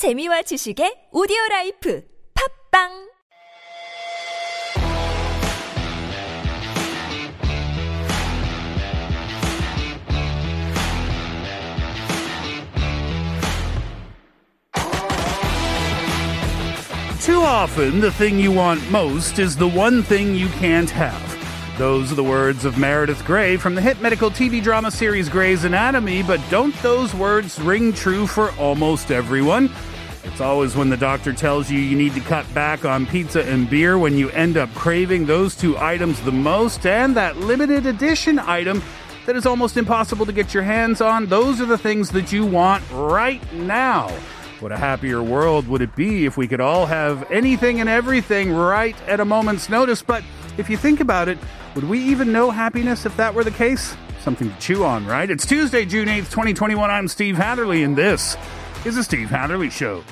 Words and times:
재미와 0.00 0.40
지식의 0.48 1.10
오디오 1.12 1.36
라이프 1.50 2.02
팝빵 2.72 3.10
Too 17.20 17.42
often, 17.42 18.00
the 18.00 18.10
thing 18.10 18.40
you 18.40 18.50
want 18.50 18.80
most 18.90 19.38
is 19.38 19.54
the 19.54 19.68
one 19.68 20.02
thing 20.02 20.34
you 20.34 20.48
can't 20.56 20.88
have. 20.88 21.30
Those 21.80 22.12
are 22.12 22.14
the 22.14 22.22
words 22.22 22.66
of 22.66 22.76
Meredith 22.76 23.24
Grey 23.24 23.56
from 23.56 23.74
the 23.74 23.80
hit 23.80 24.02
medical 24.02 24.30
TV 24.30 24.62
drama 24.62 24.90
series 24.90 25.30
Grey's 25.30 25.64
Anatomy, 25.64 26.22
but 26.22 26.38
don't 26.50 26.74
those 26.82 27.14
words 27.14 27.58
ring 27.58 27.94
true 27.94 28.26
for 28.26 28.50
almost 28.58 29.10
everyone? 29.10 29.70
It's 30.22 30.40
always 30.40 30.76
when 30.76 30.90
the 30.90 30.96
doctor 30.98 31.32
tells 31.32 31.70
you 31.70 31.78
you 31.78 31.96
need 31.96 32.12
to 32.14 32.20
cut 32.20 32.52
back 32.52 32.84
on 32.84 33.06
pizza 33.06 33.42
and 33.42 33.68
beer 33.70 33.98
when 33.98 34.16
you 34.18 34.28
end 34.30 34.58
up 34.58 34.72
craving 34.74 35.24
those 35.24 35.56
two 35.56 35.78
items 35.78 36.20
the 36.20 36.32
most, 36.32 36.84
and 36.84 37.16
that 37.16 37.38
limited 37.38 37.86
edition 37.86 38.38
item 38.38 38.82
that 39.24 39.34
is 39.34 39.46
almost 39.46 39.76
impossible 39.76 40.26
to 40.26 40.32
get 40.32 40.52
your 40.52 40.62
hands 40.62 41.00
on. 41.00 41.26
Those 41.26 41.60
are 41.60 41.66
the 41.66 41.78
things 41.78 42.10
that 42.10 42.32
you 42.32 42.44
want 42.44 42.84
right 42.90 43.40
now. 43.52 44.08
What 44.60 44.72
a 44.72 44.76
happier 44.76 45.22
world 45.22 45.66
would 45.68 45.80
it 45.80 45.96
be 45.96 46.26
if 46.26 46.36
we 46.36 46.46
could 46.46 46.60
all 46.60 46.84
have 46.84 47.30
anything 47.30 47.80
and 47.80 47.88
everything 47.88 48.52
right 48.52 48.96
at 49.08 49.20
a 49.20 49.24
moment's 49.24 49.70
notice? 49.70 50.02
But 50.02 50.22
if 50.58 50.68
you 50.68 50.76
think 50.76 51.00
about 51.00 51.28
it, 51.28 51.38
would 51.74 51.84
we 51.84 51.98
even 51.98 52.30
know 52.30 52.50
happiness 52.50 53.06
if 53.06 53.16
that 53.16 53.32
were 53.32 53.44
the 53.44 53.50
case? 53.52 53.96
Something 54.20 54.50
to 54.50 54.58
chew 54.58 54.84
on, 54.84 55.06
right? 55.06 55.30
It's 55.30 55.46
Tuesday, 55.46 55.86
June 55.86 56.08
8th, 56.08 56.30
2021. 56.30 56.90
I'm 56.90 57.08
Steve 57.08 57.36
Hatherley, 57.36 57.82
and 57.82 57.96
this 57.96 58.36
is 58.84 58.96
the 58.96 59.04
Steve 59.04 59.28
Hatherley 59.28 59.68
Show. 59.68 60.02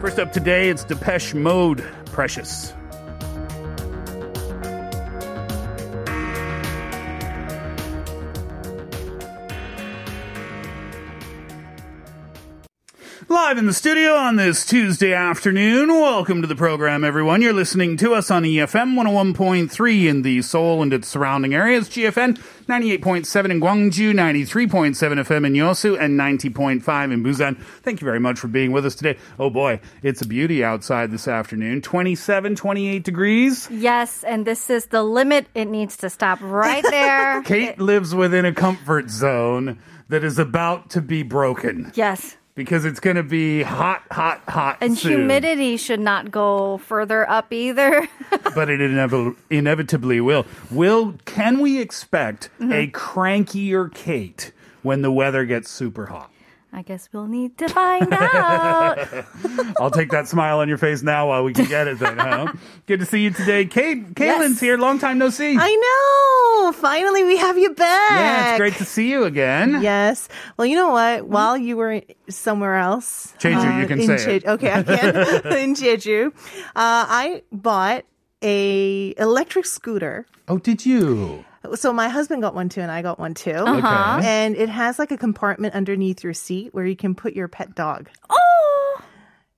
First 0.00 0.18
up 0.18 0.32
today, 0.32 0.68
it's 0.68 0.84
Depeche 0.84 1.32
Mode, 1.32 1.82
Precious. 2.06 2.74
Live 13.28 13.56
in 13.56 13.64
the 13.64 13.72
studio 13.72 14.12
on 14.14 14.36
this 14.36 14.66
Tuesday 14.66 15.14
afternoon. 15.14 15.88
Welcome 15.88 16.42
to 16.42 16.46
the 16.46 16.54
program, 16.54 17.04
everyone. 17.04 17.40
You're 17.40 17.54
listening 17.54 17.96
to 17.98 18.12
us 18.12 18.30
on 18.30 18.42
EFM 18.42 18.94
101.3 18.94 20.06
in 20.06 20.22
the 20.22 20.42
Seoul 20.42 20.82
and 20.82 20.92
its 20.92 21.08
surrounding 21.08 21.54
areas, 21.54 21.88
GFN 21.88 22.36
98.7 22.66 23.50
in 23.50 23.60
Gwangju, 23.60 24.12
93.7 24.12 24.94
FM 24.94 25.46
in 25.46 25.54
Yosu, 25.54 25.98
and 25.98 26.20
90.5 26.20 27.12
in 27.12 27.24
Busan. 27.24 27.58
Thank 27.82 28.02
you 28.02 28.04
very 28.04 28.20
much 28.20 28.38
for 28.38 28.48
being 28.48 28.72
with 28.72 28.84
us 28.84 28.94
today. 28.94 29.18
Oh 29.38 29.48
boy, 29.48 29.80
it's 30.02 30.20
a 30.20 30.26
beauty 30.26 30.62
outside 30.62 31.10
this 31.10 31.26
afternoon. 31.26 31.80
27, 31.80 32.56
28 32.56 33.04
degrees. 33.04 33.68
Yes, 33.70 34.22
and 34.24 34.46
this 34.46 34.68
is 34.68 34.86
the 34.86 35.02
limit. 35.02 35.46
It 35.54 35.66
needs 35.66 35.96
to 35.98 36.10
stop 36.10 36.40
right 36.42 36.84
there. 36.90 37.42
Kate 37.44 37.78
lives 37.78 38.14
within 38.14 38.44
a 38.44 38.52
comfort 38.52 39.08
zone 39.08 39.78
that 40.08 40.24
is 40.24 40.38
about 40.38 40.90
to 40.90 41.00
be 41.00 41.22
broken 41.22 41.90
yes. 41.94 42.36
Because 42.54 42.84
it's 42.84 43.00
going 43.00 43.16
to 43.16 43.22
be 43.22 43.62
hot, 43.62 44.02
hot, 44.10 44.40
hot. 44.48 44.78
And 44.80 44.96
soon. 44.96 45.12
humidity 45.12 45.76
should 45.76 46.00
not 46.00 46.30
go 46.30 46.78
further 46.78 47.28
up 47.28 47.52
either. 47.52 48.08
but 48.54 48.68
it 48.70 48.80
inevitably, 48.80 49.34
inevitably 49.50 50.20
will. 50.20 50.46
Will 50.70 51.14
can 51.24 51.58
we 51.60 51.80
expect 51.80 52.50
Mm-hmm. 52.60 52.72
a 52.72 52.86
crankier 52.88 53.92
Kate 53.92 54.52
when 54.82 55.02
the 55.02 55.10
weather 55.10 55.44
gets 55.44 55.70
super 55.70 56.06
hot? 56.06 56.30
I 56.76 56.82
guess 56.82 57.08
we'll 57.12 57.28
need 57.28 57.56
to 57.58 57.68
find 57.68 58.12
out. 58.12 58.98
I'll 59.80 59.92
take 59.92 60.10
that 60.10 60.26
smile 60.26 60.58
on 60.58 60.68
your 60.68 60.76
face 60.76 61.04
now 61.04 61.28
while 61.28 61.44
we 61.44 61.52
can 61.54 61.66
get 61.66 61.86
it. 61.86 62.00
Then, 62.00 62.18
huh? 62.18 62.52
Good 62.86 62.98
to 62.98 63.06
see 63.06 63.22
you 63.22 63.30
today, 63.30 63.64
Kate. 63.64 64.12
Kaylin's 64.14 64.54
Yes. 64.54 64.60
here. 64.60 64.76
Long 64.76 64.98
time 64.98 65.18
no 65.18 65.30
see. 65.30 65.56
I 65.56 65.70
know. 66.66 66.72
Finally, 66.72 67.22
we 67.22 67.36
have 67.36 67.56
you 67.56 67.70
back. 67.74 68.10
yeah, 68.10 68.50
it's 68.50 68.58
great 68.58 68.74
to 68.74 68.84
see 68.84 69.08
you 69.08 69.22
again. 69.22 69.82
Yes. 69.82 70.28
Well, 70.56 70.66
you 70.66 70.74
know 70.74 70.90
what? 70.90 71.28
While 71.28 71.56
you 71.56 71.76
were 71.76 72.02
somewhere 72.28 72.74
else, 72.74 73.32
uh, 73.36 73.38
Jeju, 73.38 73.80
you 73.80 73.86
can 73.86 74.18
say 74.18 74.36
it. 74.36 74.44
Okay, 74.44 74.72
I 74.72 74.82
can. 74.82 75.16
in 75.56 75.74
Jeju, 75.76 76.26
uh, 76.26 76.32
I 76.74 77.42
bought 77.52 78.04
a 78.42 79.14
electric 79.16 79.66
scooter. 79.66 80.26
Oh, 80.48 80.58
did 80.58 80.84
you? 80.84 81.44
So 81.74 81.92
my 81.92 82.08
husband 82.08 82.42
got 82.42 82.54
one 82.54 82.68
too, 82.68 82.80
and 82.80 82.90
I 82.90 83.02
got 83.02 83.18
one 83.18 83.34
too. 83.34 83.52
Uh-huh. 83.52 84.18
Okay. 84.18 84.26
And 84.28 84.56
it 84.56 84.68
has 84.68 84.98
like 84.98 85.10
a 85.12 85.16
compartment 85.16 85.74
underneath 85.74 86.22
your 86.22 86.34
seat 86.34 86.74
where 86.74 86.84
you 86.86 86.96
can 86.96 87.14
put 87.14 87.32
your 87.34 87.48
pet 87.48 87.74
dog. 87.74 88.08
oh, 88.30 89.00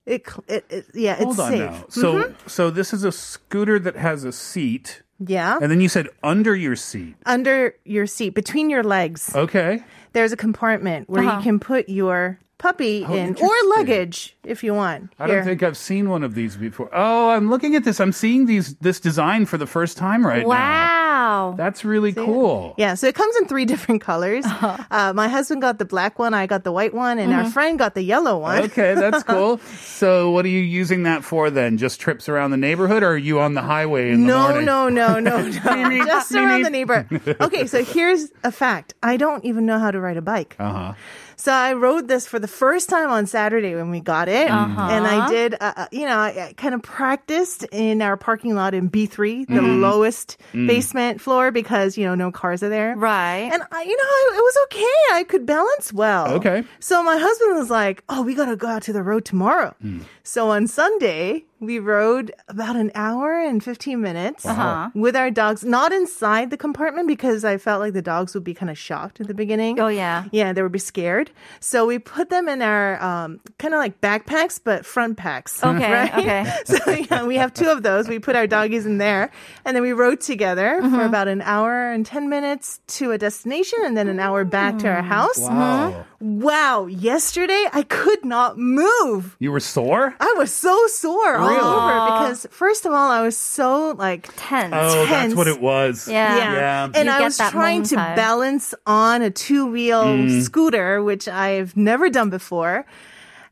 It, 0.06 0.24
it, 0.48 0.64
it 0.70 0.86
yeah, 0.94 1.16
Hold 1.16 1.30
it's 1.30 1.38
on 1.40 1.50
safe. 1.50 1.70
now. 1.72 1.84
So, 1.88 2.34
so 2.46 2.70
this 2.70 2.92
is 2.94 3.02
a 3.04 3.10
scooter 3.12 3.78
that 3.80 3.96
has 3.96 4.22
a 4.24 4.30
seat, 4.32 5.02
Yeah, 5.18 5.58
and 5.60 5.70
then 5.70 5.80
you 5.80 5.88
said 5.88 6.08
under 6.22 6.54
your 6.54 6.76
seat. 6.76 7.16
under 7.26 7.74
your 7.84 8.06
seat, 8.06 8.30
between 8.34 8.70
your 8.70 8.84
legs, 8.84 9.34
Okay. 9.34 9.82
there's 10.12 10.30
a 10.32 10.36
compartment 10.36 11.08
where 11.10 11.24
Uh-huh. 11.24 11.38
you 11.38 11.42
can 11.42 11.58
put 11.58 11.88
your 11.88 12.38
puppy 12.58 13.04
Oh, 13.06 13.14
in 13.14 13.36
or 13.36 13.50
luggage 13.76 14.36
if 14.44 14.64
you 14.64 14.72
want. 14.74 15.12
I 15.18 15.26
don't 15.26 15.44
think 15.44 15.62
I've 15.62 15.76
seen 15.76 16.08
one 16.08 16.22
of 16.22 16.34
these 16.34 16.56
before. 16.56 16.88
Oh, 16.92 17.30
I'm 17.30 17.50
looking 17.50 17.74
at 17.76 17.84
this. 17.84 18.00
I'm 18.00 18.12
seeing 18.12 18.46
these 18.46 18.74
this 18.76 18.98
design 19.00 19.44
for 19.46 19.58
the 19.58 19.66
first 19.66 19.96
time 19.98 20.26
right 20.26 20.42
now. 20.42 20.48
wow. 20.48 21.54
That's 21.56 21.84
really 21.84 22.12
cool. 22.12 22.74
Yeah, 22.78 22.94
so 22.94 23.06
it 23.08 23.14
comes 23.14 23.34
in 23.36 23.46
three 23.46 23.64
different 23.72 24.00
colors. 24.00 24.44
Uh, 24.46 25.12
my 25.14 25.28
husband 25.28 25.60
got 25.60 25.78
the 25.78 25.84
black 25.84 26.18
one, 26.18 26.34
I 26.34 26.46
got 26.46 26.62
the 26.64 26.72
white 26.72 26.94
one, 26.94 27.18
and 27.18 27.32
our 27.32 27.50
friend 27.50 27.78
got 27.78 27.94
the 27.94 28.02
yellow 28.02 28.38
one. 28.38 28.62
Okay, 28.64 28.94
that's 28.94 29.22
cool. 29.32 29.58
So, 29.58 30.30
what 30.30 30.44
are 30.44 30.48
you 30.48 30.60
using 30.60 31.02
that 31.04 31.24
for 31.24 31.50
then? 31.50 31.78
Just 31.78 32.00
trips 32.00 32.28
around 32.28 32.52
the 32.52 32.56
neighborhood, 32.56 33.02
or 33.02 33.10
are 33.12 33.16
you 33.16 33.40
on 33.40 33.54
the 33.54 33.62
highway 33.62 34.10
in 34.12 34.20
the 34.22 34.26
No, 34.28 34.42
morning? 34.48 34.64
no, 34.64 34.88
no, 34.88 35.18
no, 35.18 35.40
no. 35.48 36.04
Just 36.06 36.32
around 36.32 36.62
the 36.62 36.70
neighbor. 36.70 37.08
Okay, 37.40 37.66
so 37.66 37.82
here's 37.84 38.30
a 38.44 38.52
fact. 38.52 38.94
I 39.02 39.16
don't 39.16 39.44
even 39.44 39.66
know 39.66 39.78
how 39.78 39.90
to 39.90 40.00
ride 40.00 40.16
a 40.16 40.22
bike. 40.22 40.54
Uh 40.58 40.72
huh. 40.72 40.92
So 41.36 41.52
I 41.52 41.74
rode 41.74 42.08
this 42.08 42.26
for 42.26 42.38
the 42.38 42.48
first 42.48 42.88
time 42.88 43.10
on 43.10 43.26
Saturday 43.26 43.74
when 43.74 43.90
we 43.90 44.00
got 44.00 44.28
it. 44.28 44.50
Uh-huh. 44.50 44.88
And 44.90 45.06
I 45.06 45.28
did, 45.28 45.54
uh, 45.54 45.72
uh, 45.76 45.86
you 45.92 46.06
know, 46.06 46.16
I, 46.16 46.48
I 46.48 46.52
kind 46.56 46.74
of 46.74 46.82
practiced 46.82 47.64
in 47.72 48.00
our 48.02 48.16
parking 48.16 48.54
lot 48.54 48.74
in 48.74 48.90
B3, 48.90 49.46
the 49.46 49.62
lowest 49.62 50.38
basement 50.52 51.20
floor 51.20 51.50
because, 51.50 51.98
you 51.98 52.04
know, 52.04 52.14
no 52.14 52.32
cars 52.32 52.62
are 52.62 52.68
there. 52.68 52.96
Right. 52.96 53.50
And 53.52 53.62
I, 53.70 53.82
you 53.82 53.96
know, 53.96 54.38
it 54.38 54.42
was 54.42 54.56
okay. 54.64 54.96
I 55.12 55.24
could 55.24 55.46
balance 55.46 55.92
well. 55.92 56.32
Okay. 56.34 56.64
So 56.80 57.02
my 57.02 57.18
husband 57.18 57.56
was 57.56 57.70
like, 57.70 58.02
"Oh, 58.08 58.22
we 58.22 58.34
gotta 58.34 58.56
go 58.56 58.68
out 58.68 58.82
to 58.82 58.92
the 58.92 59.02
road 59.02 59.24
tomorrow." 59.24 59.74
Hmm. 59.80 60.00
So 60.22 60.50
on 60.50 60.66
Sunday, 60.66 61.44
we 61.58 61.78
rode 61.78 62.32
about 62.48 62.76
an 62.76 62.90
hour 62.94 63.40
and 63.40 63.64
fifteen 63.64 64.00
minutes 64.02 64.44
Uh-huh. 64.44 64.90
with 64.94 65.16
our 65.16 65.30
dogs, 65.30 65.64
not 65.64 65.92
inside 65.92 66.50
the 66.50 66.56
compartment 66.56 67.08
because 67.08 67.44
I 67.44 67.56
felt 67.56 67.80
like 67.80 67.94
the 67.94 68.02
dogs 68.02 68.34
would 68.34 68.44
be 68.44 68.52
kind 68.54 68.68
of 68.70 68.76
shocked 68.78 69.20
at 69.20 69.26
the 69.26 69.34
beginning. 69.34 69.80
Oh, 69.80 69.88
yeah. 69.88 70.24
Yeah, 70.32 70.52
they 70.52 70.62
would 70.62 70.72
be 70.72 70.78
scared. 70.78 71.30
So 71.60 71.86
we 71.86 71.98
put 71.98 72.28
them 72.28 72.48
in 72.48 72.60
our 72.62 73.02
um, 73.02 73.40
kind 73.58 73.72
of 73.74 73.78
like 73.78 74.00
backpacks, 74.02 74.60
but 74.62 74.84
front 74.84 75.16
packs. 75.16 75.60
Okay, 75.64 75.92
right? 75.92 76.14
okay. 76.18 76.44
So 76.66 76.90
yeah, 76.92 77.24
we 77.24 77.36
have 77.36 77.54
two 77.54 77.68
of 77.70 77.82
those. 77.82 78.06
We 78.08 78.18
put 78.18 78.36
our 78.36 78.46
doggies 78.46 78.84
in 78.86 78.98
there, 78.98 79.30
and 79.64 79.74
then 79.74 79.82
we 79.82 79.92
rode 79.92 80.20
together 80.20 80.80
Mm-hmm. 80.82 80.94
for 80.94 81.04
about 81.04 81.28
an 81.28 81.40
hour 81.42 81.90
and 81.90 82.04
ten 82.04 82.28
minutes 82.28 82.80
to 82.98 83.12
a 83.12 83.18
destination, 83.18 83.78
and 83.84 83.96
then 83.96 84.08
an 84.08 84.20
hour 84.20 84.44
back 84.44 84.78
to 84.80 84.88
our 84.88 85.02
Mm. 85.02 85.06
house. 85.06 85.38
Wow. 85.40 86.04
Wow! 86.20 86.86
Yesterday 86.86 87.66
I 87.72 87.82
could 87.82 88.24
not 88.24 88.56
move. 88.58 89.36
You 89.38 89.52
were 89.52 89.60
sore? 89.60 90.14
I 90.18 90.34
was 90.38 90.50
so 90.52 90.86
sore 90.88 91.36
all 91.36 91.48
over 91.50 92.06
because 92.18 92.46
first 92.50 92.86
of 92.86 92.92
all 92.92 93.10
I 93.10 93.20
was 93.22 93.36
so 93.36 93.90
like 93.92 94.28
Tense. 94.36 94.72
Oh, 94.74 95.06
that's 95.06 95.34
what 95.34 95.46
it 95.46 95.60
was. 95.60 96.08
Yeah. 96.08 96.36
Yeah. 96.54 96.84
and 96.94 97.06
You 97.06 97.12
I 97.14 97.20
was 97.20 97.36
trying 97.36 97.82
to 97.84 97.96
momentum. 97.96 98.16
balance 98.16 98.74
on 98.86 99.22
a 99.22 99.30
two 99.30 99.66
wheel 99.66 100.04
Mm. 100.04 100.42
scooter, 100.42 101.02
which 101.02 101.28
I've 101.28 101.76
never 101.76 102.08
done 102.08 102.30
before. 102.30 102.86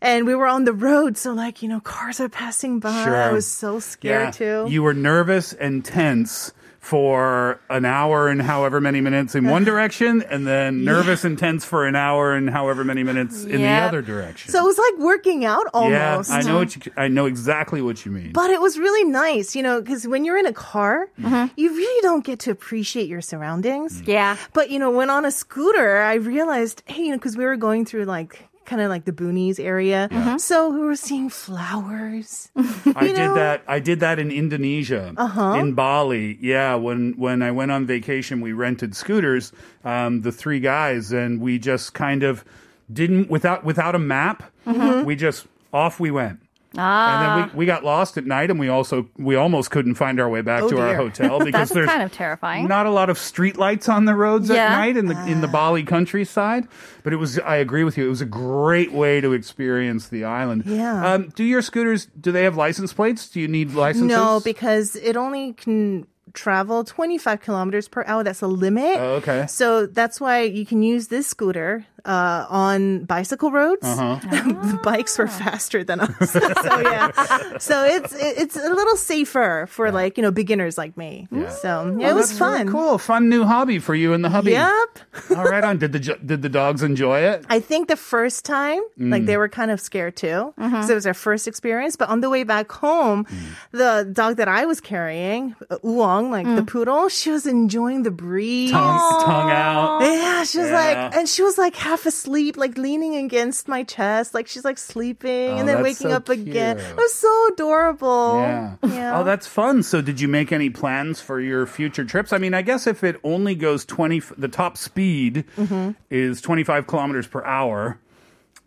And 0.00 0.26
we 0.26 0.34
were 0.34 0.46
on 0.46 0.64
the 0.64 0.72
road, 0.74 1.16
so 1.16 1.32
like 1.32 1.62
you 1.62 1.68
know, 1.68 1.80
cars 1.80 2.20
are 2.20 2.28
passing 2.28 2.78
by. 2.80 3.04
Sure. 3.04 3.16
I 3.22 3.32
was 3.32 3.46
so 3.50 3.78
scared 3.78 4.32
too. 4.34 4.66
You 4.68 4.82
were 4.82 4.94
nervous 4.94 5.52
and 5.52 5.84
tense 5.84 6.52
for 6.84 7.58
an 7.70 7.84
hour 7.86 8.28
and 8.28 8.42
however 8.42 8.78
many 8.80 9.00
minutes 9.00 9.34
in 9.34 9.48
one 9.48 9.64
direction, 9.64 10.22
and 10.28 10.46
then 10.46 10.84
nervous 10.92 11.24
and 11.24 11.38
tense 11.38 11.64
for 11.64 11.86
an 11.86 11.96
hour 11.96 12.34
and 12.34 12.50
however 12.50 12.84
many 12.84 13.02
minutes 13.02 13.44
in 13.44 13.62
the 13.62 13.66
other 13.68 14.02
direction. 14.02 14.52
so 14.52 14.60
it 14.60 14.64
was 14.64 14.78
like 14.78 14.98
working 14.98 15.44
out 15.46 15.66
almost. 15.72 15.92
yeah, 15.92 16.10
almost. 16.12 16.30
I 16.30 16.42
know 16.42 16.56
what 16.58 16.76
you, 16.76 16.92
I 16.96 17.08
know 17.08 17.24
exactly 17.26 17.80
what 17.80 18.04
you 18.04 18.12
mean. 18.12 18.32
But 18.32 18.50
it 18.50 18.60
was 18.60 18.78
really 18.78 19.04
nice, 19.10 19.56
you 19.56 19.62
know, 19.62 19.80
because 19.80 20.06
when 20.06 20.24
you're 20.24 20.38
in 20.38 20.46
a 20.46 20.52
car, 20.52 21.08
Mm-hmm. 21.20 21.52
you 21.56 21.70
really 21.74 22.02
don't 22.02 22.24
get 22.24 22.38
to 22.40 22.50
appreciate 22.50 23.08
your 23.08 23.20
surroundings. 23.22 24.02
Yeah. 24.06 24.36
But 24.52 24.68
you 24.70 24.78
know, 24.78 24.90
when 24.90 25.08
on 25.10 25.24
a 25.24 25.30
scooter, 25.30 25.98
I 26.02 26.14
realized, 26.14 26.82
hey, 26.86 27.04
you 27.04 27.10
know, 27.12 27.16
because 27.16 27.36
we 27.36 27.44
were 27.44 27.56
going 27.56 27.84
through 27.86 28.04
like 28.04 28.46
kind 28.66 28.82
of 28.82 28.88
like 28.88 29.04
the 29.04 29.12
boonies 29.12 29.58
area, 29.58 30.08
so 30.38 30.70
we 30.70 30.80
were 30.80 30.96
seeing 30.96 31.28
flowers. 31.28 32.50
I 32.56 33.04
you 33.06 33.08
did 33.14 33.16
know? 33.18 33.34
that. 33.34 33.62
I 33.66 33.80
did 33.80 34.00
that 34.00 34.18
in 34.18 34.30
Indonesia, 34.30 35.12
Uh-huh. 35.16 35.54
in 35.58 35.74
Bali. 35.74 36.38
Yeah, 36.40 36.74
when 36.76 37.14
when 37.16 37.42
I 37.42 37.50
went 37.50 37.70
on 37.72 37.86
vacation, 37.86 38.40
we 38.40 38.52
rented 38.52 38.94
scooters, 38.96 39.52
um, 39.84 40.22
the 40.22 40.32
three 40.32 40.60
guys, 40.60 41.12
and 41.12 41.40
we 41.40 41.58
just 41.58 41.94
kind 41.94 42.22
of 42.22 42.44
didn't 42.92 43.30
without 43.30 43.64
without 43.64 43.94
a 43.94 43.98
map. 43.98 44.42
We 44.66 45.16
just 45.16 45.46
off 45.72 45.98
we 46.00 46.10
went. 46.10 46.40
And 46.76 47.22
then 47.22 47.30
Ah, 47.48 47.50
we, 47.52 47.58
we 47.60 47.66
got 47.66 47.84
lost 47.84 48.16
at 48.18 48.26
night, 48.26 48.50
and 48.50 48.58
we 48.58 48.68
also 48.68 49.08
we 49.16 49.36
almost 49.36 49.70
couldn't 49.70 49.94
find 49.94 50.20
our 50.20 50.28
way 50.28 50.40
back 50.40 50.62
Oh, 50.64 50.68
to 50.70 50.78
our 50.80 50.94
hotel 50.96 51.38
because 51.44 51.68
there's 51.70 51.88
kind 51.88 52.02
of 52.02 52.12
terrifying. 52.12 52.66
not 52.66 52.86
a 52.86 52.90
lot 52.90 53.10
of 53.10 53.18
street 53.18 53.56
lights 53.56 53.88
on 53.88 54.04
the 54.06 54.14
roads 54.14 54.50
at 54.50 54.56
night 54.70 54.96
in 54.96 55.06
the 55.06 55.26
in 55.26 55.40
the 55.40 55.48
Bali 55.48 55.84
countryside. 55.84 56.66
But 57.02 57.12
it 57.12 57.16
was 57.16 57.38
I 57.38 57.56
agree 57.56 57.84
with 57.84 57.96
you. 57.96 58.06
It 58.06 58.10
was 58.10 58.20
a 58.20 58.26
great 58.26 58.92
way 58.92 59.20
to 59.20 59.32
experience 59.32 60.08
the 60.08 60.24
island. 60.24 60.64
Yeah. 60.66 61.12
Um, 61.14 61.28
do 61.36 61.44
your 61.44 61.62
scooters 61.62 62.06
do 62.20 62.32
they 62.32 62.44
have 62.44 62.56
license 62.56 62.92
plates? 62.92 63.28
Do 63.28 63.40
you 63.40 63.48
need 63.48 63.72
licenses? 63.72 64.08
No, 64.08 64.40
because 64.44 64.96
it 64.96 65.16
only 65.16 65.52
can 65.52 66.06
travel 66.32 66.82
25 66.82 67.40
kilometers 67.40 67.86
per 67.86 68.02
hour. 68.08 68.24
That's 68.24 68.42
a 68.42 68.48
limit. 68.48 68.96
Oh, 68.98 69.14
okay. 69.22 69.46
So 69.46 69.86
that's 69.86 70.20
why 70.20 70.40
you 70.42 70.66
can 70.66 70.82
use 70.82 71.06
this 71.08 71.28
scooter 71.28 71.86
uh, 72.04 72.46
on 72.48 73.04
bicycle 73.04 73.50
roads. 73.50 73.84
Uh-huh. 73.86 74.18
the 74.30 74.80
bikes 74.82 75.18
were 75.18 75.26
faster 75.28 75.82
than 75.84 76.00
us. 76.00 76.30
so 76.32 76.40
yeah, 76.80 77.10
so 77.58 77.84
it's 77.84 78.14
it's 78.18 78.56
a 78.56 78.68
little 78.74 78.96
safer 78.96 79.66
for 79.70 79.90
like 79.90 80.16
you 80.18 80.22
know 80.22 80.30
beginners 80.30 80.76
like 80.78 80.96
me. 80.96 81.26
So 81.60 81.96
yeah, 81.98 82.10
it 82.10 82.14
was 82.14 82.28
that's 82.30 82.40
really 82.40 82.58
fun. 82.58 82.68
cool, 82.68 82.98
fun 82.98 83.28
new 83.28 83.44
hobby 83.44 83.78
for 83.78 83.94
you 83.94 84.12
and 84.12 84.24
the 84.24 84.30
hubby. 84.30 84.52
Yep. 84.52 84.98
All 85.36 85.44
right, 85.44 85.64
on. 85.64 85.78
Did 85.78 85.92
the 85.92 86.00
did 86.24 86.42
the 86.42 86.48
dogs 86.48 86.82
enjoy 86.82 87.20
it? 87.20 87.44
I 87.48 87.60
think 87.60 87.88
the 87.88 87.96
first 87.96 88.44
time, 88.44 88.80
like 88.98 89.22
Mm. 89.22 89.26
they 89.26 89.36
were 89.36 89.48
kind 89.48 89.70
of 89.70 89.80
scared 89.80 90.16
too, 90.16 90.52
because 90.56 90.90
it 90.90 90.94
was 90.94 91.04
their 91.04 91.14
first 91.14 91.48
experience. 91.48 91.96
But 91.96 92.08
on 92.08 92.20
the 92.20 92.28
way 92.30 92.44
back 92.44 92.70
home, 92.70 93.26
the 93.72 94.08
dog 94.12 94.36
that 94.36 94.48
I 94.48 94.66
was 94.66 94.80
carrying, 94.80 95.54
uh, 95.70 95.78
Uong, 95.84 96.30
like 96.30 96.46
the 96.56 96.62
poodle, 96.64 97.08
she 97.08 97.30
was 97.30 97.46
enjoying 97.46 98.02
the 98.02 98.10
breeze. 98.10 98.70
Tongue, 98.70 99.22
tongue 99.24 99.50
out. 99.50 100.00
Yeah, 100.02 100.44
she 100.44 100.58
was 100.58 100.68
Yeah. 100.70 100.82
like, 100.84 101.16
and 101.16 101.28
she 101.28 101.42
was 101.42 101.58
like 101.58 101.74
half 101.94 102.06
asleep, 102.06 102.56
like 102.56 102.76
leaning 102.76 103.14
against 103.16 103.68
my 103.68 103.82
chest, 103.84 104.34
like 104.34 104.48
she's 104.48 104.64
like 104.64 104.78
sleeping 104.78 105.50
Oh, 105.50 105.56
and 105.58 105.68
then 105.68 105.82
waking 105.82 106.08
so 106.10 106.16
up 106.16 106.28
again. 106.28 106.76
cute. 106.76 106.90
It 106.90 106.96
was 106.96 107.14
so 107.14 107.48
adorable. 107.52 108.38
Yeah. 108.40 108.76
Yeah. 108.82 109.18
Oh, 109.20 109.24
that's 109.24 109.46
fun. 109.46 109.82
So, 109.82 110.00
did 110.00 110.20
you 110.20 110.26
make 110.28 110.50
any 110.52 110.70
plans 110.70 111.20
for 111.20 111.40
your 111.40 111.66
future 111.66 112.04
trips? 112.04 112.32
I 112.32 112.38
mean, 112.38 112.54
I 112.54 112.62
guess 112.62 112.86
if 112.86 113.04
it 113.04 113.20
only 113.22 113.54
goes 113.54 113.84
20, 113.84 114.20
the 114.38 114.48
top 114.48 114.76
speed 114.76 115.44
Mm-hmm. 115.56 115.92
is 116.10 116.40
25 116.40 116.86
kilometers 116.86 117.26
per 117.26 117.44
hour, 117.44 117.98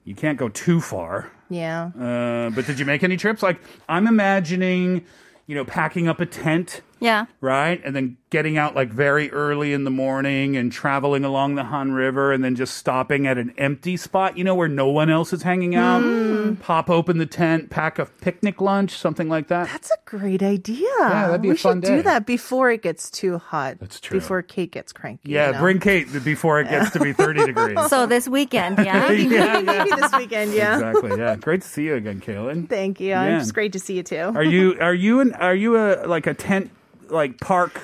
you 0.06 0.16
can't 0.16 0.38
go 0.38 0.48
too 0.50 0.80
far. 0.80 1.30
yeah. 1.50 1.92
Uh, 2.00 2.50
but 2.52 2.66
did 2.66 2.80
you 2.80 2.86
make 2.86 3.04
any 3.04 3.18
trips? 3.18 3.44
Like, 3.44 3.60
I'm 3.90 4.08
imagining, 4.08 5.04
you 5.48 5.56
know, 5.56 5.66
packing 5.66 6.08
up 6.08 6.20
a 6.22 6.26
tent, 6.26 6.82
yeah. 7.00 7.26
right? 7.42 7.82
And 7.84 7.96
then 7.96 8.18
getting 8.30 8.58
out 8.58 8.76
like 8.76 8.90
very 8.90 9.32
early 9.32 9.72
in 9.72 9.84
the 9.86 9.90
morning 9.90 10.58
and 10.58 10.72
traveling 10.72 11.24
along 11.24 11.56
the 11.56 11.64
Han 11.64 11.94
River 11.94 12.34
and 12.34 12.44
then 12.44 12.56
just 12.56 12.76
stopping 12.76 13.26
at 13.26 13.38
an 13.38 13.54
empty 13.58 13.96
spot, 13.96 14.38
you 14.38 14.44
know, 14.44 14.56
where 14.56 14.68
no 14.68 14.90
one 14.90 15.10
else 15.10 15.32
is 15.32 15.44
hanging 15.44 15.76
out. 15.76 16.02
Hmm. 16.02 16.56
Pop 16.56 16.90
open 16.90 17.18
the 17.18 17.26
tent, 17.26 17.70
pack 17.70 18.00
a 18.00 18.06
picnic 18.06 18.60
lunch, 18.60 18.98
something 18.98 19.30
like 19.30 19.48
that. 19.48 19.68
That's 19.68 19.92
a 19.92 19.98
great 20.06 20.44
idea. 20.44 20.88
Yeah, 21.00 21.28
that'd 21.28 21.42
be 21.42 21.50
we 21.50 21.56
a 21.56 21.58
fun 21.58 21.82
should 21.82 21.88
do 21.88 22.02
that 22.04 22.26
before 22.26 22.70
it 22.72 22.82
gets 22.82 23.10
too 23.10 23.38
hot. 23.38 23.80
That's 23.80 24.00
true. 24.00 24.20
Before 24.20 24.42
Kate 24.42 24.72
gets 24.72 24.92
cranky. 24.92 25.32
Yeah, 25.32 25.48
you 25.48 25.54
know? 25.54 25.60
bring 25.60 25.80
Kate 25.80 26.08
before 26.24 26.60
it 26.60 26.70
gets 26.70 26.92
to 26.92 27.00
be 27.00 27.14
30 27.14 27.46
degrees. 27.48 27.90
So 27.90 28.06
this 28.06 28.28
weekend, 28.28 28.78
yeah. 28.80 29.12
yeah, 29.12 29.60
yeah. 29.60 29.62
Maybe 29.86 30.02
this 30.02 30.14
weekend. 30.14 30.54
Yeah. 30.54 30.76
Exactly. 30.76 31.18
Yeah. 31.18 31.36
Great 31.38 31.62
to 31.62 31.68
see 31.68 31.86
you 31.86 31.96
again, 31.96 32.22
Kaylin. 32.22 32.68
Thank 32.68 33.00
you. 33.00 33.10
Yeah. 33.10 33.40
It's 33.40 33.52
great 33.52 33.74
to 33.74 33.80
see 33.80 33.96
you 33.96 34.04
too. 34.04 34.18
Are 34.18 34.44
you 34.44 34.78
are 34.80 34.94
you 34.94 35.20
an 35.20 35.34
are 35.34 35.56
you 35.56 35.78
a 35.78 36.06
like 36.08 36.28
a 36.28 36.34
tent 36.34 36.72
like 37.12 37.40
park 37.40 37.80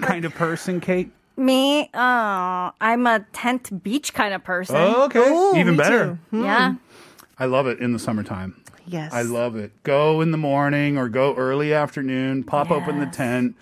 kind 0.00 0.24
of 0.24 0.34
person, 0.34 0.80
Kate? 0.80 1.10
Me, 1.36 1.88
uh, 1.94 2.70
I'm 2.80 3.06
a 3.06 3.24
tent 3.32 3.82
beach 3.82 4.12
kind 4.14 4.34
of 4.34 4.44
person. 4.44 4.76
Oh, 4.76 5.04
okay. 5.04 5.18
Ooh, 5.20 5.56
Even 5.56 5.76
better. 5.76 6.18
too. 6.30 6.42
Yeah. 6.42 6.74
I 7.38 7.46
love 7.46 7.66
it 7.66 7.80
in 7.80 7.92
the 7.92 7.98
summertime. 7.98 8.60
Yes. 8.86 9.12
I 9.12 9.22
love 9.22 9.56
it. 9.56 9.72
Go 9.82 10.20
in 10.20 10.30
the 10.30 10.36
morning 10.38 10.98
or 10.98 11.08
go 11.08 11.34
early 11.34 11.72
afternoon, 11.72 12.44
pop 12.44 12.70
open 12.70 12.98
the 13.00 13.06
tent 13.06 13.56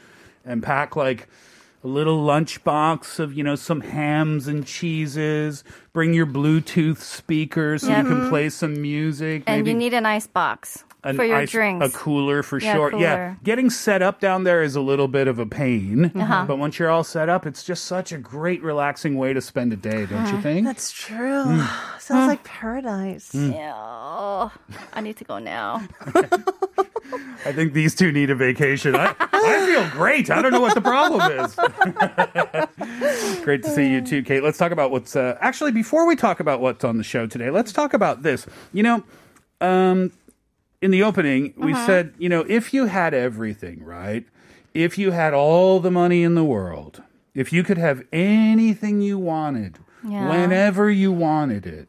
and 0.45 0.63
pack 0.63 0.97
like 0.97 1.29
a 1.85 1.87
little 1.87 2.23
lunch 2.23 2.63
box 2.65 3.19
of, 3.19 3.33
you 3.35 3.45
know, 3.45 3.55
some 3.55 3.81
hams 3.83 4.49
and 4.49 4.67
cheeses. 4.67 5.63
Bring 5.93 6.13
your 6.13 6.27
Bluetooth 6.27 6.99
speakers 6.99 7.83
so 7.83 7.89
Yeah. 7.89 8.03
you 8.03 8.09
can 8.09 8.29
play 8.29 8.49
some 8.49 8.81
music. 8.83 9.45
And 9.47 9.59
maybe 9.61 9.71
you 9.71 9.77
need 9.77 9.95
an 9.95 10.07
ice 10.07 10.27
box 10.27 10.85
an 11.05 11.17
for 11.17 11.25
your 11.25 11.37
ice- 11.39 11.51
drinks. 11.51 11.87
A 11.87 11.91
cooler 11.97 12.43
for 12.43 12.59
Yeah, 12.59 12.75
sure. 12.75 12.97
Yeah. 12.99 13.35
Getting 13.43 13.71
set 13.71 14.03
up 14.03 14.21
down 14.21 14.45
there 14.45 14.63
is 14.63 14.77
a 14.77 14.81
little 14.81 15.09
bit 15.09 15.29
of 15.29 15.39
a 15.39 15.47
pain. 15.47 16.13
Uh-huh. 16.15 16.45
But 16.47 16.59
once 16.59 16.79
you're 16.79 16.91
all 16.91 17.05
set 17.05 17.29
up, 17.29 17.47
it's 17.47 17.63
just 17.65 17.85
such 17.85 18.13
a 18.13 18.19
great, 18.19 18.63
relaxing 18.63 19.17
way 19.17 19.33
to 19.33 19.41
spend 19.41 19.73
a 19.73 19.77
day, 19.77 20.07
don't 20.07 20.27
you 20.33 20.41
think? 20.41 20.67
That's 20.67 20.91
true. 20.93 21.45
Mm. 21.45 22.01
Sounds 22.01 22.29
like 22.29 22.45
paradise. 22.45 23.35
Yeah. 23.35 24.49
I 24.93 25.01
need 25.01 25.17
to 25.19 25.25
go 25.25 25.39
now. 25.39 25.87
I 27.45 27.53
think 27.53 27.73
these 27.73 27.95
two 27.95 28.13
need 28.13 28.31
a 28.31 28.35
vacation. 28.35 28.95
I, 28.95 29.15
I 29.21 29.67
feel 29.67 29.89
great. 29.91 30.31
I 30.31 30.43
don't 30.43 30.53
know 30.53 30.61
what 30.61 30.75
the 30.75 30.81
problem 30.81 31.21
is. 31.41 31.55
great 33.45 33.63
to 33.63 33.71
see 33.71 33.91
you 33.91 34.01
too, 34.01 34.23
Kate. 34.23 34.43
Let's 34.43 34.59
talk 34.59 34.73
about 34.73 34.91
what's 34.91 35.17
uh, 35.17 35.37
actually 35.41 35.73
before 35.73 36.07
we 36.07 36.17
talk 36.17 36.41
about 36.41 36.61
what's 36.61 36.85
on 36.85 36.99
the 36.99 37.05
show 37.05 37.27
today. 37.27 37.51
Let's 37.51 37.73
talk 37.73 37.95
about 37.95 38.23
this. 38.23 38.47
You 38.73 38.83
know, 38.83 39.05
um, 39.61 40.13
in 40.83 40.91
the 40.91 41.03
opening, 41.03 41.53
we 41.57 41.75
said, 41.75 42.15
you 42.19 42.29
know, 42.29 42.41
if 42.49 42.73
you 42.73 42.87
had 42.87 43.13
everything, 43.15 43.85
right? 43.85 44.25
If 44.73 44.97
you 44.99 45.11
had 45.11 45.35
all 45.35 45.81
the 45.81 45.91
money 45.91 46.23
in 46.23 46.35
the 46.35 46.45
world, 46.45 47.03
if 47.35 47.53
you 47.53 47.63
could 47.63 47.79
have 47.79 48.03
anything 48.13 49.01
you 49.03 49.19
wanted, 49.19 49.79
Yeah. 50.07 50.29
whenever 50.31 50.91
you 50.91 51.13
wanted 51.13 51.67
it, 51.67 51.89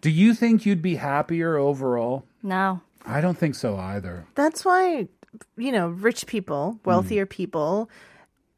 do 0.00 0.10
you 0.10 0.34
think 0.34 0.64
you'd 0.66 0.82
be 0.82 0.96
happier 0.96 1.56
overall? 1.56 2.24
No. 2.42 2.80
I 3.04 3.20
don't 3.20 3.36
think 3.36 3.54
so 3.54 3.76
either. 3.76 4.24
That's 4.34 4.64
why, 4.64 5.08
you 5.56 5.72
know, 5.72 5.88
rich 5.88 6.26
people, 6.26 6.78
Hmm. 6.82 6.88
wealthier 6.88 7.26
people, 7.26 7.90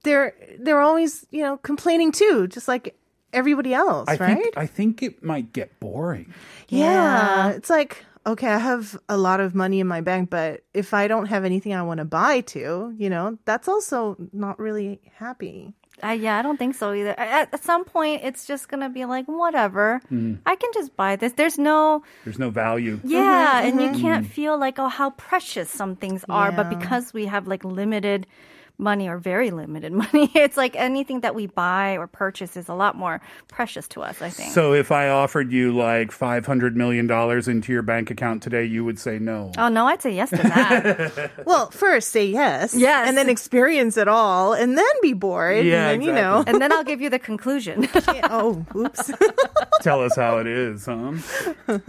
they're 0.05 0.35
they're 0.59 0.81
always 0.83 1.27
you 1.31 1.43
know 1.43 1.57
complaining 1.59 2.13
too, 2.13 2.47
just 2.47 2.69
like 2.69 2.95
everybody 3.33 3.73
else, 3.73 4.07
I 4.09 4.17
right? 4.17 4.37
think 4.43 4.57
I 4.59 4.67
think 4.67 5.03
it 5.03 5.23
might 5.25 5.53
get 5.55 5.81
boring. 5.81 6.33
yeah. 6.69 7.51
it's 7.51 7.71
like 7.71 8.05
okay, 8.27 8.49
I 8.49 8.59
have 8.59 8.99
a 9.09 9.17
lot 9.17 9.41
of 9.41 9.55
money 9.55 9.81
in 9.81 9.87
my 9.87 10.01
bank, 10.01 10.31
but 10.31 10.65
if 10.73 10.95
I 10.95 11.09
don't 11.09 11.27
have 11.27 11.45
anything 11.45 11.75
I 11.75 11.83
want 11.83 11.99
to 11.99 12.05
buy 12.05 12.41
to, 12.41 12.95
you 12.97 13.11
know, 13.11 13.39
that's 13.45 13.69
also 13.69 14.17
not 14.33 14.59
really 14.59 15.01
happy. 15.17 15.75
Uh, 16.03 16.09
yeah, 16.09 16.37
I 16.39 16.43
don't 16.43 16.57
think 16.59 16.75
so 16.75 16.93
either. 16.93 17.15
At, 17.19 17.55
at 17.55 17.63
some 17.63 17.85
point, 17.85 18.23
it's 18.25 18.47
just 18.47 18.69
gonna 18.69 18.91
be 18.91 19.05
like, 19.05 19.27
whatever. 19.27 20.01
I 20.45 20.57
can 20.57 20.71
just 20.75 20.97
buy 20.97 21.15
this. 21.17 21.35
There's 21.35 21.57
no, 21.57 22.03
There's 22.25 22.39
no 22.39 22.51
value. 22.51 22.99
yeah, 23.05 23.63
and 23.63 23.81
you 23.81 23.93
can't 24.03 24.27
feel 24.27 24.59
like, 24.59 24.79
oh, 24.81 24.89
how 24.89 25.11
precious 25.11 25.71
some 25.71 25.95
things 25.95 26.25
are. 26.29 26.51
But 26.51 26.69
because 26.69 27.15
we 27.15 27.27
have 27.27 27.47
like 27.47 27.65
limited 27.65 28.27
money 28.77 29.09
or 29.09 29.19
very 29.19 29.51
limited 29.51 29.93
money, 30.05 30.31
it's 30.35 30.57
like 30.57 30.75
anything 30.77 31.21
that 31.21 31.35
we 31.35 31.47
buy 31.47 31.97
or 31.97 32.07
purchase 32.07 32.57
is 32.57 32.69
a 32.69 32.75
lot 32.75 32.97
more 32.97 33.21
precious 33.49 33.87
to 33.89 34.03
us. 34.03 34.21
I 34.21 34.31
think. 34.31 34.53
So 34.53 34.73
if 34.75 34.91
I 34.91 35.09
offered 35.09 35.53
you 35.53 35.73
like 35.77 36.11
five 36.13 36.45
hundred 36.47 36.77
million 36.77 37.07
dollars 37.07 37.47
into 37.49 37.73
your 37.73 37.83
bank 37.83 38.11
account 38.11 38.43
today, 38.43 38.65
you 38.65 38.85
would 38.85 38.99
say 38.99 39.19
no. 39.19 39.53
oh 39.59 39.69
no, 39.69 39.87
I'd 39.87 40.03
say 40.03 40.13
yes 40.15 40.31
to 40.31 40.37
that. 40.37 41.31
Well, 41.47 41.71
first 41.71 42.09
say 42.11 42.27
yes, 42.27 42.75
Yes. 42.75 43.07
and 43.09 43.17
then 43.17 43.29
experience 43.29 43.97
it 43.97 44.09
all, 44.09 44.53
and 44.55 44.77
then 44.79 44.87
be 45.03 45.13
bored, 45.13 45.65
Yeah, 45.65 45.91
and 45.91 46.01
then 46.03 46.09
you 46.09 46.13
know, 46.13 46.43
and 46.47 46.61
then 46.61 46.73
I'll 46.73 46.85
give 46.85 47.01
you 47.01 47.11
the 47.11 47.19
conclusion. 47.19 47.89
oh, 48.25 48.65
oops. 48.75 49.11
Tell 49.83 50.03
us 50.03 50.17
how 50.17 50.39
it 50.39 50.47
is, 50.47 50.87
huh? 50.87 51.13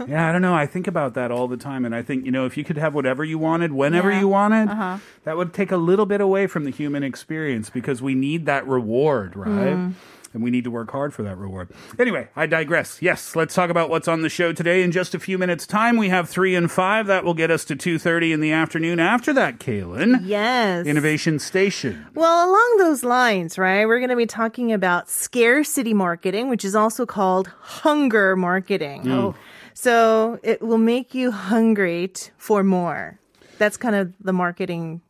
yeah, 0.06 0.28
I 0.28 0.32
don't 0.32 0.42
know. 0.42 0.54
I 0.54 0.66
think 0.66 0.86
about 0.86 1.14
that 1.14 1.30
all 1.30 1.48
the 1.48 1.56
time, 1.56 1.84
and 1.84 1.94
I 1.94 2.02
think 2.02 2.24
you 2.24 2.30
know, 2.30 2.44
if 2.46 2.56
you 2.56 2.64
could 2.64 2.76
have 2.78 2.94
whatever 2.94 3.24
you 3.24 3.38
wanted, 3.38 3.72
whenever 3.72 4.10
Yeah. 4.10 4.20
you 4.20 4.28
wanted, 4.28 4.68
Uh-huh. 4.68 4.98
that 5.24 5.36
would 5.36 5.52
take 5.54 5.72
a 5.72 5.76
little 5.76 6.06
bit 6.06 6.20
away 6.20 6.46
from 6.46 6.64
the 6.64 6.70
human 6.76 7.02
experience 7.02 7.70
because 7.70 8.00
we 8.00 8.14
need 8.14 8.46
that 8.46 8.66
reward, 8.66 9.34
right? 9.36 9.74
Mm. 9.74 9.94
And 10.34 10.42
we 10.42 10.50
need 10.50 10.64
to 10.64 10.70
work 10.70 10.90
hard 10.90 11.14
for 11.14 11.22
that 11.22 11.38
reward. 11.38 11.70
Anyway, 11.98 12.28
I 12.36 12.44
digress. 12.44 13.00
Yes, 13.00 13.34
let's 13.34 13.54
talk 13.54 13.70
about 13.70 13.88
what's 13.88 14.06
on 14.06 14.20
the 14.20 14.28
show 14.28 14.52
today. 14.52 14.82
In 14.82 14.92
just 14.92 15.14
a 15.14 15.18
few 15.18 15.38
minutes' 15.38 15.66
time, 15.66 15.96
we 15.96 16.10
have 16.10 16.28
three 16.28 16.54
and 16.54 16.70
five. 16.70 17.06
That 17.06 17.24
will 17.24 17.32
get 17.32 17.50
us 17.50 17.64
to 17.66 17.76
two 17.76 17.98
thirty 17.98 18.32
in 18.32 18.40
the 18.40 18.52
afternoon. 18.52 19.00
After 19.00 19.32
that, 19.32 19.58
Kaylin, 19.58 20.20
yes. 20.24 20.86
Innovation 20.86 21.38
Station. 21.38 22.04
Well, 22.14 22.50
along 22.50 22.76
those 22.78 23.02
lines, 23.02 23.56
right, 23.56 23.86
we're 23.86 23.98
going 23.98 24.10
to 24.10 24.16
be 24.16 24.26
talking 24.26 24.74
about 24.74 25.08
scarcity 25.08 25.94
marketing, 25.94 26.50
which 26.50 26.66
is 26.66 26.74
also 26.74 27.06
called 27.06 27.46
hunger 27.60 28.36
marketing. 28.36 29.10
Oh. 29.10 29.34
So 29.72 30.38
it 30.42 30.60
will 30.60 30.76
make 30.76 31.14
you 31.14 31.30
hungry 31.30 32.12
for 32.36 32.62
more. 32.62 33.18
That's 33.56 33.78
kind 33.78 33.96
of 33.96 34.12
the 34.20 34.34
marketing 34.34 35.00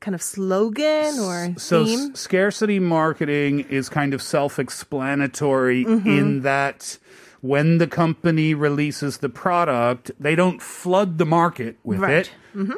kind 0.00 0.14
of 0.14 0.22
slogan 0.22 1.18
or 1.18 1.54
So 1.58 1.82
s- 1.84 2.10
scarcity 2.14 2.78
marketing 2.78 3.60
is 3.68 3.88
kind 3.88 4.14
of 4.14 4.22
self-explanatory 4.22 5.84
Mm-hmm. 5.84 6.08
in 6.08 6.40
that 6.42 6.98
when 7.40 7.78
the 7.78 7.86
company 7.86 8.52
releases 8.54 9.18
the 9.18 9.28
product, 9.28 10.10
they 10.18 10.34
don't 10.34 10.60
flood 10.60 11.18
the 11.18 11.24
market 11.26 11.76
with 11.84 12.00
Right. 12.00 12.28
it. 12.28 12.30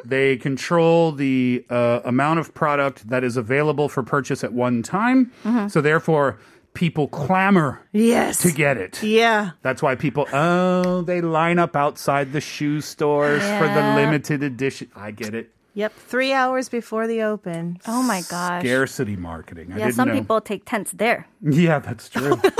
They 0.05 0.37
control 0.37 1.11
the 1.11 1.65
uh, 1.69 2.01
amount 2.05 2.39
of 2.39 2.53
product 2.53 3.09
that 3.09 3.23
is 3.23 3.35
available 3.37 3.89
for 3.89 4.03
purchase 4.03 4.43
at 4.43 4.53
one 4.53 4.83
time. 4.83 5.31
So 5.69 5.81
therefore, 5.81 6.37
people 6.75 7.07
clamor 7.07 7.81
Yes. 7.91 8.37
to 8.43 8.51
get 8.51 8.77
it. 8.77 9.01
Yeah. 9.01 9.51
That's 9.63 9.81
why 9.81 9.95
people, 9.95 10.27
oh, 10.31 11.01
they 11.01 11.21
line 11.21 11.57
up 11.57 11.75
outside 11.75 12.31
the 12.31 12.41
shoe 12.41 12.81
stores 12.81 13.41
for 13.41 13.67
the 13.67 13.93
limited 13.95 14.43
edition. 14.43 14.89
I 14.95 15.09
get 15.09 15.33
it. 15.33 15.49
Yep. 15.73 15.93
Three 15.93 16.33
hours 16.33 16.67
before 16.67 17.07
the 17.07 17.21
open. 17.21 17.79
Oh 17.87 18.03
my 18.03 18.21
gosh. 18.29 18.63
Scarcity 18.63 19.15
marketing. 19.15 19.71
I 19.71 19.77
Yeah, 19.77 19.85
didn't 19.85 19.95
some 19.95 20.09
know. 20.09 20.15
people 20.15 20.41
take 20.41 20.65
tents 20.65 20.91
there. 20.91 21.27
Yeah, 21.41 21.79
that's 21.79 22.09
true. 22.09 22.39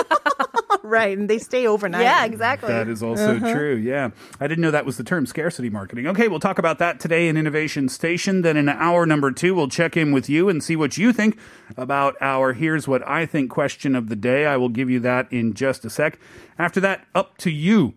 Right. 0.84 1.18
And 1.18 1.30
they 1.30 1.38
stay 1.38 1.68
overnight. 1.68 2.02
Yeah, 2.02 2.26
exactly. 2.26 2.70
That 2.70 2.88
is 2.88 3.04
also 3.04 3.36
uh-huh. 3.36 3.54
true. 3.54 3.76
Yeah. 3.76 4.10
I 4.40 4.48
didn't 4.48 4.62
know 4.62 4.72
that 4.72 4.86
was 4.86 4.98
the 4.98 5.04
term 5.04 5.26
scarcity 5.26 5.70
marketing. 5.70 6.08
Okay, 6.08 6.28
we'll 6.28 6.40
talk 6.40 6.58
about 6.58 6.80
that 6.80 7.00
today 7.00 7.28
in 7.28 7.38
Innovation 7.38 7.88
Station. 7.88 8.42
Then 8.42 8.58
in 8.58 8.68
hour 8.68 9.06
number 9.06 9.32
two, 9.32 9.54
we'll 9.56 9.70
check 9.70 9.96
in 9.96 10.12
with 10.12 10.30
you 10.30 10.50
and 10.50 10.64
see 10.64 10.76
what 10.76 10.98
you 10.98 11.14
think 11.14 11.38
about 11.78 12.16
our 12.20 12.54
Here's 12.54 12.88
What 12.88 13.08
I 13.08 13.26
Think 13.26 13.50
question 13.52 13.96
of 13.96 14.10
the 14.10 14.16
day. 14.16 14.46
I 14.46 14.58
will 14.58 14.70
give 14.70 14.90
you 14.90 15.00
that 15.02 15.32
in 15.32 15.54
just 15.54 15.86
a 15.86 15.90
sec. 15.90 16.20
After 16.58 16.80
that, 16.82 17.06
up 17.16 17.38
to 17.40 17.52
you. 17.52 17.94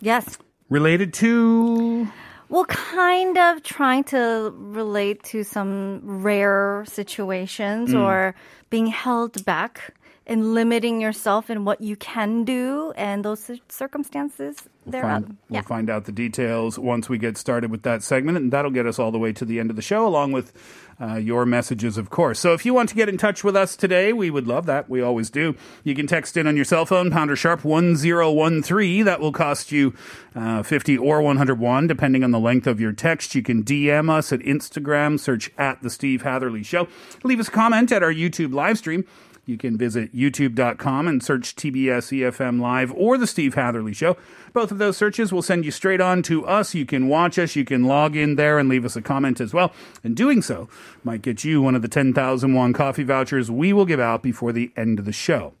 Yes. 0.00 0.38
Related 0.68 1.12
to. 1.14 2.08
Well, 2.48 2.64
kind 2.66 3.36
of 3.38 3.62
trying 3.64 4.04
to 4.04 4.52
relate 4.56 5.22
to 5.34 5.42
some 5.42 6.00
rare 6.04 6.84
situations 6.86 7.90
Mm. 7.90 8.00
or 8.02 8.34
being 8.70 8.86
held 8.86 9.44
back 9.44 9.94
and 10.26 10.54
limiting 10.54 11.00
yourself 11.00 11.48
in 11.50 11.64
what 11.64 11.80
you 11.80 11.94
can 11.96 12.44
do 12.44 12.92
and 12.96 13.24
those 13.24 13.40
cir- 13.44 13.58
circumstances. 13.68 14.56
They're 14.84 15.02
Find, 15.02 15.24
up. 15.24 15.30
we'll 15.48 15.62
find 15.62 15.90
out 15.90 16.04
the 16.04 16.12
details 16.12 16.78
once 16.78 17.08
we 17.08 17.18
get 17.18 17.36
started 17.36 17.70
with 17.72 17.82
that 17.82 18.02
segment, 18.04 18.36
and 18.38 18.52
that'll 18.52 18.70
get 18.70 18.86
us 18.86 18.98
all 19.00 19.10
the 19.10 19.18
way 19.18 19.32
to 19.32 19.44
the 19.44 19.58
end 19.58 19.70
of 19.70 19.76
the 19.76 19.82
show, 19.82 20.06
along 20.06 20.30
with 20.32 20.52
uh, 21.00 21.16
your 21.16 21.44
messages, 21.44 21.98
of 21.98 22.08
course. 22.08 22.38
So 22.38 22.54
if 22.54 22.64
you 22.64 22.72
want 22.72 22.88
to 22.90 22.94
get 22.94 23.08
in 23.08 23.18
touch 23.18 23.42
with 23.42 23.56
us 23.56 23.74
today, 23.76 24.12
we 24.12 24.30
would 24.30 24.46
love 24.46 24.66
that. 24.66 24.88
We 24.88 25.00
always 25.02 25.28
do. 25.28 25.56
You 25.82 25.94
can 25.96 26.06
text 26.06 26.36
in 26.36 26.46
on 26.46 26.54
your 26.54 26.64
cell 26.64 26.86
phone, 26.86 27.10
pounder 27.10 27.34
sharp 27.34 27.64
1013. 27.64 29.04
That 29.04 29.20
will 29.20 29.32
cost 29.32 29.72
you 29.72 29.92
uh, 30.34 30.62
50 30.62 30.98
or 30.98 31.20
101, 31.20 31.86
depending 31.88 32.22
on 32.22 32.30
the 32.30 32.40
length 32.40 32.66
of 32.68 32.80
your 32.80 32.92
text. 32.92 33.34
You 33.34 33.42
can 33.42 33.64
DM 33.64 34.08
us 34.08 34.32
at 34.32 34.40
Instagram, 34.40 35.18
search 35.18 35.50
at 35.58 35.82
The 35.82 35.90
Steve 35.90 36.22
Hatherley 36.22 36.62
Show. 36.62 36.86
Leave 37.24 37.40
us 37.40 37.48
a 37.48 37.52
comment 37.52 37.90
at 37.90 38.02
our 38.04 38.12
YouTube 38.12 38.54
live 38.54 38.78
stream. 38.78 39.04
You 39.46 39.56
can 39.56 39.78
visit 39.78 40.12
youtube.com 40.12 41.06
and 41.06 41.22
search 41.22 41.54
TBS 41.54 42.10
EFM 42.20 42.60
Live 42.60 42.92
or 42.92 43.16
The 43.16 43.28
Steve 43.28 43.54
Hatherley 43.54 43.94
Show. 43.94 44.16
Both 44.52 44.72
of 44.72 44.78
those 44.78 44.96
searches 44.96 45.32
will 45.32 45.40
send 45.40 45.64
you 45.64 45.70
straight 45.70 46.00
on 46.00 46.22
to 46.24 46.44
us. 46.44 46.74
You 46.74 46.84
can 46.84 47.06
watch 47.06 47.38
us, 47.38 47.54
you 47.54 47.64
can 47.64 47.84
log 47.84 48.16
in 48.16 48.34
there 48.34 48.58
and 48.58 48.68
leave 48.68 48.84
us 48.84 48.96
a 48.96 49.02
comment 49.02 49.40
as 49.40 49.54
well. 49.54 49.72
And 50.02 50.16
doing 50.16 50.42
so 50.42 50.68
might 51.04 51.22
get 51.22 51.44
you 51.44 51.62
one 51.62 51.76
of 51.76 51.82
the 51.82 51.88
10,000 51.88 52.54
won 52.54 52.72
coffee 52.72 53.04
vouchers 53.04 53.48
we 53.48 53.72
will 53.72 53.86
give 53.86 54.00
out 54.00 54.20
before 54.20 54.52
the 54.52 54.72
end 54.76 54.98
of 54.98 55.04
the 55.04 55.12
show. 55.12 55.54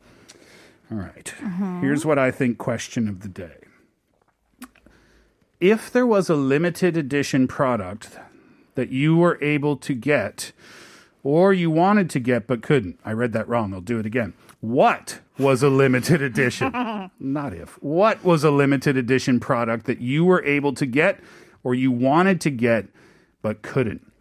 All 0.90 0.98
right. 0.98 1.32
Uh-huh. 1.40 1.80
Here's 1.80 2.04
what 2.04 2.18
I 2.18 2.32
think 2.32 2.58
question 2.58 3.06
of 3.06 3.20
the 3.20 3.28
day. 3.28 3.58
If 5.60 5.92
there 5.92 6.06
was 6.06 6.28
a 6.28 6.34
limited 6.34 6.96
edition 6.96 7.46
product 7.46 8.18
that 8.74 8.90
you 8.90 9.16
were 9.16 9.38
able 9.40 9.76
to 9.76 9.94
get 9.94 10.52
or 11.26 11.52
you 11.52 11.68
wanted 11.68 12.08
to 12.08 12.20
get 12.20 12.46
but 12.46 12.62
couldn't. 12.62 13.00
I 13.04 13.10
read 13.10 13.32
that 13.32 13.48
wrong. 13.48 13.74
I'll 13.74 13.80
do 13.80 13.98
it 13.98 14.06
again. 14.06 14.32
What 14.60 15.18
was 15.40 15.60
a 15.60 15.68
limited 15.68 16.22
edition? 16.22 16.70
Not 17.18 17.52
if. 17.52 17.82
What 17.82 18.22
was 18.22 18.44
a 18.44 18.52
limited 18.52 18.96
edition 18.96 19.40
product 19.40 19.86
that 19.86 20.00
you 20.00 20.24
were 20.24 20.44
able 20.44 20.72
to 20.74 20.86
get 20.86 21.18
or 21.64 21.74
you 21.74 21.90
wanted 21.90 22.40
to 22.42 22.50
get 22.50 22.86
but 23.42 23.62
couldn't? 23.62 24.12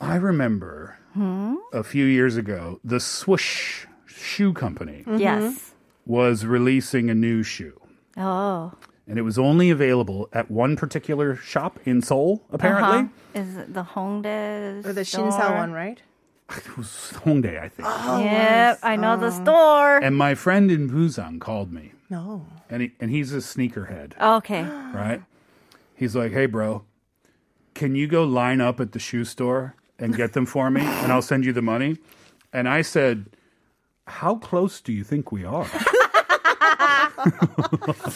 I 0.00 0.14
remember 0.14 0.98
hmm? 1.14 1.56
a 1.72 1.82
few 1.82 2.04
years 2.04 2.36
ago, 2.36 2.78
the 2.84 3.00
Swoosh 3.00 3.86
shoe 4.06 4.52
company 4.52 5.02
Yes. 5.16 5.72
was 6.06 6.46
releasing 6.46 7.10
a 7.10 7.14
new 7.14 7.42
shoe. 7.42 7.80
Oh. 8.16 8.72
And 9.08 9.18
it 9.18 9.22
was 9.22 9.38
only 9.38 9.68
available 9.70 10.28
at 10.32 10.50
one 10.50 10.76
particular 10.76 11.34
shop 11.36 11.80
in 11.84 12.02
Seoul, 12.02 12.42
apparently. 12.52 12.98
Uh-huh. 12.98 13.40
Is 13.40 13.56
it 13.56 13.74
the 13.74 13.82
Hongdae 13.82 14.84
Or 14.86 14.92
the 14.92 15.04
store? 15.04 15.30
Shinsa 15.30 15.56
one, 15.56 15.72
right? 15.72 16.00
It 16.56 16.76
was 16.76 17.12
Hongdae, 17.24 17.58
I 17.58 17.68
think. 17.68 17.88
Yep, 17.88 18.78
I 18.82 18.96
know 18.96 19.16
the 19.16 19.30
store. 19.30 19.96
And 19.98 20.16
my 20.16 20.34
friend 20.34 20.70
in 20.70 20.88
Busan 20.90 21.40
called 21.40 21.72
me. 21.72 21.92
No. 22.10 22.44
and 22.68 22.82
he, 22.82 22.92
and 23.00 23.10
he's 23.10 23.32
a 23.32 23.38
sneakerhead, 23.38 24.12
Okay. 24.20 24.62
right? 24.94 25.22
He's 25.94 26.14
like, 26.14 26.32
"Hey, 26.32 26.44
bro, 26.46 26.84
can 27.74 27.94
you 27.94 28.06
go 28.06 28.24
line 28.24 28.60
up 28.60 28.80
at 28.80 28.92
the 28.92 28.98
shoe 28.98 29.24
store 29.24 29.76
and 29.98 30.14
get 30.14 30.34
them 30.34 30.44
for 30.44 30.70
me, 30.70 30.82
and 30.82 31.10
I'll 31.10 31.22
send 31.22 31.44
you 31.46 31.52
the 31.54 31.62
money?" 31.62 31.96
And 32.52 32.68
I 32.68 32.82
said, 32.82 33.26
"How 34.06 34.34
close 34.34 34.80
do 34.82 34.92
you 34.92 35.04
think 35.04 35.32
we 35.32 35.44
are?" 35.46 35.66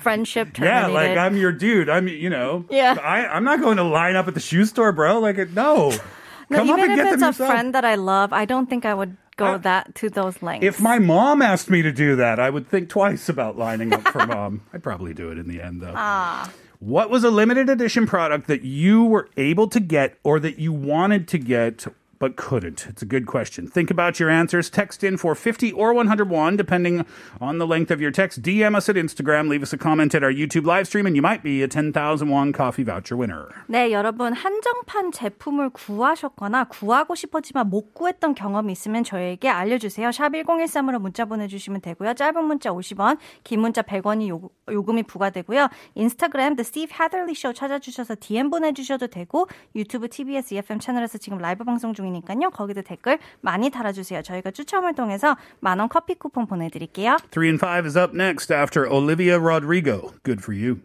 Friendship 0.00 0.58
yeah, 0.58 0.82
terminated. 0.82 0.92
like 1.10 1.18
I'm 1.18 1.36
your 1.36 1.52
dude. 1.52 1.88
I'm, 1.88 2.08
you 2.08 2.30
know, 2.30 2.64
Yeah. 2.70 2.96
I, 3.02 3.26
I'm 3.26 3.44
not 3.44 3.60
going 3.60 3.76
to 3.76 3.84
line 3.84 4.16
up 4.16 4.28
at 4.28 4.34
the 4.34 4.40
shoe 4.40 4.64
store, 4.64 4.92
bro. 4.92 5.18
Like, 5.20 5.36
no, 5.50 5.90
no, 6.50 6.58
come 6.58 6.70
up 6.70 6.78
even 6.78 6.90
and 6.90 7.00
if 7.00 7.04
get 7.06 7.12
it's 7.14 7.20
them 7.20 7.22
a 7.22 7.26
yourself. 7.28 7.50
friend 7.50 7.74
that 7.74 7.84
I 7.84 7.94
love, 7.94 8.32
I 8.32 8.44
don't 8.44 8.68
think 8.68 8.84
I 8.84 8.94
would 8.94 9.16
go 9.36 9.54
I- 9.54 9.58
that 9.58 9.94
to 9.96 10.10
those 10.10 10.42
lengths. 10.42 10.66
If 10.66 10.80
my 10.80 10.98
mom 10.98 11.42
asked 11.42 11.70
me 11.70 11.82
to 11.82 11.92
do 11.92 12.16
that, 12.16 12.40
I 12.40 12.50
would 12.50 12.68
think 12.68 12.88
twice 12.88 13.28
about 13.28 13.56
lining 13.58 13.92
up 13.92 14.02
for 14.08 14.26
mom. 14.26 14.62
I'd 14.72 14.82
probably 14.82 15.14
do 15.14 15.30
it 15.30 15.38
in 15.38 15.48
the 15.48 15.60
end, 15.62 15.80
though. 15.80 15.92
Ah. 15.94 16.50
What 16.80 17.10
was 17.10 17.22
a 17.22 17.30
limited 17.30 17.68
edition 17.70 18.06
product 18.08 18.48
that 18.48 18.62
you 18.62 19.04
were 19.04 19.28
able 19.36 19.68
to 19.68 19.78
get 19.78 20.18
or 20.24 20.40
that 20.40 20.58
you 20.58 20.72
wanted 20.72 21.28
to 21.28 21.38
get 21.38 21.86
but 22.22 22.36
couldn't? 22.36 22.86
It's 22.88 23.02
a 23.02 23.04
good 23.04 23.26
question. 23.26 23.66
Think 23.66 23.90
about 23.90 24.20
your 24.20 24.30
answers. 24.30 24.70
Text 24.70 25.02
in 25.02 25.16
for 25.16 25.34
50 25.34 25.72
or 25.72 25.92
101, 25.92 26.56
depending 26.56 27.04
on 27.40 27.58
the 27.58 27.66
length 27.66 27.90
of 27.90 28.00
your 28.00 28.12
text. 28.12 28.42
DM 28.42 28.76
us 28.76 28.88
at 28.88 28.94
Instagram. 28.94 29.48
Leave 29.48 29.64
us 29.64 29.72
a 29.72 29.76
comment 29.76 30.14
at 30.14 30.22
our 30.22 30.30
YouTube 30.30 30.64
live 30.64 30.86
stream, 30.86 31.04
and 31.04 31.16
you 31.16 31.20
might 31.20 31.42
be 31.42 31.64
a 31.64 31.66
10,000 31.66 32.28
won 32.28 32.52
coffee 32.52 32.84
voucher 32.84 33.16
winner. 33.16 33.48
네, 33.66 33.90
여러분 33.90 34.34
한정판 34.34 35.10
제품을 35.10 35.70
구하셨거나 35.70 36.68
구하고 36.68 37.16
싶었지만 37.16 37.68
못 37.68 37.92
구했던 37.92 38.36
경험이 38.36 38.70
있으면 38.70 39.02
저에게 39.02 39.48
알려주세요. 39.48 40.12
샵 40.12 40.28
1013으로 40.28 41.00
문자 41.00 41.24
보내주시면 41.24 41.80
되고요. 41.80 42.14
짧은 42.14 42.44
문자 42.44 42.70
50원, 42.70 43.18
긴 43.42 43.62
문자 43.62 43.82
100원이 43.82 44.28
요, 44.28 44.48
요금이 44.70 45.02
부과되고요. 45.02 45.66
인스타그램 45.96 46.54
The 46.54 46.64
Steve 46.64 46.94
Hatherley 46.94 47.34
Show 47.36 47.52
찾아주셔서 47.52 48.14
DM 48.20 48.50
보내주셔도 48.50 49.08
되고 49.08 49.48
유튜브 49.74 50.08
TBS 50.08 50.54
EFM 50.54 50.78
채널에서 50.78 51.18
지금 51.18 51.38
라이브 51.38 51.64
방송 51.64 51.92
중 51.92 52.11
이니까요. 52.12 52.50
거기도 52.50 52.82
댓글 52.82 53.18
많이 53.40 53.70
달아주세요. 53.70 54.22
저희가 54.22 54.50
추첨을 54.50 54.94
통해서 54.94 55.36
만원 55.60 55.88
커피 55.88 56.14
쿠폰 56.14 56.46
보내드릴게요. 56.46 57.16
Three 57.30 57.48
and 57.48 57.58
five 57.60 57.86
is 57.86 57.98
up 57.98 58.14
next 58.14 58.52
after 58.52 58.86
Olivia 58.86 59.38
Rodrigo. 59.38 60.14
Good 60.22 60.40
for 60.42 60.54
you. 60.54 60.80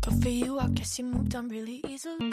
Good 0.00 0.22
for 0.22 0.28
you, 0.30 0.58
I 0.58 0.68
guess 0.68 0.98
you 0.98 1.04
moved 1.04 1.34
on 1.34 1.48
really 1.48 1.82
easily. 1.88 2.30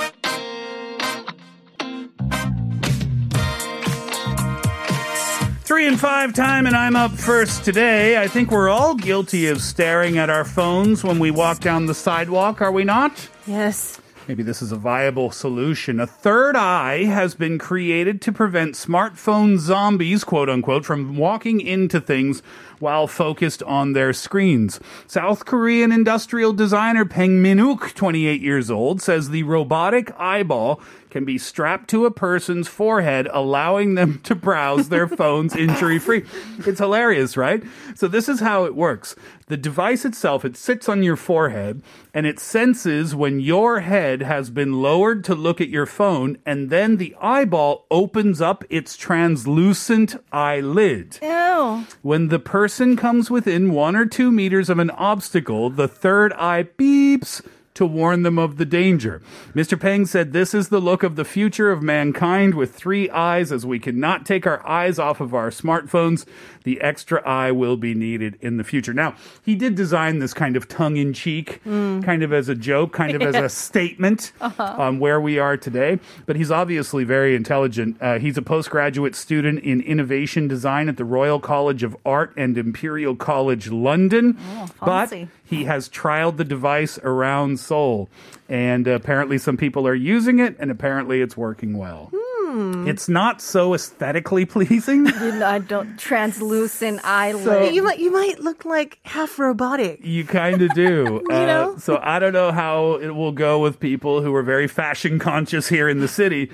Three 5.73 5.87
and 5.87 5.99
five 5.99 6.33
time, 6.33 6.67
and 6.67 6.75
I'm 6.75 6.95
up 6.95 7.09
first 7.13 7.65
today. 7.65 8.21
I 8.21 8.27
think 8.27 8.51
we're 8.51 8.69
all 8.69 8.93
guilty 8.93 9.47
of 9.47 9.59
staring 9.59 10.19
at 10.19 10.29
our 10.29 10.45
phones 10.45 11.03
when 11.03 11.17
we 11.17 11.31
walk 11.31 11.61
down 11.61 11.87
the 11.87 11.95
sidewalk, 11.95 12.61
are 12.61 12.71
we 12.71 12.83
not? 12.83 13.27
Yes. 13.47 13.99
Maybe 14.27 14.43
this 14.43 14.61
is 14.61 14.71
a 14.71 14.77
viable 14.77 15.31
solution. 15.31 15.99
A 15.99 16.07
third 16.07 16.55
eye 16.55 17.05
has 17.05 17.33
been 17.35 17.57
created 17.57 18.21
to 18.21 18.31
prevent 18.31 18.75
smartphone 18.75 19.57
zombies, 19.57 20.23
quote 20.23 20.47
unquote, 20.47 20.85
from 20.85 21.17
walking 21.17 21.59
into 21.59 21.99
things 21.99 22.43
while 22.79 23.07
focused 23.07 23.61
on 23.63 23.93
their 23.93 24.13
screens. 24.13 24.79
South 25.07 25.45
Korean 25.45 25.91
industrial 25.91 26.53
designer 26.53 27.03
Peng 27.03 27.43
Minuk, 27.43 27.93
28 27.95 28.41
years 28.41 28.71
old, 28.71 29.01
says 29.01 29.29
the 29.29 29.43
robotic 29.43 30.13
eyeball 30.17 30.79
can 31.13 31.23
be 31.25 31.37
strapped 31.37 31.91
to 31.91 32.05
a 32.05 32.11
person's 32.11 32.67
forehead, 32.67 33.29
allowing 33.31 33.93
them 33.93 34.19
to 34.23 34.33
browse 34.33 34.89
their 34.89 35.07
phones 35.07 35.55
injury 35.55 35.99
free. 35.99 36.25
It's 36.65 36.79
hilarious, 36.79 37.37
right? 37.37 37.63
So 37.93 38.07
this 38.07 38.27
is 38.27 38.39
how 38.39 38.65
it 38.65 38.75
works. 38.75 39.15
The 39.45 39.55
device 39.55 40.05
itself, 40.05 40.43
it 40.43 40.57
sits 40.57 40.89
on 40.89 41.03
your 41.03 41.15
forehead 41.15 41.83
and 42.15 42.25
it 42.25 42.39
senses 42.39 43.13
when 43.13 43.39
your 43.39 43.81
head 43.81 44.23
has 44.23 44.49
been 44.49 44.81
lowered 44.81 45.23
to 45.25 45.35
look 45.35 45.61
at 45.61 45.69
your 45.69 45.85
phone 45.85 46.39
and 46.47 46.71
then 46.71 46.97
the 46.97 47.15
eyeball 47.21 47.85
opens 47.91 48.41
up 48.41 48.63
its 48.71 48.97
translucent 48.97 50.15
eyelid. 50.31 51.19
Ew. 51.21 51.85
When 52.01 52.29
the 52.29 52.39
person 52.39 52.97
comes 52.97 53.29
within 53.29 53.71
one 53.71 53.95
or 53.95 54.07
two 54.07 54.31
meters 54.31 54.67
of 54.67 54.79
an 54.79 54.89
obstacle, 54.89 55.69
the 55.69 55.87
third 55.87 56.33
eye 56.33 56.63
beeps 56.63 57.45
to 57.75 57.85
warn 57.85 58.23
them 58.23 58.37
of 58.37 58.57
the 58.57 58.65
danger. 58.65 59.21
Mr. 59.55 59.79
Peng 59.79 60.05
said 60.05 60.31
this 60.33 60.53
is 60.53 60.69
the 60.69 60.79
look 60.79 61.03
of 61.03 61.15
the 61.15 61.25
future 61.25 61.71
of 61.71 61.81
mankind 61.81 62.53
with 62.53 62.73
three 62.75 63.09
eyes 63.09 63.51
as 63.51 63.65
we 63.65 63.79
cannot 63.79 64.25
take 64.25 64.45
our 64.45 64.65
eyes 64.67 64.99
off 64.99 65.19
of 65.21 65.33
our 65.33 65.49
smartphones. 65.49 66.25
The 66.63 66.79
extra 66.81 67.21
eye 67.27 67.51
will 67.51 67.75
be 67.75 67.93
needed 67.93 68.37
in 68.41 68.57
the 68.57 68.63
future. 68.63 68.93
Now, 68.93 69.15
he 69.43 69.55
did 69.55 69.75
design 69.75 70.19
this 70.19 70.33
kind 70.33 70.55
of 70.55 70.67
tongue 70.67 70.95
in 70.97 71.11
cheek, 71.13 71.61
kind 71.63 72.23
of 72.23 72.31
as 72.31 72.47
a 72.47 72.55
joke, 72.55 72.93
kind 72.93 73.15
of 73.15 73.21
as 73.21 73.35
a 73.35 73.49
statement 73.63 74.31
on 74.39 74.99
where 74.99 75.19
we 75.19 75.39
are 75.39 75.57
today. 75.57 75.99
But 76.25 76.35
he's 76.37 76.51
obviously 76.51 77.03
very 77.03 77.35
intelligent. 77.35 77.97
Uh, 78.01 78.19
he's 78.19 78.37
a 78.37 78.41
postgraduate 78.41 79.15
student 79.15 79.59
in 79.63 79.81
innovation 79.81 80.47
design 80.47 80.87
at 80.87 80.97
the 80.97 81.05
Royal 81.05 81.39
College 81.39 81.83
of 81.83 81.97
Art 82.05 82.33
and 82.37 82.57
Imperial 82.57 83.15
College 83.15 83.69
London. 83.69 84.37
but 84.79 85.09
fancy. 85.09 85.27
He 85.53 85.65
has 85.65 85.89
trialed 85.89 86.37
the 86.37 86.43
device 86.43 86.97
around 87.03 87.59
Seoul. 87.59 88.09
And 88.49 88.87
apparently, 88.87 89.37
some 89.37 89.57
people 89.57 89.87
are 89.87 89.95
using 89.95 90.39
it, 90.39 90.55
and 90.59 90.69
apparently, 90.69 91.21
it's 91.21 91.37
working 91.37 91.77
well. 91.77 92.11
Hmm. 92.13 92.42
It's 92.87 93.09
not 93.09 93.41
so 93.41 93.73
aesthetically 93.73 94.45
pleasing. 94.53 95.07
I 95.07 95.59
don't 95.59 95.97
translucent 95.97 97.01
eyelid. 97.03 97.73
You 97.73 97.83
might 97.83 97.99
you 97.99 98.11
might 98.11 98.39
look 98.39 98.65
like 98.65 98.99
half 99.03 99.39
robotic. 99.39 99.99
You 100.03 100.25
kind 100.25 100.61
of 100.61 100.73
do. 100.73 101.21
Uh, 101.33 101.45
know? 101.45 101.77
So 101.77 101.99
I 102.01 102.19
don't 102.19 102.33
know 102.33 102.51
how 102.51 102.95
it 102.95 103.09
will 103.15 103.31
go 103.31 103.59
with 103.59 103.79
people 103.79 104.21
who 104.21 104.35
are 104.35 104.43
very 104.43 104.67
fashion 104.67 105.17
conscious 105.19 105.67
here 105.67 105.89
in 105.89 105.99
the 105.99 106.07
city. 106.07 106.51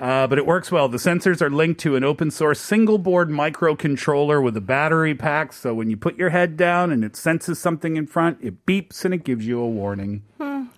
Uh, 0.00 0.26
but 0.26 0.38
it 0.38 0.44
works 0.46 0.70
well. 0.70 0.88
The 0.88 0.98
sensors 0.98 1.40
are 1.40 1.48
linked 1.48 1.80
to 1.80 1.96
an 1.96 2.04
open 2.04 2.30
source 2.30 2.60
single 2.60 2.98
board 2.98 3.30
microcontroller 3.30 4.42
with 4.42 4.56
a 4.56 4.60
battery 4.60 5.14
pack. 5.14 5.52
So 5.52 5.72
when 5.74 5.88
you 5.88 5.96
put 5.96 6.18
your 6.18 6.30
head 6.30 6.56
down 6.56 6.92
and 6.92 7.04
it 7.04 7.16
senses 7.16 7.58
something 7.58 7.96
in 7.96 8.06
front, 8.06 8.38
it 8.42 8.66
beeps 8.66 9.04
and 9.04 9.14
it 9.14 9.24
gives 9.24 9.46
you 9.46 9.60
a 9.60 9.68
warning. 9.68 10.22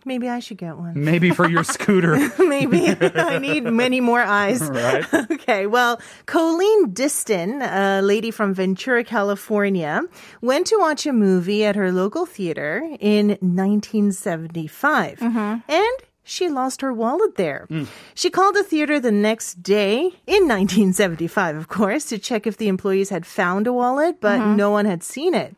Maybe 0.04 0.28
I 0.28 0.40
should 0.40 0.56
get 0.56 0.76
one. 0.76 0.92
Maybe 1.04 1.30
for 1.30 1.48
your 1.48 1.64
scooter. 1.64 2.16
Maybe 2.38 2.94
I 3.00 3.38
need 3.38 3.64
many 3.64 4.00
more 4.00 4.20
eyes. 4.20 4.60
Right. 4.70 5.04
Okay, 5.30 5.66
well, 5.66 6.00
Colleen 6.26 6.92
Distin, 6.92 7.60
a 7.60 8.00
lady 8.02 8.30
from 8.30 8.54
Ventura, 8.54 9.04
California, 9.04 10.02
went 10.40 10.66
to 10.68 10.76
watch 10.78 11.06
a 11.06 11.12
movie 11.12 11.64
at 11.64 11.76
her 11.76 11.90
local 11.92 12.24
theater 12.24 12.82
in 13.00 13.30
1975. 13.40 15.18
Mm-hmm. 15.18 15.70
And 15.70 15.96
she 16.22 16.48
lost 16.48 16.80
her 16.82 16.92
wallet 16.92 17.36
there. 17.36 17.66
Mm. 17.70 17.88
She 18.14 18.30
called 18.30 18.54
the 18.54 18.62
theater 18.62 19.00
the 19.00 19.10
next 19.10 19.62
day 19.62 19.98
in 20.26 20.46
1975, 20.46 21.56
of 21.56 21.68
course, 21.68 22.04
to 22.06 22.18
check 22.18 22.46
if 22.46 22.56
the 22.56 22.68
employees 22.68 23.08
had 23.08 23.26
found 23.26 23.66
a 23.66 23.72
wallet, 23.72 24.20
but 24.20 24.38
mm-hmm. 24.38 24.56
no 24.56 24.70
one 24.70 24.84
had 24.84 25.02
seen 25.02 25.34
it. 25.34 25.56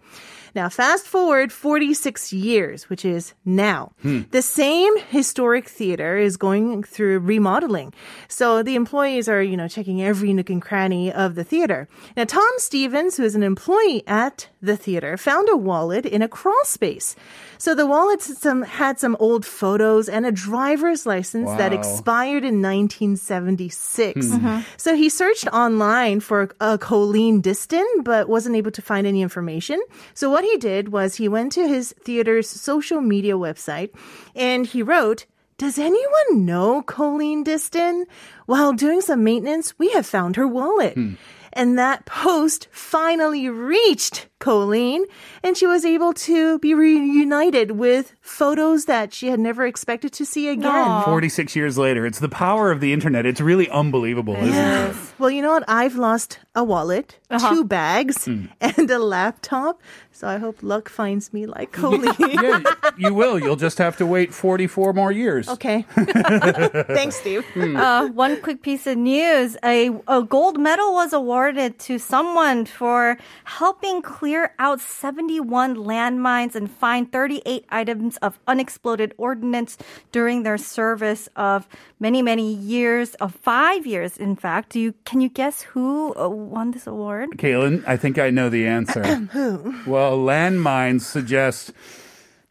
Now, 0.54 0.68
fast 0.68 1.06
forward 1.06 1.50
46 1.52 2.32
years, 2.32 2.90
which 2.90 3.04
is 3.04 3.34
now. 3.44 3.92
Hmm. 4.02 4.22
The 4.30 4.42
same 4.42 4.96
historic 5.08 5.68
theater 5.68 6.16
is 6.18 6.36
going 6.36 6.82
through 6.82 7.20
remodeling. 7.20 7.94
So 8.28 8.62
the 8.62 8.74
employees 8.74 9.28
are, 9.28 9.42
you 9.42 9.56
know, 9.56 9.68
checking 9.68 10.02
every 10.02 10.32
nook 10.32 10.50
and 10.50 10.60
cranny 10.60 11.12
of 11.12 11.34
the 11.34 11.44
theater. 11.44 11.88
Now, 12.16 12.24
Tom 12.24 12.50
Stevens, 12.58 13.16
who 13.16 13.24
is 13.24 13.34
an 13.34 13.42
employee 13.42 14.02
at 14.06 14.48
the 14.60 14.76
theater, 14.76 15.16
found 15.16 15.48
a 15.48 15.56
wallet 15.56 16.04
in 16.04 16.22
a 16.22 16.28
crawl 16.28 16.64
space. 16.64 17.16
So 17.62 17.76
the 17.76 17.86
wallet 17.86 18.20
some, 18.20 18.62
had 18.62 18.98
some 18.98 19.16
old 19.20 19.46
photos 19.46 20.08
and 20.08 20.26
a 20.26 20.32
driver's 20.32 21.06
license 21.06 21.48
that 21.58 21.72
expired 21.72 22.42
in 22.42 22.60
1976. 22.60 24.26
Hmm. 24.26 24.34
Mm-hmm. 24.34 24.60
So 24.76 24.96
he 24.96 25.08
searched 25.08 25.46
online 25.46 26.18
for 26.18 26.50
a 26.60 26.76
Colleen 26.76 27.40
Distin, 27.40 27.86
but 28.02 28.28
wasn't 28.28 28.56
able 28.56 28.72
to 28.72 28.82
find 28.82 29.06
any 29.06 29.22
information. 29.22 29.80
So 30.12 30.28
what 30.28 30.42
he 30.42 30.56
did 30.56 30.88
was 30.88 31.14
he 31.14 31.28
went 31.28 31.52
to 31.52 31.68
his 31.68 31.94
theater's 32.02 32.50
social 32.50 33.00
media 33.00 33.34
website 33.34 33.94
and 34.34 34.66
he 34.66 34.82
wrote, 34.82 35.26
does 35.56 35.78
anyone 35.78 36.44
know 36.44 36.82
Colleen 36.82 37.44
Distin? 37.44 38.06
While 38.46 38.72
doing 38.72 39.02
some 39.02 39.22
maintenance, 39.22 39.78
we 39.78 39.90
have 39.90 40.04
found 40.04 40.34
her 40.34 40.48
wallet. 40.48 40.94
Hmm. 40.94 41.14
And 41.52 41.78
that 41.78 42.04
post 42.06 42.68
finally 42.70 43.48
reached 43.48 44.28
Colleen, 44.38 45.04
and 45.44 45.56
she 45.56 45.66
was 45.66 45.84
able 45.84 46.12
to 46.14 46.58
be 46.58 46.74
reunited 46.74 47.72
with 47.72 48.14
photos 48.20 48.86
that 48.86 49.12
she 49.14 49.28
had 49.28 49.38
never 49.38 49.64
expected 49.66 50.12
to 50.14 50.24
see 50.24 50.48
again. 50.48 51.02
46 51.04 51.54
years 51.54 51.78
later. 51.78 52.06
It's 52.06 52.18
the 52.18 52.28
power 52.28 52.72
of 52.72 52.80
the 52.80 52.92
internet. 52.92 53.24
It's 53.26 53.40
really 53.40 53.68
unbelievable, 53.70 54.34
isn't 54.34 54.52
it? 54.54 54.96
Well, 55.18 55.30
you 55.30 55.42
know 55.42 55.52
what? 55.52 55.64
I've 55.68 55.94
lost 55.94 56.40
a 56.56 56.64
wallet, 56.64 57.18
two 57.50 57.64
bags, 57.64 58.26
and 58.26 58.90
a 58.90 58.98
laptop. 58.98 59.80
So 60.10 60.26
I 60.28 60.38
hope 60.38 60.62
luck 60.62 60.88
finds 60.88 61.32
me 61.32 61.46
like 61.46 61.70
Colleen. 61.80 62.12
yeah, 62.18 62.62
you 62.98 63.14
will. 63.14 63.38
You'll 63.38 63.56
just 63.56 63.78
have 63.78 63.96
to 63.98 64.06
wait 64.06 64.34
44 64.34 64.92
more 64.92 65.12
years. 65.12 65.48
okay. 65.48 65.82
Thanks, 65.94 67.16
Steve. 67.16 67.44
Uh, 67.56 68.08
one 68.08 68.40
quick 68.42 68.62
piece 68.62 68.86
of 68.86 68.96
news: 68.98 69.56
a, 69.64 69.90
a 70.08 70.22
gold 70.22 70.58
medal 70.58 70.92
was 70.94 71.12
awarded 71.12 71.41
to 71.50 71.98
someone 71.98 72.66
for 72.66 73.16
helping 73.44 74.02
clear 74.02 74.54
out 74.58 74.80
71 74.80 75.74
landmines 75.74 76.54
and 76.54 76.70
find 76.70 77.10
38 77.10 77.64
items 77.70 78.16
of 78.18 78.38
unexploded 78.46 79.14
ordnance 79.16 79.78
during 80.12 80.44
their 80.44 80.58
service 80.58 81.28
of 81.34 81.66
many, 81.98 82.22
many 82.22 82.52
years, 82.52 83.14
of 83.14 83.34
five 83.34 83.86
years, 83.86 84.18
in 84.18 84.36
fact. 84.36 84.70
Do 84.70 84.78
you 84.78 84.94
can 85.04 85.20
you 85.20 85.28
guess 85.28 85.62
who 85.62 86.14
uh, 86.14 86.28
won 86.28 86.70
this 86.70 86.86
award? 86.86 87.30
Kaylin, 87.38 87.82
I 87.86 87.96
think 87.96 88.18
I 88.18 88.30
know 88.30 88.48
the 88.48 88.66
answer. 88.66 89.02
Who? 89.32 89.74
Well, 89.86 90.18
landmines 90.18 91.00
suggest 91.00 91.72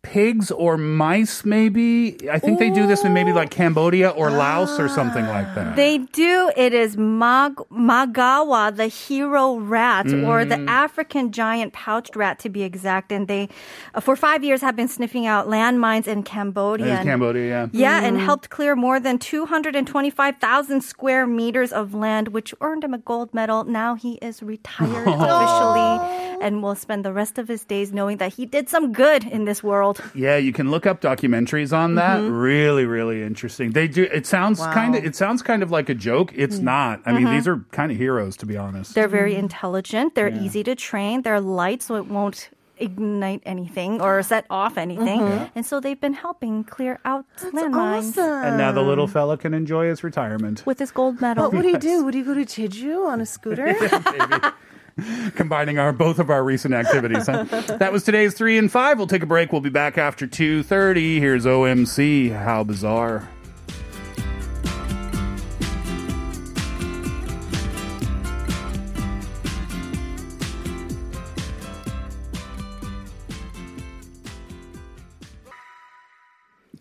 pigs 0.03 0.49
or 0.51 0.77
mice, 0.77 1.45
maybe. 1.45 2.17
I 2.29 2.39
think 2.39 2.57
they 2.59 2.69
do 2.71 2.87
this 2.87 3.03
in 3.05 3.13
maybe 3.13 3.31
like 3.33 3.51
Cambodia 3.51 4.09
or 4.09 4.31
Laos 4.31 4.79
or 4.79 4.89
something 4.89 5.25
like 5.27 5.53
that. 5.55 5.75
They 5.75 5.99
do. 5.99 6.51
It 6.57 6.73
is 6.73 6.97
Mag- 6.97 7.61
Magawa, 7.71 8.75
the 8.75 8.87
hero 8.87 9.57
rat, 9.57 10.11
or 10.11 10.43
the 10.43 10.59
African 10.67 11.31
giant 11.31 11.73
pouched 11.73 12.15
rat, 12.15 12.39
to 12.39 12.49
be 12.49 12.63
exact. 12.63 13.11
And 13.11 13.27
they, 13.27 13.47
uh, 13.93 13.99
for 14.01 14.15
five 14.15 14.43
years, 14.43 14.61
have 14.61 14.75
been 14.75 14.87
sniffing 14.87 15.27
out 15.27 15.47
landmines 15.47 16.07
in 16.07 16.23
Cambodia. 16.23 16.87
It's 16.87 16.99
And- 17.01 17.09
Cambodia, 17.09 17.47
yeah. 17.47 17.67
Yeah, 17.71 18.03
and 18.03 18.17
helped 18.19 18.49
clear 18.49 18.75
more 18.75 18.99
than 18.99 19.19
225,000 19.19 20.81
square 20.81 21.27
meters 21.27 21.71
of 21.71 21.93
land, 21.93 22.29
which 22.29 22.53
earned 22.61 22.83
him 22.83 22.93
a 22.93 22.97
gold 22.97 23.33
medal. 23.33 23.63
Now 23.65 23.95
he 23.95 24.13
is 24.15 24.41
retired 24.41 25.07
officially 25.07 26.37
and 26.41 26.63
will 26.63 26.75
spend 26.75 27.05
the 27.05 27.13
rest 27.13 27.37
of 27.37 27.47
his 27.47 27.63
days 27.63 27.93
knowing 27.93 28.17
that 28.17 28.33
he 28.33 28.45
did 28.47 28.67
some 28.67 28.91
good 28.93 29.23
in 29.25 29.45
this 29.45 29.61
world. 29.63 29.90
Yeah, 30.13 30.38
you 30.38 30.54
can 30.54 30.71
look 30.71 30.86
up 30.86 31.01
documentaries 31.01 31.75
on 31.75 31.95
that. 31.95 32.19
Mm-hmm. 32.19 32.34
Really, 32.34 32.86
really 32.86 33.23
interesting. 33.23 33.71
They 33.71 33.88
do. 33.88 34.04
It 34.04 34.25
sounds 34.25 34.60
kind 34.60 34.95
of. 34.95 35.04
It 35.04 35.15
sounds 35.15 35.41
kind 35.41 35.63
of 35.63 35.71
like 35.71 35.89
a 35.89 35.95
joke. 35.95 36.32
It's 36.36 36.58
mm. 36.58 36.63
not. 36.63 37.01
I 37.06 37.13
mean, 37.13 37.25
these 37.25 37.47
uh-huh. 37.47 37.58
are 37.58 37.65
kind 37.71 37.91
of 37.91 37.97
heroes, 37.97 38.38
to 38.38 38.45
be 38.45 38.58
honest. 38.58 38.95
They're 38.95 39.08
very 39.08 39.32
mm-hmm. 39.32 39.45
intelligent. 39.45 40.15
They're 40.15 40.30
easy 40.30 40.63
to 40.63 40.75
train. 40.75 41.21
They're 41.23 41.41
light, 41.41 41.82
so 41.82 41.95
it 41.95 42.08
won't 42.08 42.49
ignite 42.82 43.41
anything 43.45 44.01
or 44.01 44.21
set 44.23 44.45
off 44.49 44.77
anything. 44.77 45.21
Mm-hmm. 45.21 45.45
And 45.56 45.65
so 45.65 45.80
they've 45.80 45.99
been 45.99 46.13
helping 46.13 46.63
clear 46.63 46.99
out 47.06 47.25
landmines 47.38 48.17
Awesome. 48.17 48.43
and 48.45 48.58
now 48.58 48.71
the 48.71 48.82
little 48.82 49.08
fella 49.08 49.38
can 49.38 49.54
enjoy 49.54 49.88
his 49.88 50.04
retirement, 50.04 50.65
with 50.65 50.80
his 50.80 50.91
gold 50.91 51.21
medal. 51.21 51.43
What 51.43 51.54
would 51.54 51.65
he 51.65 51.77
do? 51.77 52.04
Would 52.04 52.15
he 52.15 52.23
go 52.23 52.34
to 52.34 52.45
Jeju 52.45 53.08
on 53.08 53.21
a 53.21 53.25
scooter? 53.25 53.75
combining 55.36 55.80
our 55.80 55.93
both 55.93 56.19
of 56.19 56.30
our 56.30 56.43
recent 56.43 56.73
activities. 56.73 57.27
Huh? 57.27 57.43
that 57.80 57.91
was 57.91 58.04
today's 58.04 58.34
three 58.34 58.58
and 58.58 58.71
five. 58.71 58.97
We'll 58.97 59.08
take 59.08 59.23
a 59.23 59.27
break. 59.27 59.51
We'll 59.51 59.62
be 59.62 59.69
back 59.69 59.97
after 59.97 60.27
two 60.27 60.63
thirty. 60.63 61.19
Here's 61.19 61.45
OMC. 61.45 62.36
How 62.38 62.63
bizarre. 62.63 63.27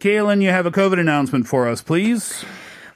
Kaylin, 0.01 0.40
you 0.40 0.49
have 0.49 0.64
a 0.64 0.70
COVID 0.70 0.99
announcement 0.99 1.46
for 1.46 1.68
us, 1.68 1.83
please. 1.83 2.42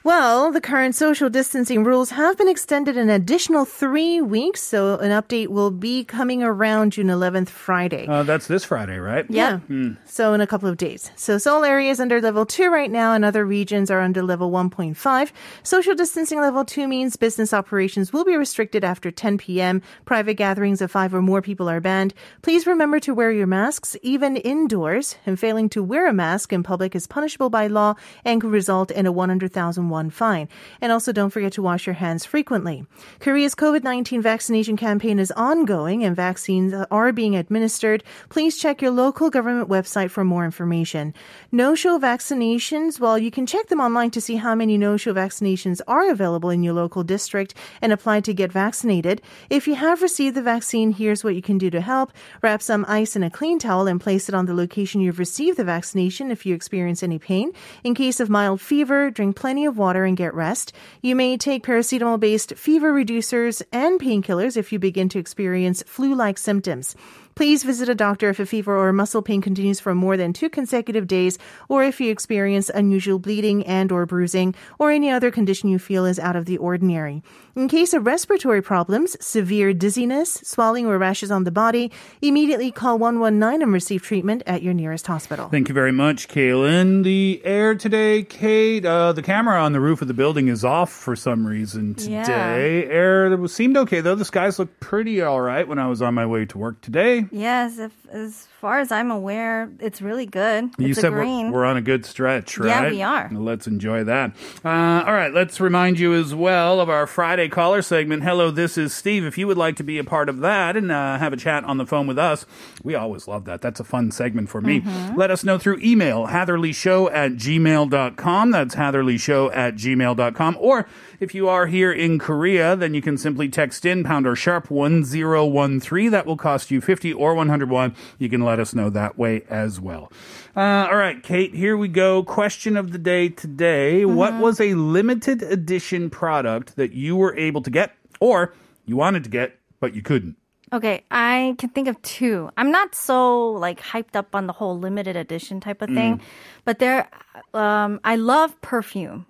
Well, 0.05 0.51
the 0.51 0.61
current 0.61 0.93
social 0.93 1.31
distancing 1.31 1.83
rules 1.83 2.11
have 2.11 2.37
been 2.37 2.47
extended 2.47 2.95
an 2.95 3.09
additional 3.09 3.65
three 3.65 4.21
weeks, 4.21 4.61
so 4.61 4.99
an 4.99 5.09
update 5.09 5.47
will 5.47 5.71
be 5.71 6.03
coming 6.03 6.43
around 6.43 6.91
June 6.91 7.07
11th, 7.07 7.49
Friday. 7.49 8.05
Uh, 8.05 8.21
that's 8.21 8.45
this 8.45 8.63
Friday, 8.63 8.99
right? 8.99 9.25
Yeah. 9.29 9.61
So 10.05 10.33
in 10.33 10.41
a 10.41 10.45
couple 10.45 10.69
of 10.69 10.77
days. 10.77 11.09
So 11.15 11.39
Seoul 11.39 11.63
area 11.63 11.89
is 11.89 11.99
under 11.99 12.21
level 12.21 12.45
two 12.45 12.69
right 12.69 12.91
now, 12.91 13.13
and 13.13 13.25
other 13.25 13.47
regions 13.47 13.89
are 13.89 13.99
under 13.99 14.21
level 14.21 14.51
1.5. 14.51 15.31
Social 15.63 15.95
distancing 15.95 16.39
level 16.39 16.63
two 16.65 16.87
means 16.87 17.15
business 17.15 17.51
operations 17.51 18.13
will 18.13 18.25
be 18.25 18.37
restricted 18.37 18.83
after 18.83 19.09
10 19.09 19.39
p.m. 19.39 19.81
Private 20.05 20.35
gatherings 20.35 20.83
of 20.83 20.91
five 20.91 21.15
or 21.15 21.21
more 21.23 21.41
people 21.41 21.67
are 21.67 21.81
banned. 21.81 22.13
Please 22.43 22.67
remember 22.67 22.99
to 22.99 23.15
wear 23.15 23.31
your 23.31 23.47
masks, 23.47 23.97
even 24.03 24.37
indoors. 24.37 25.15
And 25.25 25.39
failing 25.39 25.67
to 25.69 25.81
wear 25.81 26.07
a 26.07 26.13
mask 26.13 26.53
in 26.53 26.61
public 26.61 26.93
is 26.93 27.07
punishable 27.07 27.49
by 27.49 27.65
law 27.65 27.95
and 28.23 28.39
could 28.39 28.51
result 28.51 28.91
in 28.91 29.07
a 29.07 29.11
100,000 29.11 29.94
won 29.95 30.05
one 30.05 30.09
fine. 30.11 30.47
And 30.81 30.91
also 30.91 31.11
don't 31.11 31.31
forget 31.31 31.53
to 31.53 31.61
wash 31.61 31.87
your 31.87 31.93
hands 31.95 32.25
frequently. 32.25 32.85
Korea's 33.19 33.55
COVID-19 33.55 34.21
vaccination 34.21 34.77
campaign 34.77 35.19
is 35.19 35.31
ongoing 35.31 36.03
and 36.03 36.15
vaccines 36.15 36.73
are 36.91 37.11
being 37.11 37.35
administered. 37.35 38.03
Please 38.29 38.57
check 38.57 38.81
your 38.81 38.91
local 38.91 39.29
government 39.29 39.69
website 39.69 40.11
for 40.11 40.23
more 40.23 40.45
information. 40.45 41.13
No-show 41.51 41.97
vaccinations, 41.97 42.99
well, 42.99 43.17
you 43.17 43.31
can 43.31 43.45
check 43.45 43.67
them 43.67 43.79
online 43.79 44.11
to 44.11 44.21
see 44.21 44.35
how 44.35 44.53
many 44.53 44.77
no-show 44.77 45.13
vaccinations 45.13 45.81
are 45.87 46.11
available 46.11 46.49
in 46.49 46.61
your 46.61 46.73
local 46.73 47.03
district 47.03 47.53
and 47.81 47.91
apply 47.91 48.19
to 48.21 48.33
get 48.33 48.51
vaccinated. 48.51 49.21
If 49.49 49.67
you 49.67 49.75
have 49.75 50.01
received 50.01 50.35
the 50.35 50.41
vaccine, 50.41 50.91
here's 50.91 51.23
what 51.23 51.35
you 51.35 51.41
can 51.41 51.57
do 51.57 51.69
to 51.69 51.81
help. 51.81 52.11
Wrap 52.43 52.61
some 52.61 52.85
ice 52.87 53.15
in 53.15 53.23
a 53.23 53.29
clean 53.29 53.59
towel 53.59 53.87
and 53.87 54.01
place 54.01 54.29
it 54.29 54.35
on 54.35 54.45
the 54.45 54.53
location 54.53 55.01
you've 55.01 55.19
received 55.19 55.57
the 55.57 55.63
vaccination 55.63 56.31
if 56.31 56.45
you 56.45 56.53
experience 56.53 57.01
any 57.01 57.17
pain. 57.17 57.51
In 57.83 57.95
case 57.95 58.19
of 58.19 58.29
mild 58.29 58.59
fever, 58.59 59.09
drink 59.09 59.35
plenty 59.35 59.65
of 59.65 59.77
water 59.77 59.84
and 59.93 60.17
get 60.17 60.33
rest. 60.33 60.73
You 61.01 61.15
may 61.15 61.37
take 61.37 61.63
paracetamol 61.63 62.19
based 62.19 62.55
fever 62.55 62.91
reducers 62.91 63.61
and 63.71 63.99
painkillers 63.99 64.57
if 64.57 64.71
you 64.71 64.79
begin 64.79 65.09
to 65.09 65.19
experience 65.19 65.83
flu 65.85 66.15
like 66.15 66.37
symptoms. 66.39 66.95
Please 67.35 67.63
visit 67.63 67.89
a 67.89 67.95
doctor 67.95 68.29
if 68.29 68.39
a 68.39 68.45
fever 68.45 68.77
or 68.77 68.93
muscle 68.93 69.21
pain 69.21 69.41
continues 69.41 69.81
for 69.81 69.93
more 69.93 70.15
than 70.15 70.31
two 70.31 70.49
consecutive 70.49 71.05
days 71.05 71.37
or 71.67 71.83
if 71.83 71.99
you 71.99 72.09
experience 72.09 72.69
unusual 72.69 73.19
bleeding 73.19 73.65
and 73.67 73.91
or 73.91 74.05
bruising 74.05 74.55
or 74.79 74.89
any 74.89 75.09
other 75.09 75.31
condition 75.31 75.69
you 75.69 75.77
feel 75.77 76.05
is 76.05 76.17
out 76.17 76.37
of 76.37 76.45
the 76.45 76.57
ordinary. 76.57 77.21
In 77.55 77.69
case 77.69 77.93
of 77.93 78.05
respiratory 78.05 78.61
problems, 78.61 79.15
severe 79.25 79.73
dizziness, 79.73 80.33
swelling 80.43 80.87
or 80.87 80.97
rashes 80.97 81.31
on 81.31 81.45
the 81.45 81.51
body, 81.51 81.89
immediately 82.21 82.69
call 82.69 82.97
119 82.97 83.61
and 83.61 83.71
receive 83.71 84.03
treatment 84.03 84.43
at 84.45 84.61
your 84.61 84.73
nearest 84.73 85.07
hospital. 85.07 85.47
Thank 85.47 85.69
you 85.69 85.73
very 85.73 85.93
much, 85.93 86.27
Kaylin. 86.27 87.05
The 87.05 87.41
air 87.45 87.73
today, 87.73 88.23
Kate, 88.23 88.85
uh, 88.85 89.13
the 89.13 89.21
camera 89.21 89.57
on 89.63 89.71
the 89.71 89.79
roof 89.79 90.01
of 90.01 90.09
the 90.09 90.13
building 90.13 90.49
is 90.49 90.65
off 90.65 90.91
for 90.91 91.15
some 91.15 91.47
reason 91.47 91.95
today. 91.95 92.87
Air 92.87 93.47
seemed 93.47 93.77
okay, 93.77 94.01
though. 94.01 94.15
The 94.15 94.25
skies 94.25 94.59
looked 94.59 94.81
pretty 94.81 95.21
all 95.21 95.39
right 95.39 95.65
when 95.65 95.79
I 95.79 95.87
was 95.87 96.01
on 96.01 96.13
my 96.13 96.25
way 96.25 96.43
to 96.47 96.57
work 96.57 96.81
today. 96.81 97.25
Yes, 97.31 97.77
if, 97.77 97.93
as 98.09 98.49
far 98.59 98.79
as 98.79 98.91
I'm 98.91 99.11
aware, 99.11 99.71
it's 99.79 100.01
really 100.01 100.25
good. 100.25 100.71
You 100.77 100.89
it's 100.89 100.99
said 100.99 101.13
a 101.13 101.15
we're, 101.15 101.51
we're 101.51 101.65
on 101.65 101.77
a 101.77 101.81
good 101.81 102.05
stretch, 102.05 102.57
right? 102.57 102.67
Yeah, 102.67 102.89
we 102.89 103.01
are. 103.01 103.29
Let's 103.31 103.65
enjoy 103.65 104.03
that. 104.03 104.31
Uh, 104.65 105.03
all 105.07 105.13
right, 105.13 105.33
let's 105.33 105.61
remind 105.61 105.99
you 105.99 106.13
as 106.13 106.35
well 106.35 106.81
of 106.81 106.89
our 106.89 107.07
Friday 107.07 107.44
caller 107.49 107.81
segment. 107.81 108.23
Hello, 108.23 108.51
this 108.51 108.77
is 108.77 108.93
Steve. 108.93 109.25
If 109.25 109.37
you 109.37 109.47
would 109.47 109.57
like 109.57 109.75
to 109.77 109.83
be 109.83 109.97
a 109.97 110.03
part 110.03 110.29
of 110.29 110.39
that 110.39 110.75
and 110.75 110.91
uh, 110.91 111.17
have 111.17 111.33
a 111.33 111.37
chat 111.37 111.63
on 111.63 111.77
the 111.77 111.85
phone 111.85 112.07
with 112.07 112.17
us, 112.17 112.45
we 112.83 112.95
always 112.95 113.27
love 113.27 113.45
that. 113.45 113.61
That's 113.61 113.79
a 113.79 113.83
fun 113.83 114.11
segment 114.11 114.49
for 114.49 114.61
me. 114.61 114.81
Mm-hmm. 114.81 115.17
Let 115.17 115.31
us 115.31 115.43
know 115.43 115.57
through 115.57 115.79
email, 115.81 116.27
hatherleyshow 116.27 117.11
at 117.11 117.33
gmail.com. 117.33 118.51
That's 118.51 118.75
hatherleyshow 118.75 119.55
at 119.55 119.75
gmail.com. 119.75 120.57
Or 120.59 120.87
if 121.19 121.35
you 121.35 121.47
are 121.47 121.67
here 121.67 121.91
in 121.91 122.19
Korea, 122.19 122.75
then 122.75 122.93
you 122.93 123.01
can 123.01 123.17
simply 123.17 123.49
text 123.49 123.85
in 123.85 124.03
pound 124.03 124.27
or 124.27 124.35
sharp 124.35 124.69
1013. 124.69 126.11
That 126.11 126.25
will 126.25 126.37
cost 126.37 126.71
you 126.71 126.81
50 126.81 127.13
or 127.13 127.35
101. 127.35 127.95
You 128.17 128.29
can 128.29 128.41
let 128.41 128.59
us 128.59 128.73
know 128.73 128.89
that 128.89 129.17
way 129.17 129.43
as 129.49 129.79
well. 129.79 130.11
Uh, 130.55 130.87
all 130.89 130.97
right, 130.97 131.21
Kate, 131.21 131.53
here 131.53 131.77
we 131.77 131.87
go. 131.87 132.23
Question 132.23 132.77
of 132.77 132.91
the 132.91 132.97
day 132.97 133.29
today. 133.29 134.05
What 134.05 134.35
was 134.35 134.59
a 134.59 134.73
limited 134.75 135.43
edition 135.43 136.09
product 136.09 136.75
that 136.75 136.93
you 136.93 137.15
were 137.15 137.35
able 137.35 137.61
to 137.61 137.69
get 137.69 137.95
or 138.19 138.53
you 138.85 138.95
wanted 138.95 139.23
to 139.25 139.29
get, 139.29 139.59
but 139.79 139.95
you 139.95 140.01
couldn't? 140.01 140.37
Okay, 140.73 141.03
I 141.11 141.55
can 141.57 141.69
think 141.69 141.87
of 141.87 142.01
two. 142.01 142.49
I'm 142.57 142.71
not 142.71 142.95
so 142.95 143.51
like 143.51 143.79
hyped 143.79 144.15
up 144.15 144.35
on 144.35 144.47
the 144.47 144.53
whole 144.53 144.77
limited 144.77 145.15
edition 145.15 145.59
type 145.59 145.81
of 145.81 145.89
thing, 145.89 146.21
but 146.65 146.79
there, 146.79 147.07
um, 147.53 147.99
I 148.03 148.15
love 148.15 148.59
perfume. 148.61 149.25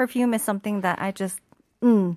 Perfume 0.00 0.32
is 0.32 0.40
something 0.40 0.80
that 0.80 0.98
I 0.98 1.10
just. 1.10 1.42
Mm. 1.84 2.16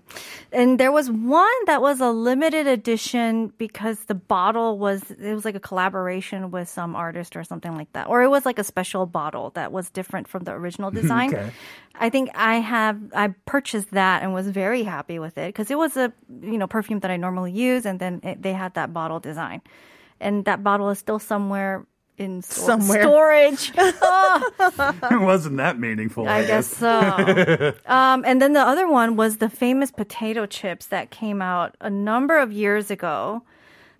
And 0.54 0.80
there 0.80 0.94
was 0.94 1.12
one 1.12 1.66
that 1.66 1.82
was 1.82 2.00
a 2.00 2.12
limited 2.12 2.66
edition 2.66 3.52
because 3.58 4.06
the 4.06 4.16
bottle 4.16 4.80
was 4.80 5.12
it 5.12 5.34
was 5.34 5.44
like 5.44 5.56
a 5.56 5.60
collaboration 5.60 6.50
with 6.50 6.70
some 6.70 6.96
artist 6.96 7.36
or 7.36 7.44
something 7.44 7.76
like 7.76 7.92
that, 7.92 8.08
or 8.08 8.24
it 8.24 8.30
was 8.30 8.46
like 8.46 8.58
a 8.58 8.64
special 8.64 9.06
bottle 9.06 9.50
that 9.56 9.74
was 9.74 9.90
different 9.90 10.30
from 10.30 10.46
the 10.46 10.54
original 10.54 10.92
design. 11.00 11.36
Okay. 11.36 11.52
I 11.96 12.10
think 12.10 12.30
I 12.36 12.56
have 12.62 12.98
I 13.14 13.36
purchased 13.46 13.92
that 13.92 14.24
and 14.24 14.34
was 14.34 14.48
very 14.48 14.84
happy 14.84 15.20
with 15.20 15.38
it 15.38 15.50
because 15.50 15.70
it 15.70 15.78
was 15.78 15.98
a 15.98 16.14
you 16.42 16.58
know 16.58 16.68
perfume 16.68 17.02
that 17.02 17.12
I 17.12 17.18
normally 17.18 17.52
use, 17.52 17.86
and 17.86 18.00
then 18.00 18.22
it, 18.24 18.42
they 18.42 18.54
had 18.54 18.76
that 18.76 18.94
bottle 18.94 19.20
design, 19.20 19.62
and 20.22 20.46
that 20.46 20.64
bottle 20.64 20.90
is 20.90 21.00
still 21.00 21.20
somewhere 21.20 21.86
in 22.18 22.42
sto- 22.42 22.62
Somewhere. 22.68 23.02
storage. 23.04 23.72
It 25.12 25.22
wasn't 25.22 25.58
that 25.58 25.80
meaningful. 25.80 26.28
I 26.28 26.46
guess 26.46 26.68
so. 26.68 26.90
um, 27.86 28.24
and 28.26 28.42
then 28.42 28.54
the 28.54 28.62
other 28.62 28.88
one 28.88 29.16
was 29.16 29.38
the 29.38 29.50
famous 29.50 29.92
potato 29.92 30.46
chips 30.46 30.88
that 30.88 31.12
came 31.12 31.42
out 31.42 31.76
a 31.82 31.90
number 31.90 32.38
of 32.38 32.52
years 32.52 32.90
ago. 32.92 33.44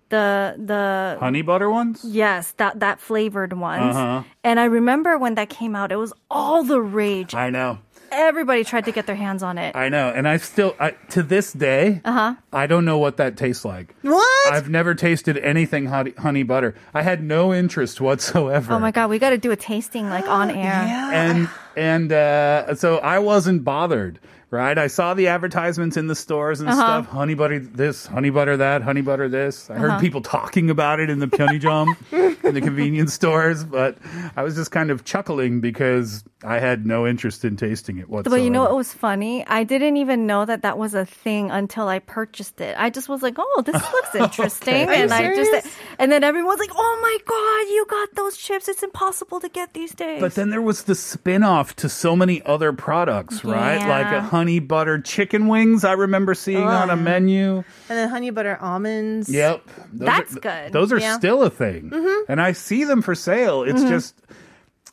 The 0.10 0.56
the 0.64 1.18
Honey 1.20 1.42
butter 1.42 1.72
ones? 1.72 2.02
yes 2.06 2.52
that 2.58 2.80
that 2.82 3.00
flavored 3.00 3.54
ones. 3.54 3.96
Uh-huh. 3.96 4.24
And 4.44 4.60
I 4.60 4.66
remember 4.66 5.18
when 5.18 5.36
that 5.36 5.50
came 5.50 5.76
out, 5.76 5.92
it 5.92 5.96
was 5.98 6.14
all 6.30 6.64
the 6.64 6.80
rage. 6.82 7.34
I 7.34 7.50
know. 7.50 7.80
Everybody 8.14 8.64
tried 8.64 8.86
to 8.86 8.92
get 8.92 9.08
their 9.08 9.16
hands 9.16 9.42
on 9.44 9.58
it. 9.58 9.76
I 9.76 9.90
know. 9.90 10.10
And 10.10 10.28
I 10.28 10.38
still, 10.38 10.76
I, 10.80 10.92
to 11.10 11.24
this 11.24 11.52
day, 11.52 12.00
Uh-huh. 12.06 12.36
I 12.54 12.68
don't 12.68 12.86
know 12.86 13.00
what 13.00 13.18
that 13.18 13.36
tastes 13.38 13.66
like. 13.66 13.96
What? 14.04 14.54
I've 14.54 14.70
never 14.70 14.94
tasted 14.94 15.38
anything 15.40 15.88
honey, 15.88 16.14
honey 16.18 16.44
butter. 16.44 16.76
I 16.94 17.02
had 17.02 17.24
no 17.24 17.54
interest 17.54 18.00
whatsoever. 18.00 18.74
Oh 18.74 18.80
my 18.80 18.92
god, 18.92 19.10
we 19.10 19.18
got 19.20 19.32
to 19.32 19.38
do 19.38 19.52
a 19.52 19.56
tasting 19.56 20.10
like 20.10 20.28
on 20.28 20.52
air. 20.52 20.84
And 21.14 21.50
and 21.76 22.12
uh, 22.12 22.76
so 22.76 22.98
I 22.98 23.18
wasn't 23.20 23.64
bothered. 23.64 24.20
Right, 24.54 24.78
I 24.78 24.86
saw 24.86 25.16
the 25.16 25.30
advertisements 25.30 25.98
in 25.98 26.06
the 26.06 26.14
stores 26.14 26.60
and 26.60 26.70
Uh-huh. 26.70 26.80
stuff. 26.80 27.08
Honey 27.08 27.34
butter 27.34 27.58
this, 27.58 28.06
honey 28.06 28.30
butter 28.30 28.56
that, 28.58 28.84
honey 28.84 29.02
butter 29.02 29.28
this. 29.28 29.68
I 29.72 29.80
heard 29.80 29.90
Uh-huh. 29.94 30.00
people 30.00 30.22
talking 30.22 30.70
about 30.70 31.00
it 31.00 31.10
in 31.10 31.18
the 31.18 31.26
Pyeongjam, 31.26 31.88
in 32.44 32.54
the 32.54 32.62
convenience 32.62 33.16
stores, 33.16 33.64
but 33.64 33.98
I 34.36 34.44
was 34.44 34.54
just 34.54 34.70
kind 34.70 34.92
of 34.92 35.04
chuckling 35.06 35.60
because 35.60 36.24
I 36.46 36.60
had 36.60 36.86
no 36.86 37.08
interest 37.08 37.44
in 37.46 37.56
tasting 37.58 37.98
it 37.98 38.08
whatsoever. 38.10 38.38
But 38.38 38.44
you 38.44 38.52
know 38.52 38.62
what 38.64 38.76
was 38.76 38.94
funny? 38.94 39.44
I 39.48 39.64
didn't 39.64 39.98
even 39.98 40.28
know 40.28 40.46
that 40.46 40.62
that 40.62 40.78
was 40.78 40.94
a 40.94 41.06
thing 41.06 41.50
until 41.50 41.88
I 41.88 41.98
purchased 41.98 42.62
it. 42.62 42.76
I 42.78 42.92
just 42.92 43.10
was 43.10 43.24
like, 43.24 43.36
"Oh, 43.40 43.64
this 43.66 43.74
looks 43.94 44.14
interesting," 44.14 44.82
you 44.88 44.94
and 44.94 45.12
I 45.12 45.34
just 45.34 45.68
and 45.98 46.12
then 46.12 46.24
everyone's 46.24 46.60
like, 46.60 46.76
"Oh 46.76 47.00
my 47.02 47.18
god, 47.26 47.74
you 47.74 47.86
got 47.90 48.10
those 48.16 48.38
chips! 48.38 48.68
It's 48.68 48.84
impossible 48.84 49.40
to 49.40 49.50
get 49.50 49.74
these 49.74 49.96
days." 49.96 50.20
But 50.22 50.36
then 50.36 50.52
there 50.52 50.62
was 50.62 50.84
the 50.84 50.94
spin-off 50.96 51.76
to 51.78 51.90
so 51.90 52.16
many 52.16 52.44
other 52.46 52.72
products, 52.72 53.44
right? 53.44 53.82
Like 53.88 54.08
a 54.12 54.22
Yeah. 54.22 54.30
Honey 54.44 54.60
butter 54.60 55.00
chicken 55.00 55.48
wings 55.48 55.86
I 55.86 55.94
remember 55.94 56.34
seeing 56.34 56.68
on 56.68 56.90
a 56.90 56.98
menu. 56.98 57.56
And 57.58 57.64
then 57.88 58.10
honey 58.10 58.30
butter 58.30 58.58
almonds. 58.60 59.30
Yep. 59.30 59.64
Those 59.94 60.06
That's 60.06 60.36
are, 60.36 60.40
good. 60.42 60.74
Those 60.74 60.92
are 60.92 61.00
Yeah. 61.00 61.18
still 61.18 61.44
a 61.44 61.50
thing. 61.50 61.90
And 62.28 62.42
I 62.42 62.52
see 62.52 62.84
them 62.84 63.02
for 63.02 63.16
sale. 63.16 63.64
It's 63.64 63.82
just 63.84 64.16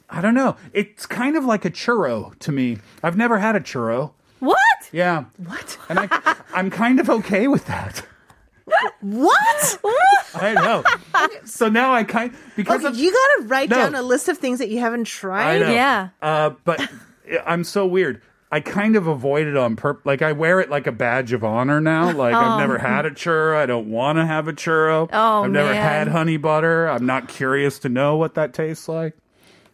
I 0.08 0.20
don't 0.20 0.34
know. 0.34 0.54
It's 0.72 1.04
kind 1.04 1.36
of 1.36 1.44
like 1.44 1.64
a 1.64 1.70
churro 1.70 2.38
to 2.38 2.52
me. 2.52 2.78
I've 3.02 3.16
never 3.16 3.38
had 3.40 3.56
a 3.56 3.60
churro. 3.60 4.12
what? 4.38 4.56
Yeah. 4.92 5.24
What? 5.38 5.78
And 5.88 5.98
I 5.98 6.36
I'm 6.54 6.70
kind 6.70 7.00
of 7.00 7.10
okay 7.10 7.48
with 7.48 7.66
that. 7.66 8.04
What? 9.00 9.78
I 10.34 10.54
know. 10.54 10.84
so 11.44 11.68
now 11.68 11.92
I 11.92 12.04
kind 12.04 12.32
because 12.54 12.84
Okay, 12.84 12.86
of 12.86 12.96
you 12.96 13.10
gotta 13.10 13.48
write 13.48 13.68
No. 13.68 13.76
down 13.78 13.94
a 13.96 14.02
list 14.02 14.28
of 14.28 14.38
things 14.38 14.60
that 14.60 14.68
you 14.68 14.78
haven't 14.78 15.00
I 15.08 15.10
tried. 15.10 15.58
know. 15.62 15.70
Yeah. 15.72 16.08
Uh, 16.22 16.50
but 16.64 16.88
I'm 17.44 17.64
so 17.64 17.84
weird. 17.84 18.22
I 18.52 18.60
kind 18.60 18.96
of 18.96 19.06
avoid 19.06 19.46
it 19.46 19.56
on 19.56 19.76
purpose. 19.76 20.04
Like 20.04 20.22
I 20.22 20.32
wear 20.32 20.60
it 20.60 20.70
like 20.70 20.86
a 20.86 20.92
badge 20.92 21.32
of 21.32 21.44
honor 21.44 21.80
now. 21.80 22.12
Like 22.12 22.34
I've 22.34 22.58
never 22.58 22.76
oh. 22.76 22.80
had 22.80 23.06
a 23.06 23.10
churro. 23.10 23.56
I 23.56 23.66
don't 23.66 23.90
want 23.90 24.18
to 24.18 24.26
have 24.26 24.48
a 24.48 24.52
churro. 24.52 25.08
Oh, 25.12 25.44
I've 25.44 25.50
never 25.50 25.72
man. 25.72 25.82
had 25.82 26.08
honey 26.08 26.36
butter. 26.36 26.88
I'm 26.88 27.06
not 27.06 27.28
curious 27.28 27.78
to 27.80 27.88
know 27.88 28.16
what 28.16 28.34
that 28.34 28.52
tastes 28.52 28.88
like. 28.88 29.16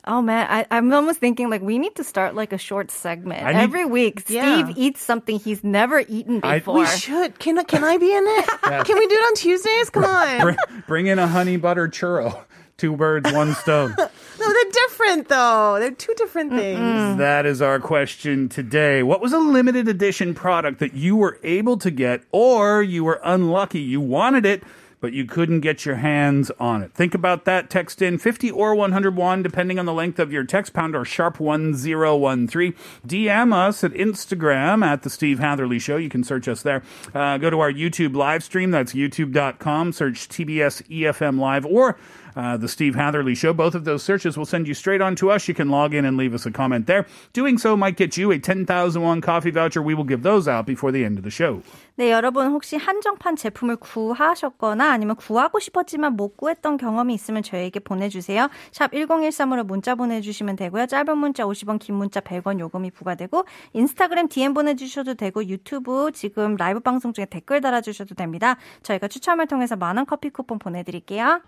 Oh 0.08 0.22
man, 0.22 0.46
I, 0.48 0.66
I'm 0.70 0.92
almost 0.92 1.18
thinking 1.18 1.50
like 1.50 1.62
we 1.62 1.78
need 1.78 1.96
to 1.96 2.04
start 2.04 2.36
like 2.36 2.52
a 2.52 2.58
short 2.58 2.92
segment 2.92 3.44
need- 3.44 3.56
every 3.56 3.84
week. 3.84 4.24
Yeah. 4.28 4.64
Steve 4.64 4.78
eats 4.78 5.02
something 5.02 5.40
he's 5.40 5.64
never 5.64 6.04
eaten 6.06 6.40
I- 6.44 6.58
before. 6.58 6.80
We 6.80 6.86
should. 6.86 7.38
Can 7.38 7.58
I- 7.58 7.64
can 7.64 7.82
I 7.82 7.96
be 7.96 8.14
in 8.14 8.24
it? 8.24 8.46
Can 8.84 8.98
we 8.98 9.06
do 9.08 9.14
it 9.14 9.26
on 9.26 9.34
Tuesdays? 9.34 9.90
Come 9.90 10.04
on. 10.04 10.40
Bring, 10.42 10.56
bring 10.86 11.06
in 11.06 11.18
a 11.18 11.26
honey 11.26 11.56
butter 11.56 11.88
churro. 11.88 12.44
Two 12.76 12.96
birds, 12.96 13.32
one 13.32 13.54
stone. 13.54 13.96
No, 14.38 14.52
they're 14.52 14.70
different 14.70 15.28
though. 15.28 15.76
They're 15.80 15.90
two 15.90 16.14
different 16.16 16.52
things. 16.52 17.18
That 17.18 17.46
is 17.46 17.62
our 17.62 17.80
question 17.80 18.48
today. 18.48 19.02
What 19.02 19.20
was 19.20 19.32
a 19.32 19.38
limited 19.38 19.88
edition 19.88 20.34
product 20.34 20.78
that 20.80 20.94
you 20.94 21.16
were 21.16 21.38
able 21.42 21.76
to 21.78 21.90
get 21.90 22.22
or 22.32 22.82
you 22.82 23.04
were 23.04 23.20
unlucky? 23.24 23.80
You 23.80 24.00
wanted 24.00 24.44
it, 24.44 24.62
but 25.00 25.12
you 25.12 25.24
couldn't 25.24 25.60
get 25.60 25.84
your 25.86 25.96
hands 25.96 26.50
on 26.58 26.82
it. 26.82 26.92
Think 26.92 27.14
about 27.14 27.44
that. 27.46 27.70
Text 27.70 28.02
in 28.02 28.18
50 28.18 28.50
or 28.50 28.74
101, 28.74 29.42
depending 29.42 29.78
on 29.78 29.86
the 29.86 29.92
length 29.92 30.18
of 30.18 30.32
your 30.32 30.44
text, 30.44 30.72
pound 30.72 30.94
or 30.94 31.04
sharp 31.04 31.40
1013. 31.40 32.74
DM 33.06 33.52
us 33.54 33.84
at 33.84 33.92
Instagram 33.92 34.84
at 34.84 35.02
The 35.02 35.10
Steve 35.10 35.38
Hatherley 35.38 35.78
Show. 35.78 35.96
You 35.96 36.08
can 36.08 36.24
search 36.24 36.48
us 36.48 36.62
there. 36.62 36.82
Uh, 37.14 37.38
go 37.38 37.50
to 37.50 37.60
our 37.60 37.72
YouTube 37.72 38.14
live 38.16 38.42
stream. 38.44 38.70
That's 38.70 38.92
youtube.com. 38.92 39.92
Search 39.92 40.28
TBS 40.28 40.82
EFM 40.88 41.38
Live 41.38 41.64
or 41.64 41.98
uh, 42.36 42.56
the 42.56 42.68
Steve 42.68 42.94
Hatherley 42.94 43.34
Show. 43.34 43.52
Both 43.52 43.74
of 43.74 43.84
those 43.84 44.02
searches 44.02 44.36
will 44.36 44.44
send 44.44 44.68
you 44.68 44.74
straight 44.74 45.00
on 45.00 45.16
to 45.16 45.30
us. 45.30 45.48
You 45.48 45.54
can 45.54 45.70
log 45.70 45.94
in 45.94 46.04
and 46.04 46.16
leave 46.16 46.34
us 46.34 46.46
a 46.46 46.50
comment 46.50 46.86
there. 46.86 47.06
Doing 47.32 47.58
so 47.58 47.76
might 47.76 47.96
get 47.96 48.16
you 48.16 48.30
a 48.30 48.38
10,000 48.38 49.02
won 49.02 49.20
coffee 49.20 49.50
voucher. 49.50 49.82
We 49.82 49.94
will 49.94 50.04
give 50.04 50.22
those 50.22 50.46
out 50.46 50.66
before 50.66 50.92
the 50.92 51.04
end 51.04 51.18
of 51.18 51.24
the 51.24 51.30
show. 51.30 51.62
네, 51.98 52.10
여러분 52.10 52.48
혹시 52.48 52.76
한정판 52.76 53.36
제품을 53.36 53.76
구하셨거나 53.76 54.92
아니면 54.92 55.16
구하고 55.16 55.58
싶었지만 55.58 56.14
못 56.14 56.36
구했던 56.36 56.76
경험이 56.76 57.14
있으면 57.14 57.42
저희에게 57.42 57.80
보내주세요. 57.80 58.50
샵 58.70 58.92
1013으로 58.92 59.64
문자 59.64 59.94
보내주시면 59.94 60.56
되고요. 60.56 60.86
짧은 60.86 61.16
문자 61.16 61.44
50원, 61.44 61.78
긴 61.78 61.94
문자 61.94 62.20
100원 62.20 62.60
요금이 62.60 62.90
부과되고 62.90 63.46
인스타그램 63.72 64.28
DM 64.28 64.52
보내주셔도 64.52 65.14
되고 65.14 65.42
유튜브 65.48 66.10
지금 66.12 66.56
라이브 66.56 66.80
방송 66.80 67.14
중에 67.14 67.24
댓글 67.24 67.62
달아주셔도 67.62 68.14
됩니다. 68.14 68.56
저희가 68.82 69.08
추첨을 69.08 69.46
통해서 69.46 69.74
만원 69.74 70.04
커피 70.04 70.28
쿠폰 70.28 70.58
보내드릴게요. 70.58 71.40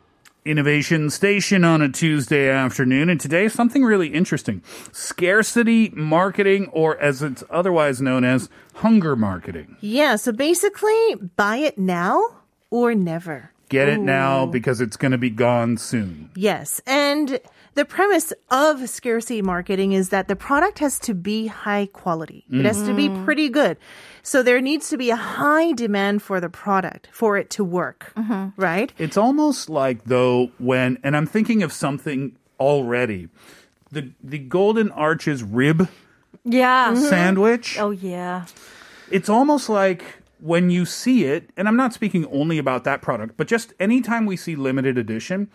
Innovation 0.44 1.10
Station 1.10 1.64
on 1.64 1.82
a 1.82 1.88
Tuesday 1.88 2.48
afternoon. 2.48 3.10
And 3.10 3.20
today, 3.20 3.48
something 3.48 3.84
really 3.84 4.08
interesting 4.08 4.62
scarcity 4.92 5.90
marketing, 5.90 6.68
or 6.72 6.98
as 6.98 7.22
it's 7.22 7.44
otherwise 7.50 8.00
known 8.00 8.24
as 8.24 8.48
hunger 8.74 9.16
marketing. 9.16 9.76
Yeah, 9.80 10.16
so 10.16 10.32
basically, 10.32 11.14
buy 11.36 11.56
it 11.56 11.78
now 11.78 12.22
or 12.70 12.94
never. 12.94 13.52
Get 13.68 13.88
it 13.88 14.00
now 14.00 14.46
because 14.46 14.80
it's 14.80 14.96
going 14.96 15.12
to 15.12 15.18
be 15.18 15.28
gone 15.28 15.76
soon. 15.76 16.30
Yes. 16.34 16.80
And 16.86 17.38
the 17.74 17.84
premise 17.84 18.32
of 18.50 18.88
scarcity 18.88 19.42
marketing 19.42 19.92
is 19.92 20.08
that 20.08 20.26
the 20.26 20.36
product 20.36 20.78
has 20.78 20.98
to 21.00 21.14
be 21.14 21.48
high 21.48 21.86
quality. 21.92 22.44
It 22.50 22.64
has 22.64 22.82
to 22.84 22.94
be 22.94 23.08
mm-hmm. 23.08 23.24
pretty 23.26 23.50
good. 23.50 23.76
So 24.28 24.42
there 24.42 24.60
needs 24.60 24.90
to 24.90 24.98
be 24.98 25.08
a 25.08 25.16
high 25.16 25.72
demand 25.72 26.20
for 26.20 26.38
the 26.38 26.50
product 26.50 27.08
for 27.12 27.38
it 27.38 27.48
to 27.56 27.64
work, 27.64 28.12
mm-hmm. 28.14 28.60
right? 28.60 28.92
It's 28.98 29.16
almost 29.16 29.70
like 29.70 30.04
though 30.04 30.50
when, 30.58 30.98
and 31.02 31.16
I'm 31.16 31.24
thinking 31.24 31.62
of 31.62 31.72
something 31.72 32.36
already, 32.60 33.30
the 33.90 34.10
the 34.22 34.36
Golden 34.36 34.90
Arches 34.90 35.42
rib 35.42 35.88
Yeah. 36.44 36.92
Mm-hmm. 36.92 37.04
sandwich. 37.04 37.78
Oh 37.78 37.90
yeah. 37.90 38.44
It's 39.10 39.30
almost 39.30 39.70
like 39.70 40.04
when 40.40 40.68
you 40.68 40.84
see 40.84 41.24
it, 41.24 41.48
and 41.56 41.66
I'm 41.66 41.76
not 41.76 41.94
speaking 41.94 42.26
only 42.26 42.58
about 42.58 42.84
that 42.84 43.00
product, 43.00 43.38
but 43.38 43.48
just 43.48 43.72
anytime 43.80 44.26
we 44.26 44.36
see 44.36 44.56
limited 44.56 44.98
edition, 44.98 45.48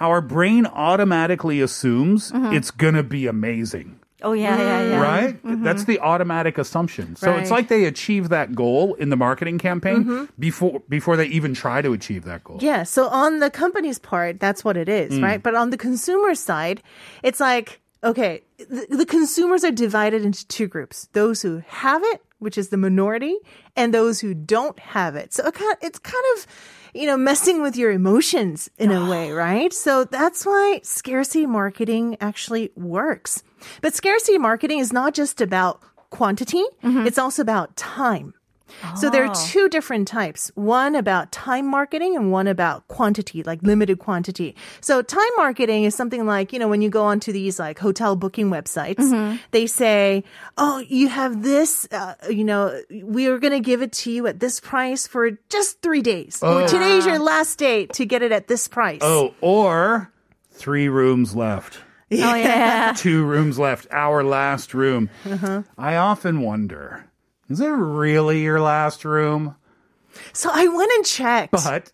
our 0.00 0.22
brain 0.22 0.64
automatically 0.64 1.60
assumes 1.60 2.32
mm-hmm. 2.32 2.54
it's 2.54 2.70
gonna 2.70 3.02
be 3.02 3.26
amazing. 3.26 4.00
Oh 4.22 4.32
yeah, 4.32 4.56
yeah, 4.56 4.64
yeah. 4.64 4.90
Mm-hmm. 4.90 5.02
Right? 5.02 5.42
Mm-hmm. 5.42 5.62
That's 5.62 5.84
the 5.84 6.00
automatic 6.00 6.56
assumption. 6.56 7.16
So 7.16 7.34
it's 7.34 7.50
like 7.50 7.68
they 7.68 7.84
achieve 7.84 8.30
that 8.30 8.54
goal 8.54 8.94
in 8.94 9.10
the 9.10 9.16
marketing 9.16 9.58
campaign 9.58 10.04
mm-hmm. 10.04 10.24
before 10.38 10.80
before 10.88 11.16
they 11.16 11.26
even 11.26 11.52
try 11.52 11.82
to 11.82 11.92
achieve 11.92 12.24
that 12.24 12.42
goal. 12.42 12.58
Yeah, 12.60 12.84
so 12.84 13.08
on 13.08 13.40
the 13.40 13.50
company's 13.50 13.98
part, 13.98 14.40
that's 14.40 14.64
what 14.64 14.76
it 14.78 14.88
is, 14.88 15.12
mm. 15.12 15.22
right? 15.22 15.42
But 15.42 15.54
on 15.54 15.68
the 15.68 15.76
consumer 15.76 16.34
side, 16.34 16.82
it's 17.22 17.40
like, 17.40 17.80
okay, 18.02 18.42
the, 18.56 18.86
the 18.88 19.06
consumers 19.06 19.64
are 19.64 19.70
divided 19.70 20.24
into 20.24 20.46
two 20.48 20.66
groups 20.66 21.08
those 21.12 21.42
who 21.42 21.62
have 21.66 22.02
it, 22.02 22.22
which 22.38 22.56
is 22.56 22.70
the 22.70 22.78
minority, 22.78 23.36
and 23.76 23.92
those 23.92 24.20
who 24.20 24.32
don't 24.32 24.78
have 24.78 25.14
it. 25.14 25.34
So 25.34 25.50
it's 25.82 25.98
kind 25.98 26.24
of, 26.36 26.46
you 26.96 27.06
know, 27.06 27.16
messing 27.16 27.62
with 27.62 27.76
your 27.76 27.92
emotions 27.92 28.70
in 28.78 28.90
a 28.90 29.08
way, 29.08 29.30
right? 29.46 29.72
So 29.72 30.04
that's 30.04 30.44
why 30.46 30.80
scarcity 30.82 31.46
marketing 31.46 32.16
actually 32.20 32.70
works. 32.74 33.42
But 33.82 33.94
scarcity 33.94 34.38
marketing 34.38 34.78
is 34.78 34.92
not 34.92 35.14
just 35.14 35.40
about 35.40 35.80
quantity, 36.10 36.64
mm-hmm. 36.82 37.06
it's 37.06 37.18
also 37.18 37.42
about 37.42 37.76
time. 37.76 38.34
So 38.96 39.10
there 39.10 39.24
are 39.24 39.34
two 39.34 39.68
different 39.68 40.08
types. 40.08 40.50
One 40.54 40.94
about 40.94 41.32
time 41.32 41.66
marketing 41.66 42.16
and 42.16 42.30
one 42.32 42.46
about 42.46 42.86
quantity, 42.88 43.42
like 43.42 43.62
limited 43.62 43.98
quantity. 43.98 44.54
So 44.80 45.02
time 45.02 45.30
marketing 45.36 45.84
is 45.84 45.94
something 45.94 46.26
like, 46.26 46.52
you 46.52 46.58
know, 46.58 46.68
when 46.68 46.82
you 46.82 46.90
go 46.90 47.04
onto 47.04 47.32
these 47.32 47.58
like 47.58 47.78
hotel 47.78 48.16
booking 48.16 48.50
websites, 48.50 49.38
they 49.50 49.66
say, 49.66 50.24
"Oh, 50.58 50.78
you 50.78 51.08
have 51.08 51.42
this, 51.42 51.88
uh, 51.92 52.14
you 52.28 52.44
know, 52.44 52.80
we 53.02 53.26
are 53.26 53.38
going 53.38 53.52
to 53.52 53.60
give 53.60 53.82
it 53.82 53.92
to 53.92 54.10
you 54.10 54.26
at 54.26 54.40
this 54.40 54.60
price 54.60 55.06
for 55.06 55.30
just 55.48 55.80
3 55.82 56.02
days. 56.02 56.42
Or 56.42 56.66
today's 56.68 57.06
your 57.06 57.18
last 57.18 57.58
day 57.58 57.86
to 57.86 58.04
get 58.04 58.22
it 58.22 58.32
at 58.32 58.48
this 58.48 58.68
price." 58.68 59.00
Oh, 59.02 59.34
or 59.40 60.10
three 60.52 60.88
rooms 60.88 61.34
left. 61.34 61.78
Oh 62.12 62.34
yeah. 62.34 62.92
Two 62.96 63.24
rooms 63.24 63.58
left. 63.58 63.86
Our 63.90 64.22
last 64.22 64.74
room. 64.74 65.10
I 65.76 65.96
often 65.96 66.40
wonder, 66.40 67.05
is 67.48 67.60
it 67.60 67.66
really 67.68 68.42
your 68.42 68.60
last 68.60 69.04
room? 69.04 69.54
So 70.32 70.50
I 70.52 70.66
went 70.68 70.90
and 70.96 71.04
checked. 71.04 71.52
But 71.52 71.90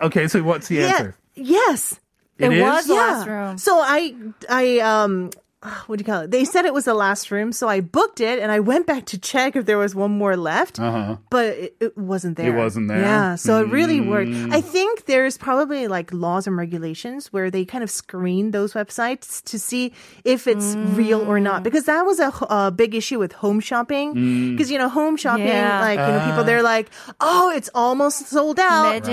okay, 0.00 0.28
so 0.28 0.42
what's 0.42 0.68
the 0.68 0.76
yeah. 0.76 0.86
answer? 0.86 1.16
Yes. 1.34 2.00
It 2.38 2.52
It 2.52 2.58
is? 2.58 2.62
was 2.62 2.86
the 2.86 2.94
last 2.94 3.26
room. 3.26 3.58
So 3.58 3.78
I, 3.80 4.14
I, 4.48 4.78
um, 4.80 5.30
what 5.86 5.98
do 5.98 6.02
you 6.02 6.06
call 6.06 6.22
it? 6.22 6.30
They 6.30 6.44
said 6.44 6.64
it 6.64 6.74
was 6.74 6.84
the 6.84 6.94
last 6.94 7.30
room, 7.30 7.52
so 7.52 7.68
I 7.68 7.80
booked 7.80 8.20
it 8.20 8.38
and 8.38 8.50
I 8.52 8.60
went 8.60 8.86
back 8.86 9.06
to 9.06 9.18
check 9.18 9.56
if 9.56 9.66
there 9.66 9.78
was 9.78 9.94
one 9.94 10.12
more 10.12 10.36
left, 10.36 10.78
uh-huh. 10.78 11.16
but 11.30 11.46
it, 11.46 11.76
it, 11.80 11.98
wasn't 11.98 12.36
there. 12.36 12.54
It 12.54 12.58
wasn't 12.58 12.88
there. 12.88 13.00
Yeah, 13.00 13.34
so 13.34 13.60
it 13.60 13.68
really 13.68 14.00
worked. 14.00 14.30
Mm. 14.30 14.52
I 14.52 14.60
think 14.60 15.06
there's 15.06 15.36
probably 15.36 15.88
like 15.88 16.12
laws 16.12 16.46
and 16.46 16.56
regulations 16.56 17.32
where 17.32 17.50
they 17.50 17.64
kind 17.64 17.82
of 17.82 17.90
screen 17.90 18.50
those 18.50 18.74
websites 18.74 19.42
to 19.44 19.58
see 19.58 19.92
if 20.24 20.46
it's 20.46 20.74
mm. 20.74 20.96
real 20.96 21.20
or 21.20 21.40
not, 21.40 21.60
mm. 21.60 21.64
because 21.64 21.84
that 21.84 22.02
was 22.02 22.20
a, 22.20 22.32
a 22.48 22.70
big 22.70 22.94
issue 22.94 23.18
with 23.18 23.32
home 23.32 23.60
shopping. 23.60 24.52
Because 24.52 24.68
mm. 24.68 24.72
you 24.72 24.78
know, 24.78 24.88
home 24.88 25.16
shopping, 25.16 25.46
yeah. 25.46 25.80
like 25.80 25.98
you 25.98 26.06
know, 26.06 26.24
people 26.26 26.44
they're 26.44 26.60
uh. 26.60 26.62
like, 26.62 26.90
oh, 27.20 27.50
it's 27.50 27.70
almost 27.74 28.26
sold 28.28 28.60
out. 28.60 28.84
Right. 28.84 29.04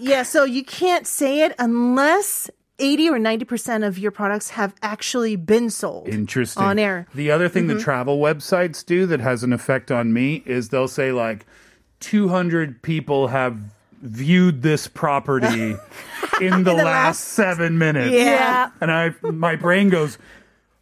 Yeah, 0.00 0.22
so 0.22 0.44
you 0.44 0.64
can't 0.64 1.06
say 1.06 1.42
it 1.42 1.54
unless 1.58 2.50
80 2.80 3.10
or 3.10 3.18
90% 3.18 3.86
of 3.86 3.98
your 3.98 4.10
products 4.10 4.50
have 4.50 4.74
actually 4.82 5.36
been 5.36 5.70
sold. 5.70 6.08
Interesting. 6.08 6.62
On 6.62 6.78
air. 6.78 7.06
Mm-hmm. 7.08 7.18
The 7.18 7.30
other 7.30 7.48
thing 7.48 7.66
the 7.66 7.78
travel 7.78 8.18
websites 8.18 8.84
do 8.84 9.06
that 9.06 9.20
has 9.20 9.44
an 9.44 9.52
effect 9.52 9.90
on 9.90 10.12
me 10.12 10.42
is 10.46 10.70
they'll 10.70 10.88
say 10.88 11.12
like 11.12 11.46
200 12.00 12.82
people 12.82 13.28
have 13.28 13.58
viewed 14.02 14.62
this 14.62 14.86
property 14.86 15.76
in 16.40 16.64
the, 16.64 16.72
last, 16.72 17.20
seven 17.20 17.78
minutes. 17.78 18.12
Yeah. 18.12 18.70
And 18.80 18.90
I, 18.90 19.14
my 19.22 19.56
brain 19.56 19.90
goes, 19.90 20.18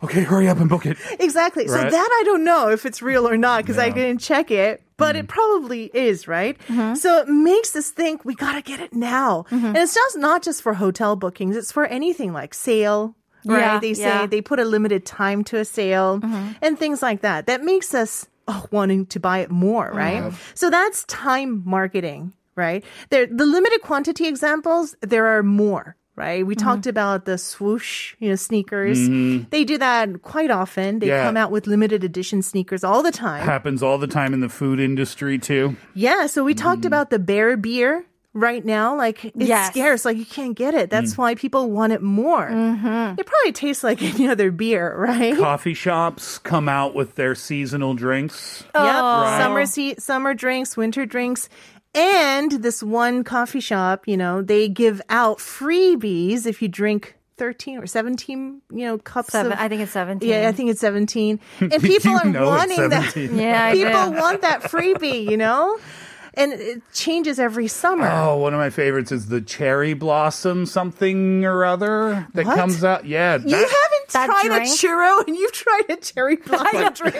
okay, 0.02 0.22
hurry 0.22 0.48
up 0.48 0.58
and 0.58 0.68
book 0.68 0.86
it. 0.86 0.96
Exactly. 1.18 1.66
So 1.66 1.74
that 1.74 1.92
I 1.94 2.22
don't 2.24 2.44
know 2.44 2.68
if 2.68 2.86
it's 2.86 3.02
real 3.02 3.28
or 3.28 3.36
not 3.36 3.62
because 3.62 3.78
I 3.78 3.90
didn't 3.90 4.20
check 4.20 4.50
it, 4.50 4.82
but 4.98 5.16
Mm. 5.16 5.20
it 5.20 5.22
mm-hmm. 5.22 5.38
probably 5.38 5.90
is, 5.94 6.28
right? 6.28 6.58
Mm-hmm. 6.68 6.94
So 6.96 7.20
it 7.20 7.28
makes 7.28 7.74
us 7.74 7.88
think 7.88 8.26
we 8.26 8.34
got 8.34 8.52
to 8.52 8.62
get 8.62 8.80
it 8.80 8.92
now. 8.92 9.46
Mm-hmm. 9.50 9.66
And 9.66 9.76
it's 9.78 9.94
just 9.94 10.18
not 10.18 10.42
just 10.42 10.60
for 10.60 10.74
hotel 10.74 11.16
bookings, 11.16 11.56
it's 11.56 11.72
for 11.72 11.86
anything 11.86 12.34
like 12.34 12.52
sale. 12.52 13.14
Right? 13.46 13.60
Yeah, 13.60 13.78
they 13.80 13.94
say 13.94 14.02
yeah. 14.02 14.26
they 14.26 14.42
put 14.42 14.58
a 14.58 14.64
limited 14.64 15.06
time 15.06 15.44
to 15.44 15.58
a 15.58 15.64
sale 15.64 16.20
and 16.60 16.76
things 16.76 17.00
like 17.00 17.22
that. 17.22 17.46
That 17.46 17.62
makes 17.62 17.94
us 17.94 18.26
oh, 18.48 18.66
wanting 18.72 19.06
to 19.06 19.20
buy 19.20 19.38
it 19.38 19.50
more, 19.50 19.90
right? 19.94 20.34
So 20.54 20.68
that's 20.68 21.04
time 21.04 21.62
marketing, 21.64 22.32
right? 22.56 22.84
There, 23.10 23.26
the 23.26 23.46
limited 23.46 23.80
quantity 23.82 24.26
examples, 24.26 24.96
there 25.00 25.26
are 25.28 25.42
more. 25.44 25.94
Right. 26.18 26.44
We 26.44 26.56
mm-hmm. 26.56 26.66
talked 26.66 26.86
about 26.88 27.26
the 27.26 27.38
swoosh, 27.38 28.16
you 28.18 28.28
know, 28.28 28.34
sneakers. 28.34 28.98
Mm-hmm. 28.98 29.44
They 29.50 29.62
do 29.62 29.78
that 29.78 30.22
quite 30.22 30.50
often. 30.50 30.98
They 30.98 31.06
Yeah. 31.06 31.22
come 31.22 31.36
out 31.36 31.52
with 31.52 31.68
limited 31.68 32.02
edition 32.02 32.42
sneakers 32.42 32.82
all 32.82 33.04
the 33.04 33.12
time. 33.12 33.44
Happens 33.44 33.84
all 33.84 33.98
the 33.98 34.08
time 34.08 34.34
in 34.34 34.40
the 34.40 34.48
food 34.48 34.80
industry 34.80 35.38
too. 35.38 35.76
Yeah. 35.94 36.26
So 36.26 36.42
we 36.42 36.54
talked 36.54 36.80
mm-hmm. 36.80 36.88
about 36.88 37.10
the 37.10 37.20
bear 37.20 37.56
beer 37.56 38.04
right 38.34 38.64
now. 38.64 38.96
Like 38.96 39.24
it's 39.26 39.34
Yes. 39.36 39.70
scarce. 39.70 40.04
Like 40.04 40.16
you 40.16 40.26
can't 40.26 40.56
get 40.56 40.74
it. 40.74 40.90
That's 40.90 41.14
mm. 41.14 41.18
why 41.18 41.34
people 41.34 41.70
want 41.70 41.92
it 41.92 42.02
more. 42.02 42.48
It 42.48 43.26
probably 43.26 43.52
tastes 43.52 43.84
like 43.84 44.02
any 44.14 44.28
other 44.28 44.50
beer, 44.50 44.94
right? 44.96 45.36
Coffee 45.36 45.74
shops 45.74 46.38
come 46.38 46.68
out 46.68 46.94
with 46.94 47.14
their 47.14 47.34
seasonal 47.34 47.94
drinks. 47.94 48.64
Oh, 48.74 48.84
yep. 48.84 48.94
Right. 48.94 49.38
Summer 49.40 49.66
se- 49.66 49.96
summer 49.98 50.34
drinks, 50.34 50.76
winter 50.76 51.06
drinks. 51.06 51.48
And 51.94 52.52
this 52.52 52.82
one 52.82 53.24
coffee 53.24 53.60
shop, 53.60 54.06
you 54.06 54.16
know, 54.16 54.42
they 54.42 54.68
give 54.68 55.00
out 55.08 55.38
freebies 55.38 56.46
if 56.46 56.60
you 56.62 56.68
drink 56.68 57.16
13 57.38 57.78
or 57.78 57.86
17, 57.86 58.62
you 58.72 58.84
know, 58.84 58.98
cups 58.98 59.30
Seven, 59.32 59.52
of 59.52 59.58
I 59.58 59.68
think 59.68 59.80
it's 59.80 59.92
17. 59.92 60.28
Yeah, 60.28 60.48
I 60.48 60.52
think 60.52 60.70
it's 60.70 60.80
17. 60.80 61.40
And 61.60 61.72
people 61.82 62.10
You 62.12 62.16
are 62.18 62.24
know 62.24 62.52
it's 62.54 62.68
wanting 62.76 62.88
that. 62.90 63.16
Yeah, 63.16 63.72
people 63.72 64.12
want 64.12 64.42
that 64.42 64.62
freebie, 64.62 65.28
you 65.30 65.36
know? 65.36 65.78
And 66.34 66.52
it 66.52 66.82
changes 66.92 67.40
every 67.40 67.66
summer. 67.66 68.06
Oh, 68.08 68.36
one 68.36 68.54
of 68.54 68.60
my 68.60 68.70
favorites 68.70 69.10
is 69.10 69.26
the 69.26 69.40
cherry 69.40 69.94
blossom 69.94 70.66
something 70.66 71.44
or 71.44 71.64
other 71.64 72.28
that 72.34 72.46
What? 72.46 72.54
comes 72.56 72.84
out. 72.84 73.06
Yeah, 73.06 73.36
you 73.38 73.48
that- 73.48 73.56
haven't 73.56 74.08
that 74.12 74.26
tried 74.26 74.42
drink? 74.46 74.62
a 74.62 74.66
churro 74.86 75.26
and 75.26 75.36
you've 75.36 75.52
tried 75.52 75.84
a 75.90 75.96
cherry 75.96 76.36
blossom 76.46 76.92
drink. 76.92 77.16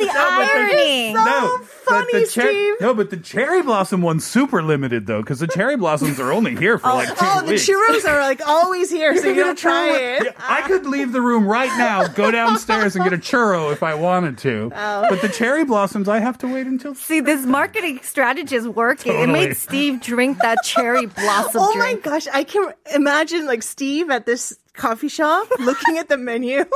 Oh, 0.00 0.04
the 0.04 0.10
irony. 0.10 1.12
no, 1.12 1.58
but 1.58 1.66
funny, 1.66 2.12
the 2.24 2.30
cher- 2.30 2.48
Steve. 2.48 2.74
No, 2.80 2.94
but 2.94 3.10
the 3.10 3.16
cherry 3.16 3.62
blossom 3.62 4.02
one's 4.02 4.26
super 4.26 4.62
limited 4.62 5.06
though, 5.06 5.20
because 5.20 5.40
the 5.40 5.46
cherry 5.46 5.76
blossoms 5.76 6.18
are 6.20 6.32
only 6.32 6.56
here 6.56 6.78
for 6.78 6.88
oh, 6.90 6.94
like 6.96 7.08
oh, 7.10 7.14
two 7.14 7.20
Oh, 7.26 7.40
the 7.46 7.50
weeks. 7.52 7.68
churros 7.68 8.08
are 8.10 8.20
like 8.20 8.46
always 8.46 8.90
here, 8.90 9.16
so 9.16 9.28
you 9.28 9.34
gotta 9.36 9.54
try 9.54 9.96
it. 9.96 10.24
Yeah, 10.24 10.32
I 10.38 10.62
could 10.62 10.86
leave 10.86 11.12
the 11.12 11.20
room 11.20 11.46
right 11.46 11.70
now, 11.78 12.06
go 12.08 12.30
downstairs 12.30 12.94
and 12.96 13.04
get 13.04 13.12
a 13.12 13.18
churro 13.18 13.72
if 13.72 13.82
I 13.82 13.94
wanted 13.94 14.38
to. 14.38 14.70
Oh. 14.74 15.06
But 15.08 15.20
the 15.20 15.28
cherry 15.28 15.64
blossoms, 15.64 16.08
I 16.08 16.18
have 16.18 16.38
to 16.38 16.46
wait 16.52 16.66
until. 16.66 16.94
See, 17.04 17.20
this 17.20 17.44
marketing 17.46 18.00
strategy 18.02 18.56
is 18.56 18.68
working. 18.68 19.18
It 19.20 19.28
made 19.28 19.56
Steve 19.56 20.00
drink 20.00 20.38
that 20.38 20.58
cherry 20.64 21.06
blossom 21.06 21.62
drink. 21.72 21.76
Oh 21.76 21.78
my 21.78 21.94
gosh, 22.18 22.26
I 22.32 22.44
can 22.44 22.72
imagine 22.94 23.46
like 23.46 23.62
Steve 23.62 24.10
at 24.10 24.26
this 24.26 24.56
coffee 24.72 25.08
shop 25.08 25.48
looking 25.60 25.98
at 25.98 26.08
the 26.08 26.16
menu. 26.16 26.64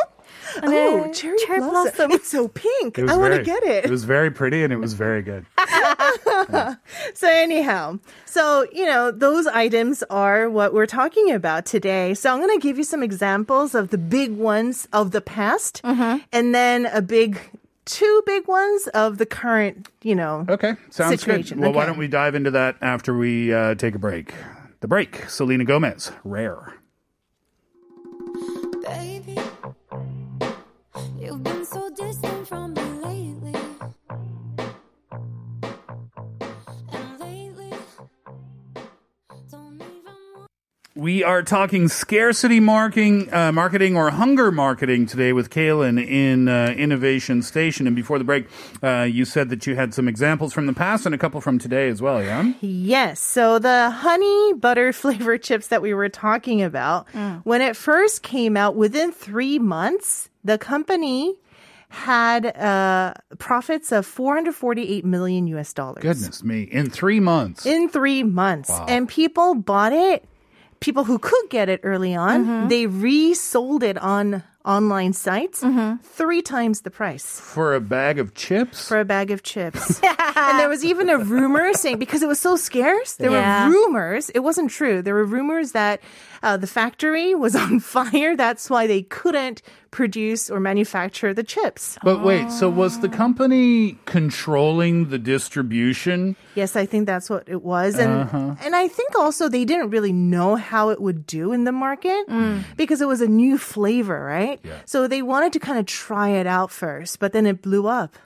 Oh, 0.62 1.04
네, 1.06 1.14
cherry, 1.14 1.36
cherry 1.46 1.60
blossom. 1.60 1.82
blossom. 2.08 2.10
It's 2.12 2.28
so 2.28 2.48
pink. 2.48 2.98
It 2.98 3.08
I 3.08 3.16
want 3.16 3.34
to 3.34 3.42
get 3.42 3.62
it. 3.62 3.84
It 3.84 3.90
was 3.90 4.04
very 4.04 4.30
pretty 4.30 4.62
and 4.64 4.72
it 4.72 4.78
was 4.78 4.94
very 4.94 5.22
good. 5.22 5.44
So 7.14 7.28
anyhow, 7.28 7.98
so 8.24 8.66
you 8.72 8.84
know 8.86 9.10
those 9.10 9.46
items 9.46 10.02
are 10.10 10.48
what 10.48 10.72
we're 10.72 10.86
talking 10.86 11.30
about 11.32 11.66
today. 11.66 12.14
So 12.14 12.32
I'm 12.32 12.38
going 12.40 12.56
to 12.58 12.62
give 12.62 12.78
you 12.78 12.84
some 12.84 13.02
examples 13.02 13.74
of 13.74 13.90
the 13.90 13.98
big 13.98 14.32
ones 14.32 14.86
of 14.92 15.10
the 15.10 15.20
past, 15.20 15.80
Mm-hmm. 15.84 16.18
and 16.32 16.54
then 16.54 16.86
a 16.86 17.02
big, 17.02 17.38
two 17.84 18.22
big 18.26 18.46
ones 18.48 18.86
of 18.88 19.18
the 19.18 19.26
current. 19.26 19.88
You 20.02 20.14
know, 20.14 20.46
Okay, 20.48 20.74
sounds 20.90 21.20
Situation, 21.20 21.58
good. 21.58 21.62
Well, 21.64 21.72
why 21.72 21.86
don't 21.86 21.98
we 21.98 22.08
dive 22.08 22.34
into 22.34 22.50
that 22.52 22.76
after 22.80 23.16
we 23.16 23.52
uh, 23.52 23.74
take 23.74 23.94
a 23.94 23.98
break? 23.98 24.32
The 24.80 24.88
break. 24.88 25.28
Selena 25.28 25.64
Gomez, 25.64 26.12
rare. 26.24 26.74
We 40.98 41.22
are 41.22 41.44
talking 41.44 41.86
scarcity 41.86 42.58
marketing, 42.58 43.32
uh, 43.32 43.52
marketing 43.52 43.96
or 43.96 44.10
hunger 44.10 44.50
marketing 44.50 45.06
today 45.06 45.32
with 45.32 45.48
Kaylin 45.48 46.04
in 46.04 46.48
uh, 46.48 46.74
Innovation 46.76 47.40
Station. 47.42 47.86
And 47.86 47.94
before 47.94 48.18
the 48.18 48.24
break, 48.24 48.48
uh, 48.82 49.02
you 49.02 49.24
said 49.24 49.48
that 49.50 49.64
you 49.64 49.76
had 49.76 49.94
some 49.94 50.08
examples 50.08 50.52
from 50.52 50.66
the 50.66 50.72
past 50.72 51.06
and 51.06 51.14
a 51.14 51.18
couple 51.18 51.40
from 51.40 51.60
today 51.60 51.88
as 51.88 52.02
well, 52.02 52.20
yeah? 52.20 52.52
Yes. 52.60 53.20
So 53.20 53.60
the 53.60 53.90
honey 53.90 54.54
butter 54.54 54.92
flavor 54.92 55.38
chips 55.38 55.68
that 55.68 55.82
we 55.82 55.94
were 55.94 56.08
talking 56.08 56.62
about, 56.62 57.06
when 57.44 57.62
it 57.62 57.76
first 57.76 58.24
came 58.24 58.56
out, 58.56 58.74
within 58.74 59.12
three 59.12 59.60
months, 59.60 60.30
the 60.42 60.58
company 60.58 61.36
had 61.90 62.44
uh, 62.56 63.14
profits 63.38 63.92
of 63.92 64.04
448 64.04 65.04
million 65.04 65.46
US 65.46 65.72
dollars. 65.72 66.02
Goodness 66.02 66.42
me. 66.42 66.62
In 66.62 66.90
three 66.90 67.20
months. 67.20 67.66
In 67.66 67.88
three 67.88 68.24
months. 68.24 68.72
And 68.88 69.08
people 69.08 69.54
bought 69.54 69.92
it. 69.92 70.24
People 70.80 71.04
who 71.04 71.18
could 71.18 71.50
get 71.50 71.68
it 71.68 71.80
early 71.82 72.14
on, 72.14 72.44
mm-hmm. 72.44 72.68
they 72.68 72.86
resold 72.86 73.82
it 73.82 73.98
on 73.98 74.42
online 74.64 75.14
sites 75.14 75.62
mm-hmm. 75.62 75.96
three 76.02 76.42
times 76.42 76.82
the 76.82 76.90
price 76.90 77.40
for 77.40 77.74
a 77.74 77.80
bag 77.80 78.18
of 78.18 78.34
chips? 78.34 78.86
for 78.86 79.00
a 79.00 79.04
bag 79.04 79.30
of 79.30 79.42
chips. 79.42 80.00
and 80.36 80.58
there 80.58 80.68
was 80.68 80.84
even 80.84 81.08
a 81.08 81.16
rumor 81.16 81.72
saying 81.72 81.98
because 81.98 82.22
it 82.22 82.28
was 82.28 82.38
so 82.38 82.54
scarce, 82.54 83.14
there 83.14 83.30
Yeah. 83.30 83.66
were 83.66 83.72
rumors. 83.72 84.28
It 84.30 84.40
wasn't 84.40 84.70
true. 84.70 85.00
There 85.00 85.14
were 85.14 85.24
rumors 85.24 85.72
that 85.72 86.00
uh, 86.42 86.56
the 86.56 86.66
factory 86.66 87.34
was 87.34 87.54
on 87.66 87.80
fire. 87.80 88.36
That's 88.36 88.68
why 88.70 88.86
they 88.86 89.02
couldn't 89.02 89.62
produce 89.90 90.50
or 90.50 90.60
manufacture 90.60 91.32
the 91.32 91.42
chips. 91.42 91.98
but 92.02 92.22
wait, 92.22 92.50
so 92.52 92.68
was 92.68 93.00
the 93.00 93.08
company 93.08 93.96
controlling 94.04 95.08
the 95.08 95.18
distribution? 95.18 96.36
Yes, 96.54 96.76
I 96.76 96.84
think 96.86 97.06
that's 97.06 97.30
what 97.30 97.44
it 97.48 97.62
was, 97.62 97.98
and 97.98 98.28
and 98.64 98.76
I 98.76 98.88
think 98.88 99.16
also 99.16 99.48
they 99.48 99.64
didn't 99.64 99.90
really 99.90 100.12
know 100.12 100.56
how 100.56 100.90
it 100.90 101.00
would 101.00 101.26
do 101.26 101.52
in 101.52 101.64
the 101.64 101.72
market 101.72 102.24
because 102.76 103.00
it 103.00 103.08
was 103.08 103.20
a 103.20 103.26
new 103.26 103.56
flavor, 103.58 104.22
right? 104.24 104.60
Yeah. 104.62 104.78
So 104.84 105.08
they 105.08 105.22
wanted 105.22 105.52
to 105.54 105.58
kind 105.60 105.78
of 105.78 105.86
try 105.86 106.28
it 106.30 106.46
out 106.46 106.70
first, 106.70 107.18
but 107.18 107.32
then 107.32 107.46
it 107.46 107.62
blew 107.62 107.86
up. 107.86 108.16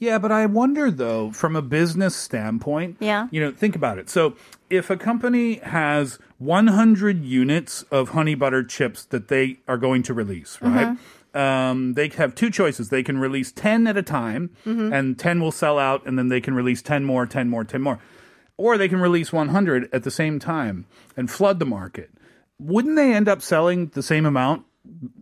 Yeah, 0.00 0.18
but 0.18 0.32
I 0.32 0.46
wonder 0.46 0.90
though, 0.90 1.30
from 1.30 1.54
a 1.54 1.62
business 1.62 2.16
standpoint, 2.16 2.96
Yeah. 3.00 3.28
you 3.30 3.40
know, 3.40 3.52
think 3.52 3.76
about 3.76 3.98
it. 3.98 4.08
So 4.08 4.34
if 4.70 4.88
a 4.90 4.96
company 4.96 5.56
has 5.56 6.18
100 6.38 7.22
units 7.22 7.82
of 7.90 8.08
honey 8.10 8.34
butter 8.34 8.64
chips 8.64 9.04
that 9.04 9.28
they 9.28 9.58
are 9.68 9.76
going 9.76 10.02
to 10.04 10.14
release, 10.14 10.58
right? 10.62 10.96
Um, 11.34 11.94
they 11.94 12.08
have 12.08 12.34
two 12.34 12.50
choices. 12.50 12.88
They 12.88 13.02
can 13.04 13.18
release 13.18 13.52
10 13.52 13.86
at 13.86 13.96
a 13.96 14.02
time, 14.02 14.50
and 14.64 15.16
10 15.18 15.40
will 15.40 15.52
sell 15.52 15.78
out, 15.78 16.04
and 16.06 16.18
then 16.18 16.28
they 16.28 16.40
can 16.40 16.54
release 16.54 16.80
10 16.82 17.04
more, 17.04 17.26
10 17.26 17.48
more, 17.50 17.62
10 17.62 17.82
more. 17.82 18.00
Or 18.56 18.76
they 18.78 18.88
can 18.88 19.00
release 19.00 19.32
100 19.32 19.88
at 19.92 20.02
the 20.02 20.10
same 20.10 20.38
time 20.38 20.86
and 21.16 21.30
flood 21.30 21.58
the 21.58 21.66
market. 21.66 22.10
Wouldn't 22.58 22.96
they 22.96 23.12
end 23.14 23.28
up 23.28 23.42
selling 23.42 23.88
the 23.94 24.02
same 24.02 24.26
amount 24.26 24.64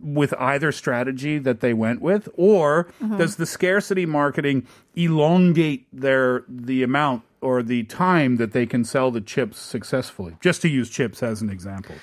with 0.01 0.33
either 0.39 0.71
strategy 0.71 1.37
that 1.37 1.59
they 1.59 1.73
went 1.73 2.01
with 2.01 2.29
or 2.35 2.85
mm-hmm. 3.01 3.17
does 3.17 3.35
the 3.35 3.45
scarcity 3.45 4.05
marketing 4.05 4.65
elongate 4.95 5.85
their 5.91 6.43
the 6.47 6.81
amount 6.83 7.23
or 7.41 7.63
the 7.63 7.83
time 7.83 8.37
that 8.37 8.51
they 8.51 8.65
can 8.65 8.83
sell 8.83 9.11
the 9.11 9.21
chips 9.21 9.59
successfully? 9.59 10.37
Just 10.41 10.61
to 10.61 10.69
use 10.69 10.89
chips 10.89 11.21
as 11.21 11.41
an 11.41 11.49
example 11.49 11.95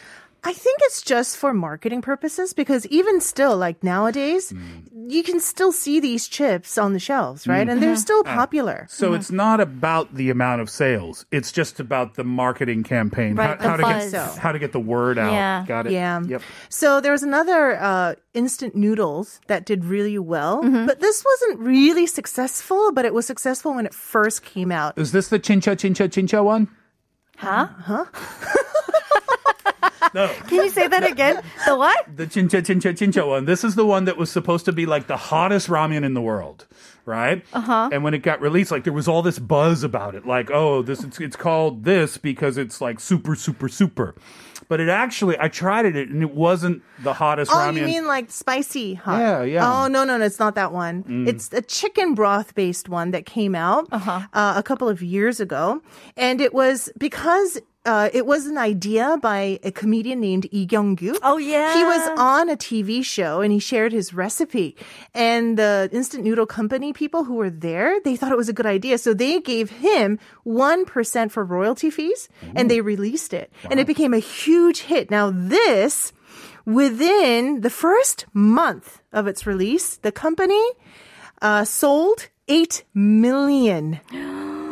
I 0.47 0.53
think 0.53 0.79
it's 0.83 1.03
just 1.03 1.37
for 1.37 1.53
marketing 1.53 2.03
purposes 2.03 2.55
because 2.55 2.87
even 2.87 3.21
still, 3.21 3.57
like 3.57 3.83
nowadays, 3.83 4.53
mm. 4.53 4.89
you 5.09 5.25
can 5.25 5.41
still 5.41 5.73
see 5.73 5.99
these 5.99 6.29
chips 6.29 6.79
on 6.79 6.93
the 6.93 7.01
shelves, 7.01 7.49
right? 7.49 7.69
And 7.69 7.83
they're 7.83 7.95
mm-hmm. 7.95 7.97
still 7.97 8.23
ah. 8.27 8.35
popular. 8.35 8.87
so 8.89 9.07
mm-hmm. 9.07 9.17
it's 9.17 9.33
not 9.33 9.59
about 9.61 10.15
the 10.15 10.31
amount 10.31 10.61
of 10.61 10.71
sales 10.71 11.27
it's 11.33 11.51
just 11.51 11.81
about 11.81 12.15
the 12.15 12.25
marketing 12.25 12.85
campaign 12.85 13.35
Right, 13.35 13.61
how, 13.61 13.71
how 13.71 13.77
the 13.77 13.83
to 13.83 13.89
buzz. 13.89 14.13
get 14.13 14.39
how 14.39 14.53
to 14.53 14.59
get 14.59 14.73
the 14.73 14.81
word 14.81 15.19
out 15.19 15.33
Yeah. 15.33 15.65
got 15.67 15.87
it 15.87 15.93
Yeah. 15.93 16.21
yep 16.27 16.43
So 16.69 17.01
there 17.01 17.13
was 17.13 17.23
another 17.23 17.77
uh, 17.81 18.15
instant 18.35 18.77
noodles 18.77 19.41
that 19.49 19.67
did 19.67 19.85
really 19.85 20.19
well, 20.19 20.63
mm-hmm. 20.63 20.87
but 20.87 21.01
this 21.01 21.25
wasn't 21.25 21.61
really 21.61 22.07
successful. 22.07 22.93
But 22.93 23.05
it 23.05 23.15
was 23.15 23.27
successful 23.27 23.75
when 23.75 23.87
it 23.87 23.95
first 23.95 24.45
came 24.45 24.71
out. 24.71 24.97
is 24.97 25.13
this 25.13 25.29
the 25.29 25.41
chincha 25.41 25.75
chincha 25.75 26.09
chincha 26.09 26.45
one 26.45 26.69
Huh? 27.39 27.67
Huh? 27.81 28.05
no 30.15 30.29
Can 30.49 30.65
you 30.65 30.71
say 30.71 30.89
that 30.89 31.05
again? 31.11 31.43
The 31.67 31.77
what? 31.77 32.17
the 32.17 32.27
chincha 32.27 32.63
chincha 32.63 32.93
chincha 32.95 33.27
one. 33.27 33.45
This 33.45 33.65
is 33.65 33.75
the 33.75 33.87
one 33.87 34.05
that 34.07 34.17
was 34.17 34.31
supposed 34.31 34.65
to 34.67 34.73
be 34.73 34.87
like 34.87 35.07
the 35.07 35.17
hottest 35.17 35.69
ramen 35.69 36.05
in 36.05 36.15
the 36.15 36.23
world, 36.23 36.67
right? 37.05 37.45
Uh-huh. 37.53 37.91
And 37.93 38.03
when 38.05 38.15
it 38.15 38.19
got 38.19 38.41
released, 38.41 38.71
like 38.71 38.85
there 38.85 38.93
was 38.93 39.09
all 39.09 39.23
this 39.23 39.39
buzz 39.39 39.83
about 39.83 40.15
it, 40.15 40.27
like 40.27 40.51
oh, 40.51 40.83
this 40.83 41.03
it's, 41.05 41.21
it's 41.21 41.37
called 41.37 41.85
this 41.85 42.19
because 42.19 42.57
it's 42.57 42.81
like 42.81 43.01
super 43.01 43.35
super 43.35 43.69
super. 43.69 44.15
But 44.69 44.81
it 44.81 44.89
actually, 44.89 45.39
I 45.39 45.47
tried 45.49 45.85
it 45.87 46.09
and 46.09 46.23
it 46.23 46.35
wasn't 46.35 46.83
the 47.05 47.13
hottest 47.13 47.53
Oh, 47.53 47.57
ramen. 47.57 47.77
you 47.77 47.85
mean 47.85 48.07
like 48.07 48.33
spicy 48.33 48.95
hot? 48.95 49.19
Yeah, 49.21 49.43
yeah. 49.43 49.83
Oh 49.85 49.87
no, 49.87 50.03
no, 50.03 50.17
no, 50.17 50.25
it's 50.25 50.41
not 50.41 50.57
that 50.57 50.73
one. 50.73 51.25
It's 51.29 51.53
a 51.53 51.63
chicken 51.63 52.15
broth 52.15 52.55
based 52.55 52.89
one 52.89 53.13
that 53.13 53.27
came 53.27 53.55
out 53.55 53.87
uh 53.93 54.23
a 54.57 54.63
couple 54.63 54.89
of 54.89 55.03
years 55.03 55.41
ago, 55.41 55.81
and 56.17 56.41
it 56.41 56.53
was 56.55 56.91
because. 56.99 57.61
Uh, 57.87 58.11
it 58.13 58.27
was 58.27 58.47
an 58.47 58.59
idea 58.59 59.17
by 59.23 59.61
a 59.63 59.71
comedian 59.71 60.21
named 60.21 60.49
Lee 60.53 60.67
Kyung-gyu. 60.67 61.17
Oh, 61.23 61.39
yeah. 61.39 61.73
He 61.77 61.85
was 61.85 62.19
on 62.19 62.51
a 62.51 62.57
TV 62.57 63.05
show 63.05 63.41
and 63.41 63.53
he 63.53 63.61
shared 63.61 63.93
his 63.93 64.13
recipe. 64.13 64.77
And 65.15 65.57
the 65.57 65.89
instant 65.93 66.25
noodle 66.25 66.47
company 66.47 66.93
people 66.93 67.23
who 67.25 67.35
were 67.35 67.49
there, 67.49 68.01
they 68.01 68.17
thought 68.17 68.33
it 68.33 68.37
was 68.37 68.49
a 68.49 68.53
good 68.53 68.67
idea. 68.67 68.99
So 68.99 69.15
they 69.15 69.41
gave 69.41 69.71
him 69.71 70.19
1% 70.45 71.31
for 71.31 71.45
royalty 71.45 71.91
fees 71.91 72.29
and 72.57 72.69
they 72.69 72.81
released 72.81 73.33
it. 73.33 73.53
And 73.71 73.79
it 73.79 73.87
became 73.87 74.13
a 74.13 74.19
huge 74.19 74.81
hit. 74.81 75.09
Now 75.11 75.31
this, 75.31 76.13
within 76.65 77.61
the 77.61 77.71
first 77.71 78.27
month 78.33 79.01
of 79.13 79.29
its 79.29 79.47
release, 79.47 79.97
the 79.99 80.11
company 80.11 80.65
uh, 81.41 81.65
sold 81.65 82.29
8 82.49 82.83
million 82.95 84.01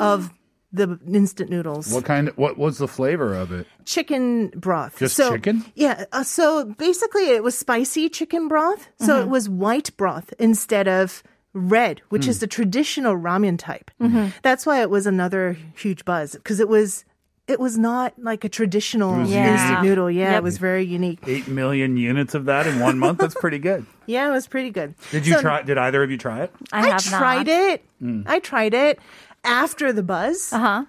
of 0.01 0.33
the 0.75 0.99
instant 1.07 1.51
noodles 1.51 1.93
what 1.93 2.05
kind? 2.05 2.29
Of, 2.29 2.37
what 2.37 2.59
was 2.59 2.79
the 2.79 2.89
flavor 2.89 3.35
of 3.35 3.53
it? 3.53 3.67
chicken 3.85 4.49
broth. 4.49 4.99
Just 4.99 5.17
so, 5.17 5.31
chicken? 5.33 5.65
Yeah. 5.75 6.05
Uh, 6.13 6.25
so 6.25 6.65
basically, 6.65 7.31
it 7.31 7.43
was 7.43 7.57
spicy 7.57 8.09
chicken 8.09 8.49
broth. 8.49 8.89
So 8.99 9.19
it 9.19 9.23
mm-hmm. 9.23 9.31
was 9.31 9.49
white 9.49 9.97
broth 9.97 10.33
instead 10.39 10.89
of 10.89 11.23
red, 11.53 12.03
which 12.09 12.27
is 12.27 12.39
mm. 12.39 12.41
the 12.41 12.47
traditional 12.49 13.15
ramen 13.17 13.59
type. 13.59 13.91
Mm-hmm. 14.01 14.29
That's 14.43 14.67
why 14.67 14.83
it 14.83 14.91
was 14.91 15.07
another 15.07 15.57
huge 15.77 16.05
buzz 16.05 16.33
because 16.33 16.61
it 16.61 16.69
was. 16.69 17.05
It 17.47 17.61
was 17.61 17.77
not 17.77 18.15
like 18.17 18.43
a 18.45 18.49
traditional 18.49 19.19
was 19.19 19.31
Yeah. 19.31 19.53
instant 19.53 19.83
noodle. 19.83 20.11
Yeah, 20.11 20.31
Yep. 20.31 20.39
it 20.39 20.43
was 20.43 20.57
very 20.57 20.83
unique. 20.83 21.19
Eight 21.27 21.47
million 21.47 21.99
units 21.99 22.35
of 22.35 22.47
that 22.47 22.67
in 22.67 22.81
one 22.81 22.99
month. 22.99 23.19
That's 23.19 23.35
pretty 23.35 23.59
good. 23.59 23.85
Yeah, 24.07 24.29
it 24.29 24.33
was 24.33 24.47
pretty 24.47 24.69
good. 24.69 24.95
Did 25.11 25.27
you 25.27 25.33
So 25.35 25.41
try? 25.41 25.63
Did 25.63 25.79
either 25.79 26.03
of 26.03 26.11
you 26.11 26.19
try 26.19 26.43
it? 26.43 26.53
I 26.73 26.81
I, 26.81 26.89
have 26.89 27.03
tried 27.03 27.47
not. 27.47 27.49
it. 27.49 27.85
Mm. 28.03 28.25
I 28.27 28.39
tried 28.39 28.75
it 28.75 28.99
after 29.45 29.93
the 29.93 30.03
buzz. 30.03 30.53
Uh 30.53 30.59
huh. 30.59 30.85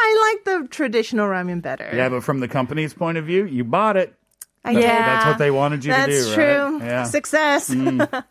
I 0.00 0.34
like 0.34 0.44
the 0.44 0.68
traditional 0.68 1.28
ramen 1.28 1.60
better. 1.62 1.90
Yeah, 1.94 2.08
but 2.08 2.22
from 2.22 2.40
the 2.40 2.48
company's 2.48 2.94
point 2.94 3.18
of 3.18 3.24
view, 3.26 3.44
you 3.44 3.64
bought 3.64 3.96
it. 3.96 4.14
I 4.64 4.74
That's, 4.74 4.84
did. 4.84 4.90
that's 4.90 5.26
what 5.26 5.38
they 5.38 5.50
wanted 5.50 5.84
you 5.84 5.92
That's 5.92 6.06
to 6.06 6.12
do, 6.12 6.22
That's 6.24 6.34
true. 6.34 6.78
right? 6.78 6.84
Yeah. 6.86 7.02
Mm. 7.04 7.06
Success. 7.06 7.70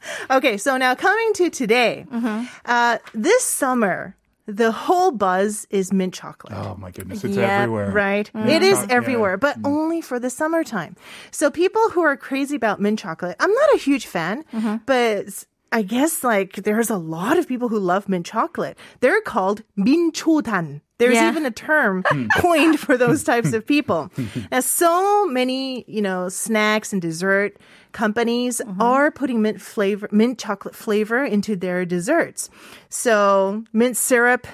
okay, 0.30 0.58
so 0.58 0.78
now 0.78 0.94
coming 0.94 1.34
to 1.34 1.50
today. 1.50 2.06
Mm-hmm. 2.12 2.46
Uh, 2.66 2.98
this 3.14 3.44
summer, 3.44 4.16
the 4.46 4.72
whole 4.72 5.12
buzz 5.12 5.66
is 5.70 5.92
mint 5.94 6.14
chocolate. 6.14 6.54
Oh 6.54 6.76
my 6.78 6.92
goodness, 6.92 7.24
it's 7.24 7.36
Yeah, 7.36 7.62
everywhere. 7.62 7.92
Right? 7.92 8.30
It 8.36 8.62
is 8.62 8.78
Choc- 8.78 8.90
yeah. 8.90 8.96
everywhere, 8.96 9.38
but 9.38 9.58
only 9.64 10.02
for 10.02 10.20
the 10.20 10.30
summertime. 10.30 10.96
So 11.32 11.50
people 11.50 11.90
who 11.90 12.02
are 12.02 12.16
crazy 12.18 12.56
about 12.56 12.80
mint 12.82 13.00
chocolate, 13.00 13.36
I'm 13.40 13.52
not 13.54 13.74
a 13.74 13.78
huge 13.78 14.06
fan, 14.06 14.44
but 14.86 15.46
I 15.72 15.82
guess 15.82 16.24
like 16.24 16.54
there's 16.56 16.90
a 16.90 16.98
lot 16.98 17.38
of 17.38 17.48
people 17.48 17.70
who 17.70 17.80
love 17.80 18.08
mint 18.08 18.26
chocolate. 18.26 18.78
They're 19.00 19.22
called 19.22 19.64
minchodan. 19.78 20.82
There's 20.98 21.16
yeah. 21.16 21.30
even 21.30 21.46
a 21.46 21.52
term 21.52 22.04
hmm. 22.08 22.28
coined 22.38 22.80
for 22.80 22.98
those 22.98 23.24
types 23.24 23.54
of 23.54 23.66
people. 23.66 24.12
Now, 24.52 24.62
so 24.62 25.28
many, 25.28 25.86
you 25.88 26.02
know, 26.02 26.28
snacks 26.30 26.92
and 26.92 27.02
dessert 27.02 27.58
companies 27.92 28.62
mm-hmm. 28.66 28.82
are 28.82 29.12
putting 29.12 29.42
mint 29.42 29.62
flavor, 29.62 30.10
mint 30.12 30.40
chocolate 30.40 30.76
flavor 30.76 31.24
into 31.24 31.56
their 31.56 31.86
desserts. 31.86 32.50
So 32.90 33.64
mint 33.74 33.96
syrup, 33.96 34.48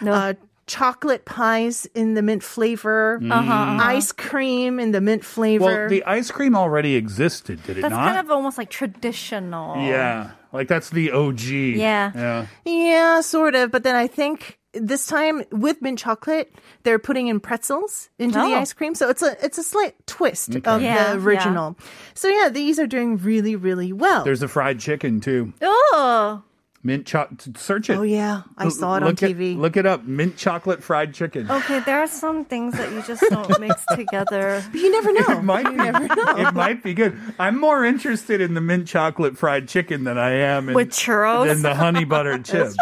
no. 0.00 0.12
uh, 0.12 0.34
chocolate 0.66 1.26
pies 1.26 1.86
in 1.94 2.14
the 2.14 2.22
mint 2.22 2.42
flavor, 2.42 3.18
mm. 3.20 3.30
uh-huh, 3.30 3.52
uh-huh. 3.52 3.82
ice 3.82 4.12
cream 4.12 4.80
in 4.80 4.92
the 4.92 5.00
mint 5.00 5.24
flavor. 5.24 5.64
Well, 5.64 5.88
the 5.88 6.04
ice 6.04 6.30
cream 6.30 6.56
already 6.56 6.96
existed, 6.96 7.62
did 7.64 7.76
it 7.76 7.82
That's 7.82 7.90
not? 7.90 8.04
That's 8.04 8.14
kind 8.14 8.26
of 8.26 8.30
almost 8.30 8.56
like 8.56 8.70
traditional. 8.70 9.76
Yeah 9.76 10.32
like 10.52 10.68
that's 10.68 10.90
the 10.90 11.10
OG. 11.12 11.40
Yeah. 11.42 12.12
yeah. 12.14 12.46
yeah, 12.64 13.20
sort 13.20 13.54
of. 13.54 13.70
But 13.70 13.82
then 13.82 13.94
I 13.96 14.06
think 14.06 14.58
this 14.74 15.06
time 15.06 15.44
with 15.50 15.82
mint 15.82 15.98
chocolate, 15.98 16.54
they're 16.82 16.98
putting 16.98 17.28
in 17.28 17.40
pretzels 17.40 18.08
into 18.18 18.38
the 18.38 18.44
Oh. 18.44 18.54
ice 18.54 18.72
cream, 18.72 18.94
so 18.94 19.08
it's 19.10 19.22
a 19.22 19.36
it's 19.44 19.58
a 19.58 19.62
slight 19.62 19.94
twist 20.06 20.54
of 20.64 20.80
Yeah, 20.82 21.12
the 21.14 21.20
original. 21.20 21.76
So 22.14 22.28
yeah, 22.28 22.48
these 22.48 22.78
are 22.78 22.86
doing 22.86 23.16
really 23.18 23.54
really 23.56 23.92
well. 23.92 24.24
There's 24.24 24.42
a 24.42 24.48
fried 24.48 24.80
chicken 24.80 25.20
too. 25.20 25.52
Oh, 25.60 26.42
Mint 26.84 27.06
chocolate. 27.06 27.56
Search 27.56 27.90
it. 27.90 27.96
oh 27.96 28.02
yeah, 28.02 28.42
I 28.58 28.68
saw 28.68 28.96
it 28.96 29.04
on 29.04 29.10
look 29.10 29.22
it- 29.22 29.36
TV. 29.38 29.56
look 29.56 29.76
it 29.76 29.86
up. 29.86 30.02
Mint 30.04 30.36
chocolate 30.36 30.82
fried 30.82 31.14
chicken. 31.14 31.48
okay. 31.48 31.78
There 31.78 32.00
are 32.00 32.08
some 32.08 32.44
things 32.44 32.74
that 32.76 32.90
you 32.90 33.00
just 33.02 33.22
don't 33.30 33.60
mix 33.60 33.84
together. 33.94 34.64
you 34.74 34.90
never 34.90 35.12
know. 35.12 35.38
It 35.38 35.42
might 35.44 35.64
be. 35.68 36.42
It 36.42 36.54
might 36.54 36.82
be 36.82 36.92
good. 36.92 37.16
I'm 37.38 37.60
more 37.60 37.84
interested 37.84 38.40
in 38.40 38.54
the 38.54 38.60
mint 38.60 38.88
chocolate 38.88 39.38
fried 39.38 39.68
chicken 39.68 40.02
than 40.02 40.18
I 40.18 40.32
am 40.32 40.68
in, 40.70 40.74
With 40.74 40.90
churros? 40.90 41.46
than 41.46 41.62
the 41.62 41.74
honey 41.76 42.04
buttered 42.04 42.44
chips. 42.50 42.76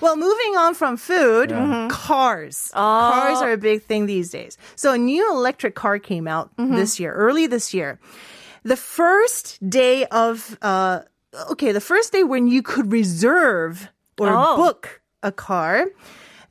Well, 0.00 0.16
moving 0.16 0.56
on 0.56 0.72
from 0.74 0.96
food, 0.96 1.50
cars. 1.90 2.70
Cars 2.72 3.38
are 3.42 3.52
a 3.52 3.58
big 3.58 3.82
thing 3.82 4.06
these 4.06 4.30
days. 4.30 4.56
So 4.74 4.92
a 4.94 4.98
new 4.98 5.30
electric 5.32 5.74
car 5.74 5.98
came 5.98 6.26
out 6.26 6.50
this 6.56 6.98
year, 6.98 7.12
early 7.12 7.46
this 7.46 7.74
year. 7.74 7.98
The 8.62 8.76
first 8.76 9.58
day 9.68 10.06
of, 10.06 10.56
uh, 10.62 11.00
okay, 11.50 11.72
the 11.72 11.80
first 11.80 12.12
day 12.12 12.22
when 12.24 12.46
you 12.48 12.62
could 12.62 12.92
reserve 12.92 13.88
or 14.18 14.28
Oh. 14.30 14.56
book 14.56 15.00
a 15.22 15.32
car, 15.32 15.86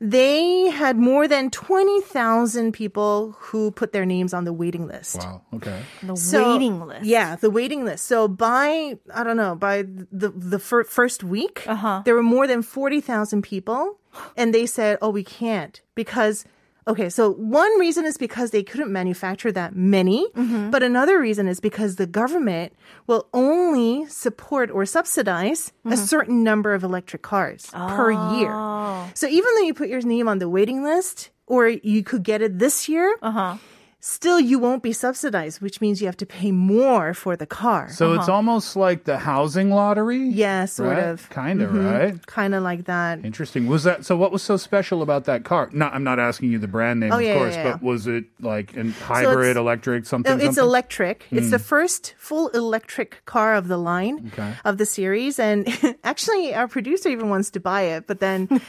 they 0.00 0.68
had 0.70 0.96
more 0.98 1.26
than 1.28 1.48
20,000 1.50 2.72
people 2.72 3.36
who 3.38 3.70
put 3.70 3.92
their 3.92 4.04
names 4.04 4.34
on 4.34 4.44
the 4.44 4.52
waiting 4.52 4.86
list. 4.86 5.18
Wow. 5.20 5.42
Okay. 5.54 5.80
The 6.02 6.16
So- 6.16 6.52
waiting 6.52 6.86
list. 6.86 7.04
Yeah, 7.04 7.36
the 7.36 7.50
waiting 7.50 7.84
list. 7.84 8.06
So 8.06 8.28
by 8.28 8.98
I 9.14 9.24
don't 9.24 9.36
know 9.36 9.54
by 9.54 9.82
the 10.12 10.30
the 10.34 10.58
fir- 10.58 10.84
first 10.84 11.24
week, 11.24 11.64
Uh-huh. 11.66 12.02
there 12.04 12.14
were 12.14 12.22
more 12.22 12.46
than 12.46 12.62
forty 12.62 13.00
thousand 13.00 13.42
people, 13.42 13.98
and 14.36 14.52
they 14.52 14.66
said, 14.66 14.98
"Oh, 15.00 15.10
we 15.10 15.24
can't 15.24 15.80
because." 15.94 16.44
Okay, 16.86 17.08
so 17.08 17.30
one 17.32 17.78
reason 17.80 18.04
is 18.04 18.18
because 18.18 18.50
they 18.50 18.62
couldn't 18.62 18.92
manufacture 18.92 19.50
that 19.52 19.74
many, 19.74 20.26
Mm-hmm. 20.36 20.70
but 20.70 20.82
another 20.82 21.18
reason 21.18 21.48
is 21.48 21.58
because 21.60 21.96
the 21.96 22.06
government 22.06 22.72
will 23.06 23.26
only 23.32 24.04
support 24.08 24.70
or 24.70 24.84
subsidize 24.84 25.72
a 25.84 25.88
Mm-hmm. 25.88 26.04
certain 26.04 26.44
number 26.44 26.74
of 26.74 26.82
electric 26.84 27.22
cars 27.22 27.70
per 27.72 28.10
year. 28.36 28.52
Oh. 28.52 29.08
So 29.14 29.26
even 29.26 29.48
though 29.54 29.62
you 29.64 29.74
put 29.74 29.88
your 29.88 30.02
name 30.02 30.28
on 30.28 30.38
the 30.38 30.48
waiting 30.48 30.84
list, 30.84 31.30
or 31.46 31.68
you 31.68 32.02
could 32.02 32.22
get 32.22 32.42
it 32.42 32.58
this 32.58 32.88
year, 32.88 33.16
Uh-huh. 33.22 33.56
Still 34.04 34.38
you 34.38 34.58
won't 34.58 34.82
be 34.82 34.92
subsidized, 34.92 35.62
which 35.62 35.80
means 35.80 36.02
you 36.02 36.06
have 36.06 36.16
to 36.16 36.26
pay 36.26 36.52
more 36.52 37.14
for 37.14 37.36
the 37.36 37.46
car. 37.46 37.88
So 37.88 38.12
it's 38.12 38.24
uh-huh. 38.24 38.34
almost 38.34 38.76
like 38.76 39.04
the 39.04 39.16
housing 39.16 39.70
lottery. 39.70 40.28
yeah, 40.28 40.66
sort 40.66 40.98
right? 40.98 41.04
of. 41.04 41.30
Kind 41.30 41.62
of, 41.62 41.70
mm-hmm. 41.70 41.86
right? 41.86 42.26
Kind 42.26 42.54
of 42.54 42.62
like 42.62 42.84
that. 42.84 43.24
Interesting. 43.24 43.66
Was 43.66 43.84
that 43.84 44.04
so? 44.04 44.14
What 44.14 44.30
was 44.30 44.42
so 44.42 44.58
special 44.58 45.00
about 45.00 45.24
that 45.24 45.44
car? 45.44 45.70
No, 45.72 45.86
I'm 45.86 46.04
not 46.04 46.18
asking 46.20 46.52
you 46.52 46.58
the 46.58 46.68
brand 46.68 47.00
name, 47.00 47.12
Oh, 47.12 47.16
of 47.16 47.22
yeah, 47.22 47.34
course, 47.34 47.54
yeah, 47.54 47.72
but 47.72 47.82
was 47.82 48.06
it 48.06 48.26
like 48.40 48.76
an 48.76 48.92
hybrid, 48.92 49.52
it's- 49.52 49.56
electric, 49.56 50.04
something? 50.04 50.30
No, 50.30 50.36
it's 50.36 50.56
something? 50.56 50.64
electric. 50.64 51.24
It's 51.30 51.50
the 51.50 51.56
hmm. 51.56 51.64
first 51.64 52.14
full 52.18 52.48
electric 52.48 53.24
car 53.24 53.54
of 53.54 53.68
the 53.68 53.78
line 53.78 54.30
Okay. 54.34 54.52
of 54.66 54.76
the 54.76 54.84
series. 54.84 55.38
And 55.38 55.66
actually, 56.04 56.54
our 56.54 56.68
producer 56.68 57.08
even 57.08 57.30
wants 57.30 57.48
to 57.56 57.60
buy 57.60 57.82
it. 57.96 58.06
But 58.06 58.20
then, 58.20 58.48
even 58.50 58.60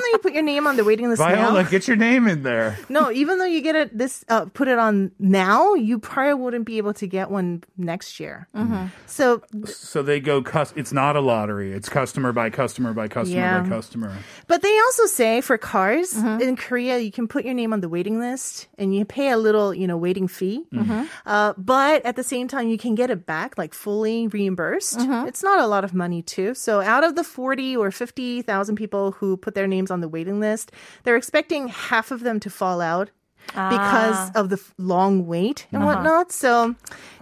though 0.00 0.10
you 0.14 0.18
put 0.22 0.34
your 0.34 0.44
name 0.44 0.68
on 0.68 0.76
the 0.76 0.84
waiting 0.84 1.08
list 1.08 1.18
Viola, 1.20 1.64
now, 1.64 1.68
get 1.68 1.88
your 1.88 1.96
name 1.96 2.28
in 2.28 2.44
there. 2.44 2.78
no, 2.88 3.10
even 3.10 3.38
though 3.38 3.44
you 3.44 3.60
get 3.60 3.74
it 3.74 3.96
this, 3.96 4.24
uh, 4.28 4.44
put 4.46 4.68
it 4.68 4.78
on 4.78 4.83
now, 4.90 5.74
you 5.74 5.98
probably 5.98 6.34
wouldn't 6.34 6.64
be 6.64 6.78
able 6.78 6.94
to 6.94 7.06
get 7.06 7.30
one 7.30 7.62
next 7.76 8.20
year. 8.20 8.48
Mm-hmm. 8.54 8.86
So 9.06 9.42
So 9.66 10.02
they 10.02 10.20
go. 10.20 10.42
Cus- 10.42 10.72
it's 10.76 10.92
not 10.92 11.16
a 11.16 11.20
lottery. 11.20 11.72
It's 11.72 11.88
customer 11.88 12.32
by 12.32 12.50
customer 12.50 12.92
by 12.92 13.08
customer 13.08 13.62
by 13.62 13.68
customer. 13.68 14.12
But 14.46 14.62
they 14.62 14.78
also 14.80 15.06
say 15.06 15.40
for 15.40 15.58
cars 15.58 16.14
mm-hmm. 16.14 16.40
in 16.40 16.56
Korea, 16.56 16.98
you 16.98 17.12
can 17.12 17.28
put 17.28 17.44
your 17.44 17.54
name 17.54 17.72
on 17.72 17.80
the 17.80 17.88
waiting 17.88 18.18
list 18.18 18.68
and 18.78 18.94
you 18.94 19.04
pay 19.04 19.30
a 19.30 19.36
little, 19.36 19.74
you 19.74 19.86
know, 19.86 19.96
waiting 19.96 20.28
fee. 20.28 20.64
Mm-hmm. 20.72 21.04
Uh, 21.26 21.54
but 21.56 22.04
at 22.04 22.16
the 22.16 22.24
same 22.24 22.48
time, 22.48 22.68
you 22.68 22.78
can 22.78 22.94
get 22.94 23.10
it 23.10 23.26
back, 23.26 23.56
like 23.58 23.74
fully 23.74 24.28
reimbursed. 24.28 24.96
It's 25.26 25.42
not 25.42 25.58
a 25.60 25.66
lot 25.66 25.84
of 25.84 25.94
money 25.94 26.22
too. 26.22 26.54
So 26.54 26.80
out 26.80 27.04
of 27.04 27.14
the 27.16 27.24
40 27.24 27.76
or 27.76 27.90
50,000 27.90 28.76
people 28.76 29.12
who 29.12 29.36
put 29.36 29.54
their 29.54 29.66
names 29.66 29.90
on 29.90 30.00
the 30.00 30.08
waiting 30.08 30.40
list, 30.40 30.72
they're 31.02 31.16
expecting 31.16 31.68
half 31.68 32.10
of 32.10 32.20
them 32.20 32.40
to 32.40 32.50
fall 32.50 32.80
out. 32.80 33.10
Because 33.48 34.30
of 34.34 34.48
the 34.48 34.60
long 34.78 35.26
wait 35.26 35.66
and 35.72 35.84
whatnot. 35.84 36.32
So 36.32 36.74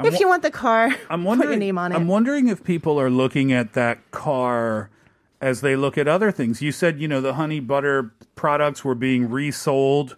if 0.03 0.19
you 0.21 0.29
want 0.29 0.43
the 0.43 0.51
car, 0.51 0.89
I'm 1.11 1.21
put 1.23 1.27
wondering. 1.29 1.51
your 1.51 1.59
name 1.59 1.79
on 1.79 1.93
it. 1.93 1.97
I'm 1.97 2.09
wondering 2.09 2.49
if 2.49 2.65
people 2.65 2.99
are 3.01 3.11
looking 3.11 3.53
at 3.53 3.75
that 3.75 4.11
car 4.11 4.89
as 5.41 5.61
they 5.61 5.77
look 5.77 5.99
at 5.99 6.09
other 6.09 6.31
things. 6.31 6.63
You 6.63 6.73
said, 6.73 7.01
you 7.01 7.09
know, 7.09 7.21
the 7.21 7.35
honey 7.35 7.61
butter 7.61 8.13
products 8.35 8.85
were 8.85 8.95
being 8.95 9.29
resold 9.29 10.17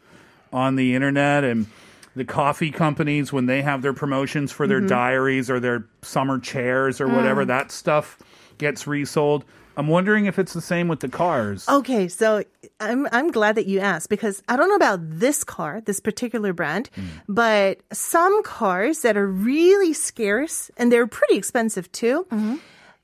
on 0.53 0.77
the 0.77 0.95
internet, 0.95 1.43
and 1.43 1.67
the 2.15 2.25
coffee 2.25 2.71
companies 2.71 3.33
when 3.33 3.47
they 3.47 3.63
have 3.63 3.83
their 3.83 3.93
promotions 3.93 4.53
for 4.53 4.65
Mm-hmm. 4.67 4.71
their 4.71 4.81
diaries 4.89 5.51
or 5.51 5.59
their 5.59 5.87
summer 6.03 6.39
chairs 6.39 7.01
or 7.01 7.09
Mm. 7.09 7.17
whatever, 7.17 7.45
that 7.45 7.73
stuff 7.73 8.19
gets 8.59 8.87
resold. 8.87 9.45
I'm 9.77 9.89
wondering 9.89 10.27
if 10.27 10.39
it's 10.39 10.53
the 10.53 10.61
same 10.61 10.89
with 10.89 11.01
the 11.01 11.09
cars. 11.09 11.69
Okay, 11.69 12.09
so 12.09 12.45
I'm 12.81 13.09
I'm 13.13 13.31
glad 13.31 13.57
that 13.57 13.67
you 13.67 13.81
asked 13.81 14.09
because 14.09 14.43
I 14.49 14.57
don't 14.57 14.69
know 14.69 14.77
about 14.77 15.01
this 15.03 15.45
car, 15.45 15.81
this 15.81 16.01
particular 16.01 16.53
brand, 16.53 16.91
hmm. 16.95 17.07
but 17.29 17.81
some 17.93 18.43
cars 18.43 19.01
that 19.01 19.17
are 19.17 19.27
really 19.27 19.93
scarce 19.93 20.71
and 20.77 20.91
they're 20.91 21.07
pretty 21.07 21.37
expensive 21.37 21.91
too. 21.93 22.27
Mm-hmm. 22.31 22.57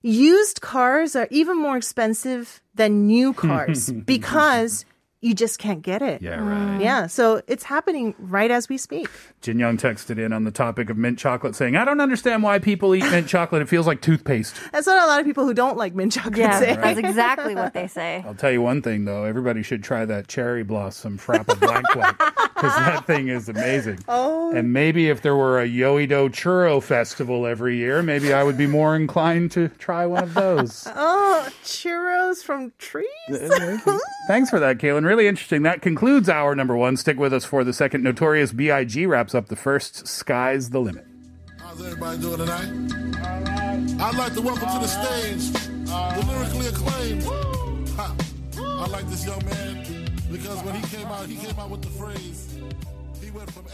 Used 0.02 0.60
cars 0.62 1.14
are 1.14 1.28
even 1.30 1.58
more 1.58 1.76
expensive 1.76 2.62
than 2.74 3.06
new 3.06 3.34
cars 3.34 3.92
because 4.06 4.84
you 5.20 5.34
just 5.34 5.58
can't 5.58 5.82
get 5.82 6.00
it. 6.02 6.22
Yeah, 6.22 6.36
right. 6.40 6.80
Yeah, 6.80 7.06
so 7.06 7.42
it's 7.46 7.62
happening 7.64 8.14
right 8.18 8.50
as 8.50 8.68
we 8.68 8.78
speak. 8.78 9.08
Jin 9.42 9.58
Young 9.58 9.76
texted 9.76 10.18
in 10.18 10.32
on 10.32 10.44
the 10.44 10.50
topic 10.50 10.88
of 10.90 10.96
mint 10.96 11.18
chocolate 11.18 11.54
saying, 11.54 11.76
I 11.76 11.84
don't 11.84 12.00
understand 12.00 12.42
why 12.42 12.58
people 12.58 12.94
eat 12.94 13.04
mint 13.10 13.28
chocolate. 13.28 13.60
It 13.62 13.68
feels 13.68 13.86
like 13.86 14.00
toothpaste. 14.00 14.56
That's 14.72 14.86
what 14.86 15.02
a 15.02 15.06
lot 15.06 15.20
of 15.20 15.26
people 15.26 15.44
who 15.44 15.52
don't 15.54 15.76
like 15.76 15.94
mint 15.94 16.12
chocolate 16.12 16.36
Yeah, 16.38 16.58
say. 16.58 16.76
that's 16.76 16.98
exactly 16.98 17.54
what 17.54 17.74
they 17.74 17.86
say. 18.00 18.22
I'll 18.26 18.34
tell 18.34 18.50
you 18.50 18.62
one 18.62 18.80
thing 18.82 19.04
though, 19.04 19.24
everybody 19.24 19.62
should 19.62 19.82
try 19.82 20.04
that 20.06 20.28
cherry 20.28 20.62
blossom 20.64 21.18
frappa 21.18 21.58
black 21.60 21.84
black 21.92 22.18
because 22.18 22.74
that 22.76 23.06
thing 23.06 23.28
is 23.28 23.48
amazing. 23.48 23.98
Oh. 24.08 24.54
And 24.54 24.72
maybe 24.72 25.08
if 25.10 25.22
there 25.22 25.36
were 25.36 25.60
a 25.60 25.66
Yoido 25.68 26.28
churro 26.30 26.82
festival 26.82 27.46
every 27.46 27.76
year, 27.76 28.02
maybe 28.02 28.32
I 28.32 28.42
would 28.42 28.56
be 28.58 28.66
more 28.66 28.96
inclined 28.96 29.50
to 29.52 29.68
try 29.68 30.06
one 30.06 30.22
of 30.24 30.34
those. 30.34 30.86
Oh, 31.02 31.48
churros 31.64 32.42
from 32.42 32.72
trees? 32.78 33.06
Thanks 34.28 34.50
for 34.50 34.58
that, 34.60 34.78
Kaylin. 34.78 35.04
Really 35.10 35.26
interesting. 35.26 35.62
That 35.62 35.82
concludes 35.82 36.28
our 36.28 36.54
number 36.54 36.76
one. 36.76 36.96
Stick 36.96 37.18
with 37.18 37.34
us 37.34 37.44
for 37.44 37.64
the 37.64 37.72
second. 37.72 38.04
Notorious 38.04 38.52
B.I.G. 38.52 39.06
wraps 39.06 39.34
up 39.34 39.48
the 39.48 39.56
first. 39.56 40.06
Sky's 40.06 40.70
the 40.70 40.80
limit. 40.80 41.04
How's 41.58 41.84
everybody 41.84 42.20
doing 42.20 42.38
tonight? 42.38 42.68
I'd 44.00 44.14
like 44.14 44.34
to 44.34 44.40
welcome 44.40 44.68
to 44.68 44.78
the 44.78 44.86
stage 44.86 45.50
the 45.84 46.26
lyrically 46.28 46.68
acclaimed. 46.68 47.24
Ha. 47.96 48.14
I 48.56 48.86
like 48.86 49.04
this 49.08 49.26
young 49.26 49.44
man 49.46 50.14
because 50.30 50.62
when 50.62 50.76
he 50.76 50.96
came 50.96 51.08
out, 51.08 51.26
he 51.26 51.34
came 51.44 51.58
out 51.58 51.70
with 51.70 51.82
the 51.82 51.90
phrase, 51.90 52.56
he 53.20 53.32
went 53.32 53.50
from. 53.50 53.64